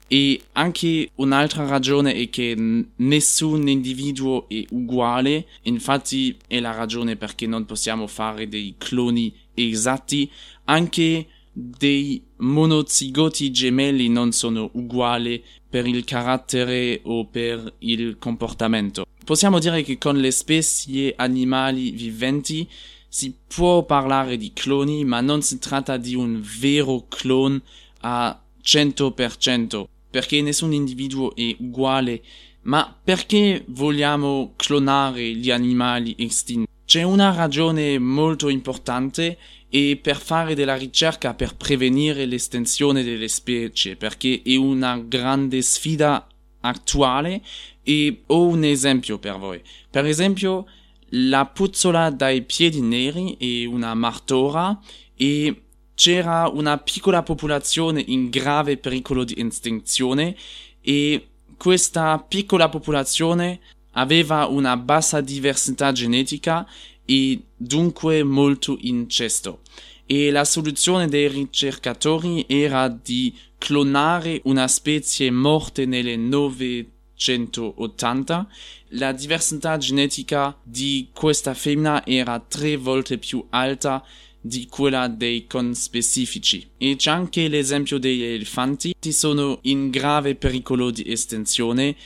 E 0.07 0.41
anche 0.53 1.11
un'altra 1.17 1.67
ragione 1.67 2.15
è 2.15 2.29
che 2.29 2.55
nessun 2.97 3.69
individuo 3.69 4.49
è 4.49 4.63
uguale, 4.71 5.47
infatti 5.63 6.37
è 6.47 6.61
la 6.61 6.73
ragione 6.73 7.17
perché 7.17 7.47
non 7.47 7.65
possiamo 7.65 8.07
fare 8.07 8.49
dei 8.49 8.75
cloni 8.77 9.35
esatti, 9.55 10.31
anche 10.65 11.27
dei 11.57 12.21
monozigoti 12.39 13.53
gemelli 13.53 14.09
non 14.09 14.33
sono 14.33 14.71
uguali 14.73 15.43
per 15.69 15.87
il 15.87 16.05
carattere 16.05 17.01
o 17.05 17.27
per 17.27 17.75
il 17.79 18.17
comportamento. 18.19 19.07
Possiamo 19.25 19.61
dire 19.61 19.83
che 19.83 19.97
con 19.97 20.17
le 20.17 20.33
specie 20.33 21.15
animali 21.17 21.93
viventi 21.93 22.69
si 23.09 23.33
può 23.47 23.85
parlare 23.85 24.37
di 24.37 24.53
cloni, 24.53 25.05
ma 25.05 25.21
non 25.21 25.41
si 25.41 25.61
tratta 25.61 25.97
di 25.97 26.17
un 26.17 26.43
vero 26.61 27.07
clone 27.09 27.63
a 28.01 28.43
100%, 28.63 29.85
perché 30.11 30.43
nessun 30.43 30.73
individuo 30.73 31.35
è 31.37 31.55
uguale. 31.61 32.23
Ma 32.63 32.93
perché 33.03 33.65
vogliamo 33.69 34.55
clonare 34.57 35.33
gli 35.35 35.51
animali 35.51 36.17
estinti? 36.19 36.74
C'è 36.85 37.03
una 37.03 37.35
ragione 37.35 37.99
molto 37.99 38.49
importante 38.49 39.39
e 39.69 39.99
per 40.01 40.17
fare 40.17 40.55
della 40.55 40.77
ricerca 40.77 41.35
per 41.35 41.57
prevenire 41.57 42.27
l'estensione 42.27 43.03
delle 43.03 43.29
specie, 43.29 43.97
perché 43.97 44.43
è 44.45 44.57
una 44.57 44.99
grande 44.99 45.63
sfida 45.63 46.27
attuale 46.61 47.43
e 47.83 48.23
ho 48.27 48.47
un 48.47 48.65
esempio 48.65 49.19
per 49.19 49.39
voi. 49.39 49.63
Per 49.91 50.05
esempio, 50.05 50.67
la 51.09 51.47
puzzola 51.47 52.11
dai 52.11 52.43
piedi 52.43 52.81
neri 52.81 53.37
è 53.39 53.67
una 53.67 53.95
martora 53.95 54.79
e 55.17 55.63
c'era 55.95 56.49
una 56.49 56.77
piccola 56.79 57.23
popolazione 57.23 58.03
in 58.07 58.29
grave 58.29 58.77
pericolo 58.77 59.25
di 59.25 59.35
estinzione 59.39 60.37
e 60.81 61.29
questa 61.57 62.19
piccola 62.19 62.69
popolazione 62.69 63.61
aveva 63.95 64.47
una 64.47 64.77
bassa 64.77 65.21
diversità 65.21 65.91
genetica 65.93 66.67
e 67.05 67.41
dunque 67.57 68.23
molto 68.23 68.77
incesto. 68.81 69.61
E 70.07 70.31
la 70.31 70.45
soluzione 70.45 71.09
dei 71.09 71.29
ricercatori 71.29 72.45
era 72.47 72.89
di 72.89 73.35
clonare 73.59 74.41
una 74.45 74.69
specie 74.69 75.31
morte 75.31 75.87
nelle 75.87 76.17
980. 76.17 78.49
La 78.89 79.13
diversità 79.13 79.79
genetica 79.79 80.55
di 80.63 81.09
questa 81.13 81.55
femmina 81.55 82.05
era 82.05 82.39
tre 82.39 82.77
volte 82.77 83.17
più 83.19 83.47
alta 83.51 84.05
di 84.39 84.67
quella 84.69 85.09
dei 85.09 85.47
conspecifici. 85.47 86.69
E 86.77 86.97
c'è 86.97 87.11
anche 87.11 87.49
l'esempio 87.49 87.97
degli 87.97 88.23
elefanti, 88.23 88.95
che 88.99 89.13
sono 89.13 89.61
in 89.63 89.89
grave 89.89 90.35
pericolo 90.35 90.91
di 90.91 91.11
estinzione 91.11 91.97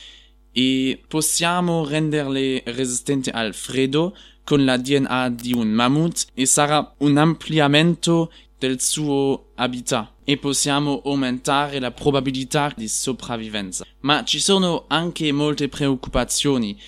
e 0.51 1.01
possiamo 1.07 1.85
renderle 1.85 2.63
resistenti 2.65 3.29
al 3.29 3.53
freddo 3.53 4.15
con 4.43 4.65
la 4.65 4.77
DNA 4.77 5.29
di 5.29 5.53
un 5.53 5.69
mammut 5.69 6.27
e 6.33 6.45
sarà 6.45 6.93
un 6.97 7.17
ampliamento 7.17 8.31
del 8.57 8.81
suo 8.81 9.51
habitat 9.55 10.11
e 10.23 10.37
possiamo 10.37 11.01
aumentare 11.05 11.79
la 11.79 11.91
probabilità 11.91 12.73
di 12.75 12.87
sopravvivenza. 12.87 13.85
Ma 14.01 14.23
ci 14.23 14.39
sono 14.39 14.85
anche 14.87 15.31
molte 15.31 15.69
preoccupazioni 15.69 16.79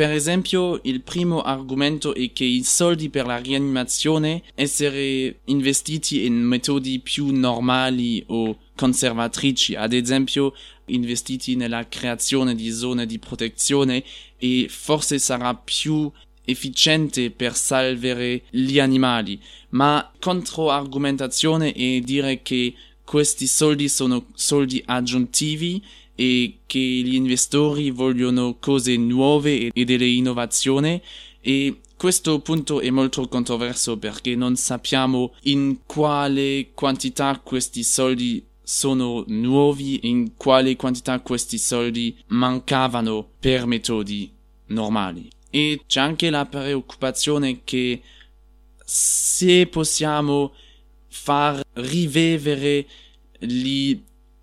per 0.00 0.12
esempio, 0.12 0.80
il 0.84 1.02
primo 1.02 1.42
argomento 1.42 2.14
è 2.14 2.32
che 2.32 2.44
i 2.44 2.62
soldi 2.62 3.10
per 3.10 3.26
la 3.26 3.36
rianimazione 3.36 4.44
essere 4.54 5.40
investiti 5.44 6.24
in 6.24 6.36
metodi 6.36 7.00
più 7.00 7.26
normali 7.36 8.24
o 8.28 8.56
conservatrici, 8.74 9.74
ad 9.74 9.92
esempio 9.92 10.54
investiti 10.86 11.54
nella 11.54 11.86
creazione 11.86 12.54
di 12.54 12.70
zone 12.70 13.04
di 13.04 13.18
protezione 13.18 14.02
e 14.38 14.68
forse 14.70 15.18
sarà 15.18 15.54
più 15.54 16.10
efficiente 16.46 17.30
per 17.30 17.54
salvare 17.54 18.44
gli 18.48 18.80
animali, 18.80 19.38
ma 19.70 20.10
controargumentazione 20.18 21.74
è 21.74 22.00
dire 22.00 22.40
che 22.40 22.72
questi 23.04 23.46
soldi 23.46 23.90
sono 23.90 24.28
soldi 24.32 24.82
aggiuntivi 24.86 25.84
e 26.20 26.58
che 26.66 26.78
gli 26.78 27.14
investitori 27.14 27.90
vogliono 27.90 28.58
cose 28.60 28.94
nuove 28.98 29.70
e 29.72 29.84
delle 29.86 30.06
innovazioni 30.06 31.00
e 31.40 31.80
questo 31.96 32.40
punto 32.40 32.80
è 32.80 32.90
molto 32.90 33.26
controverso 33.26 33.96
perché 33.96 34.34
non 34.36 34.56
sappiamo 34.56 35.34
in 35.44 35.78
quale 35.86 36.72
quantità 36.74 37.40
questi 37.42 37.82
soldi 37.82 38.44
sono 38.62 39.24
nuovi 39.28 40.08
in 40.10 40.36
quale 40.36 40.76
quantità 40.76 41.20
questi 41.20 41.56
soldi 41.56 42.14
mancavano 42.26 43.26
per 43.40 43.64
metodi 43.64 44.30
normali. 44.66 45.26
E 45.48 45.80
c'è 45.86 46.00
anche 46.00 46.28
la 46.28 46.44
preoccupazione 46.44 47.62
che 47.64 48.02
se 48.84 49.66
possiamo 49.68 50.52
far 51.08 51.62
rivivere 51.72 52.86
le 53.38 54.02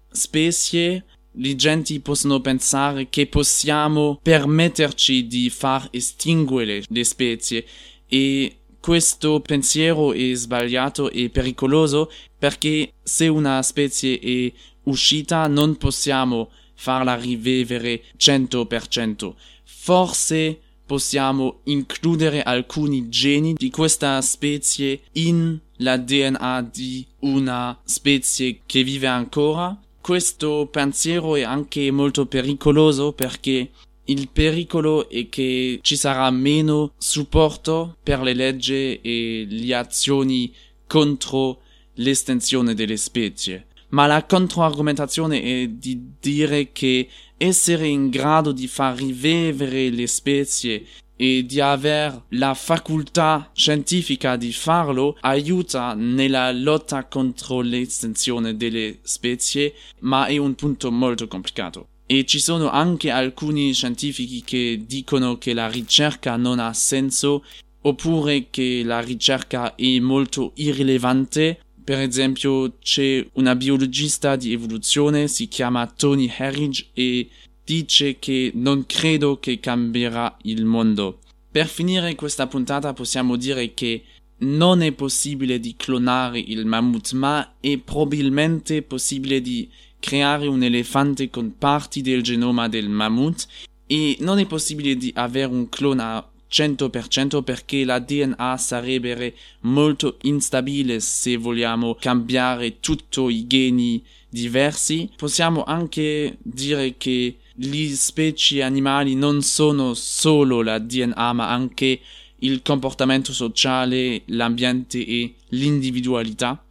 specie 0.09 1.05
le 1.38 1.55
genti 1.55 1.99
possono 1.99 2.39
pensare 2.39 3.09
che 3.09 3.27
possiamo 3.27 4.19
permetterci 4.21 5.27
di 5.27 5.49
far 5.49 5.88
estinguere 5.91 6.83
le 6.88 7.03
specie 7.03 7.65
e 8.07 8.57
questo 8.79 9.41
pensiero 9.41 10.13
è 10.13 10.33
sbagliato 10.33 11.09
e 11.11 11.29
pericoloso 11.29 12.11
perché 12.38 12.93
se 13.03 13.27
una 13.27 13.61
specie 13.61 14.19
è 14.19 14.51
uscita 14.83 15.47
non 15.47 15.75
possiamo 15.75 16.49
farla 16.73 17.15
rivivere 17.15 18.03
100%. 18.17 19.33
Forse 19.63 20.61
possiamo 20.85 21.59
includere 21.65 22.41
alcuni 22.43 23.09
geni 23.09 23.55
di 23.55 23.69
questa 23.69 24.21
specie 24.21 25.01
in 25.13 25.59
la 25.77 25.97
DNA 25.97 26.69
di 26.71 27.05
una 27.19 27.77
specie 27.83 28.61
che 28.65 28.83
vive 28.83 29.07
ancora 29.07 29.77
questo 30.07 30.69
pensiero 30.71 31.35
è 31.35 31.41
anche 31.41 31.91
molto 31.91 32.27
pericoloso 32.27 33.11
perché 33.11 33.71
il 34.05 34.29
pericolo 34.31 35.09
è 35.09 35.27
che 35.27 35.79
ci 35.81 35.97
sarà 35.97 36.31
meno 36.31 36.93
supporto 36.97 37.97
per 38.01 38.21
le 38.21 38.33
leggi 38.33 39.01
e 39.01 39.45
le 39.49 39.75
azioni 39.75 40.53
contro 40.87 41.59
l'estensione 41.95 42.73
delle 42.73 42.95
specie. 42.95 43.65
Ma 43.89 44.05
la 44.05 44.23
controargomentazione 44.23 45.41
è 45.41 45.67
di 45.67 46.13
dire 46.21 46.71
che 46.71 47.09
essere 47.35 47.87
in 47.87 48.09
grado 48.09 48.53
di 48.53 48.67
far 48.67 48.95
rivivere 48.95 49.89
le 49.89 50.07
specie 50.07 50.85
e 51.18 51.43
di 51.45 51.59
aver 51.59 52.24
la 52.30 52.53
facoltà 52.53 53.49
scientifica 53.53 54.38
di 54.38 54.53
farlo 54.53 55.18
aiuta 55.22 55.93
nella 55.95 56.51
lotta 56.51 57.05
contro 57.05 57.61
l'estensione 57.61 58.55
delle 58.55 58.99
specie, 59.01 59.74
ma 60.01 60.28
è 60.28 60.38
un 60.38 60.55
punto 60.55 60.91
molto 60.91 61.28
complicato. 61.28 61.88
E 62.05 62.24
ci 62.26 62.39
sono 62.39 62.70
anche 62.70 63.09
alcuni 63.09 63.74
scientifici 63.74 64.41
che 64.41 64.82
dicono 64.86 65.38
che 65.38 65.53
la 65.53 65.68
ricerca 65.68 66.38
non 66.38 66.59
ha 66.59 66.72
senso 66.74 67.43
oppure 67.82 68.47
che 68.49 68.82
la 68.86 69.01
ricerca 69.01 69.76
è 69.76 69.99
molto 69.99 70.51
irrilevante. 70.55 71.59
Per 71.84 71.99
esempio 71.99 72.78
c'è 72.80 73.26
una 73.34 73.55
biologista 73.55 74.36
di 74.36 74.53
evoluzione, 74.53 75.28
si 75.28 75.47
chiama 75.47 75.88
Tony 75.88 76.32
Herridge 76.38 76.88
e 76.93 77.30
dice 77.68 78.18
che 78.18 78.51
non 78.55 78.86
credo 78.86 79.39
che 79.39 79.59
cambierà 79.59 80.38
il 80.43 80.63
mondo. 80.63 81.20
Per 81.51 81.68
finire 81.68 82.15
questa 82.15 82.47
puntata 82.47 82.93
possiamo 82.93 83.36
dire 83.36 83.74
che 83.74 84.03
non 84.39 84.82
è 84.82 84.93
possibile 84.93 85.59
di 85.59 85.76
clonare 85.76 86.39
il 86.39 86.65
mammut, 86.65 87.11
ma 87.11 87.55
è 87.59 87.78
probabilmente 87.78 88.84
possibile 88.84 89.41
di 89.41 89.70
creare 89.99 90.47
un 90.47 90.63
elefante 90.63 91.30
con 91.30 91.57
parti 91.57 92.01
del 92.01 92.22
genoma 92.22 92.70
del 92.70 92.88
mammut 92.88 93.45
e 93.86 94.15
non 94.22 94.39
è 94.39 94.45
possibile 94.45 94.95
di 94.95 95.11
avere 95.13 95.51
un 95.51 95.68
clone 95.68 96.01
a 96.01 96.30
100% 96.49 97.43
perché 97.43 97.84
la 97.84 97.99
DNA 97.99 98.55
sarebbe 98.55 99.36
molto 99.61 100.20
instabile 100.22 101.01
se 101.01 101.36
vogliamo 101.36 101.95
cambiare 101.95 102.80
tutti 102.80 103.20
i 103.24 103.45
geni 103.45 104.01
diversi. 104.30 105.09
Possiamo 105.18 105.65
anche 105.65 106.38
dire 106.41 106.95
che 106.97 107.38
le 107.59 107.95
specie 107.95 108.61
animali 108.61 109.15
non 109.15 109.41
sono 109.41 109.93
solo 109.93 110.61
la 110.61 110.79
DNA 110.79 111.33
ma 111.33 111.49
anche 111.49 111.99
il 112.39 112.61
comportamento 112.61 113.33
sociale, 113.33 114.21
l'ambiente 114.25 115.03
e 115.03 115.33
l'individualità. 115.49 116.63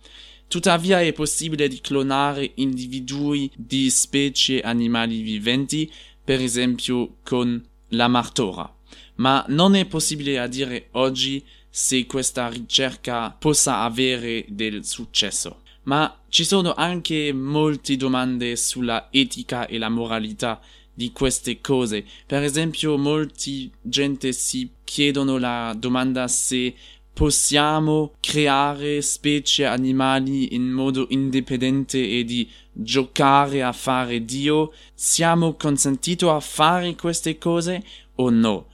Tuttavia 0.46 1.00
è 1.00 1.12
possibile 1.12 1.66
di 1.66 1.80
clonare 1.80 2.52
individui 2.56 3.50
di 3.56 3.90
specie 3.90 4.60
animali 4.60 5.22
viventi, 5.22 5.90
per 6.22 6.40
esempio 6.40 7.16
con 7.24 7.60
la 7.88 8.06
martora. 8.06 8.72
Ma 9.16 9.44
non 9.48 9.74
è 9.74 9.86
possibile 9.86 10.38
a 10.38 10.46
dire 10.46 10.88
oggi 10.92 11.44
se 11.68 12.06
questa 12.06 12.48
ricerca 12.48 13.30
possa 13.32 13.80
avere 13.80 14.44
del 14.48 14.84
successo. 14.84 15.62
Ma 15.86 16.20
ci 16.28 16.44
sono 16.44 16.74
anche 16.74 17.32
molte 17.32 17.96
domande 17.96 18.56
sulla 18.56 19.08
etica 19.10 19.66
e 19.66 19.78
la 19.78 19.88
moralità 19.88 20.60
di 20.92 21.12
queste 21.12 21.60
cose. 21.60 22.04
Per 22.26 22.42
esempio, 22.42 22.96
molti 22.96 23.70
gente 23.82 24.32
si 24.32 24.70
chiedono 24.82 25.38
la 25.38 25.74
domanda 25.78 26.26
se 26.26 26.74
possiamo 27.12 28.14
creare 28.20 29.00
specie 29.00 29.64
animali 29.64 30.54
in 30.54 30.68
modo 30.70 31.06
indipendente 31.10 31.98
e 31.98 32.24
di 32.24 32.48
giocare 32.72 33.62
a 33.62 33.72
fare 33.72 34.24
Dio. 34.24 34.72
Siamo 34.92 35.54
consentiti 35.54 36.24
a 36.24 36.40
fare 36.40 36.94
queste 36.94 37.38
cose 37.38 37.82
o 38.16 38.28
no? 38.30 38.66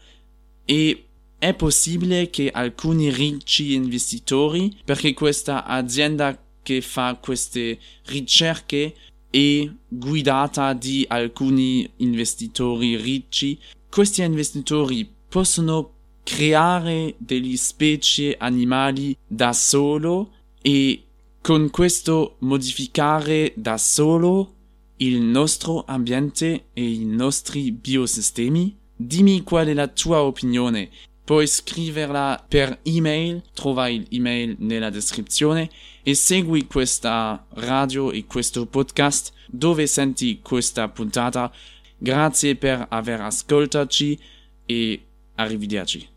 E 0.65 1.05
è 1.39 1.55
possibile 1.55 2.31
che 2.31 2.51
alcuni 2.51 3.11
ricci 3.13 3.75
investitori, 3.75 4.77
perché 4.85 5.13
questa 5.13 5.65
azienda 5.65 6.37
che 6.63 6.81
fa 6.81 7.19
queste 7.21 7.79
ricerche 8.07 8.95
è 9.31 9.69
guidata 9.89 10.73
di 10.75 11.05
alcuni 11.09 11.89
investitori 11.97 12.97
ricchi. 12.97 13.59
Questi 13.89 14.23
investitori 14.23 15.09
possono 15.29 15.95
creare 16.23 17.15
delle 17.19 17.57
specie 17.57 18.37
animali 18.39 19.17
da 19.27 19.53
solo 19.53 20.33
e 20.61 21.05
con 21.41 21.71
questo 21.71 22.37
modificare 22.41 23.53
da 23.57 23.77
solo 23.79 24.55
il 24.99 25.21
nostro 25.21 25.85
ambiente 25.87 26.67
e 26.73 26.91
i 26.91 27.05
nostri 27.05 27.73
biosistemi? 27.73 28.77
Dimmi 28.95 29.43
qual 29.43 29.67
è 29.67 29.75
la 29.75 29.89
tua 29.89 30.23
opinione. 30.23 30.91
Puoi 31.25 31.47
scriverla 31.47 32.45
per 32.49 32.81
email, 32.83 33.43
trova 33.55 33.89
l'email 33.89 34.57
nella 34.59 34.91
descrizione 34.91 35.71
e 36.03 36.15
segui 36.15 36.67
questa 36.67 37.47
radio 37.51 38.11
e 38.11 38.27
questo 38.27 38.67
podcast 38.67 39.33
dove 39.47 39.87
senti 39.87 40.41
questa 40.43 40.89
puntata. 40.89 41.53
Grazie 41.97 42.57
per 42.57 42.87
aver 42.89 43.21
ascoltaci 43.21 44.19
e 44.67 45.05
arrivederci. 45.37 46.09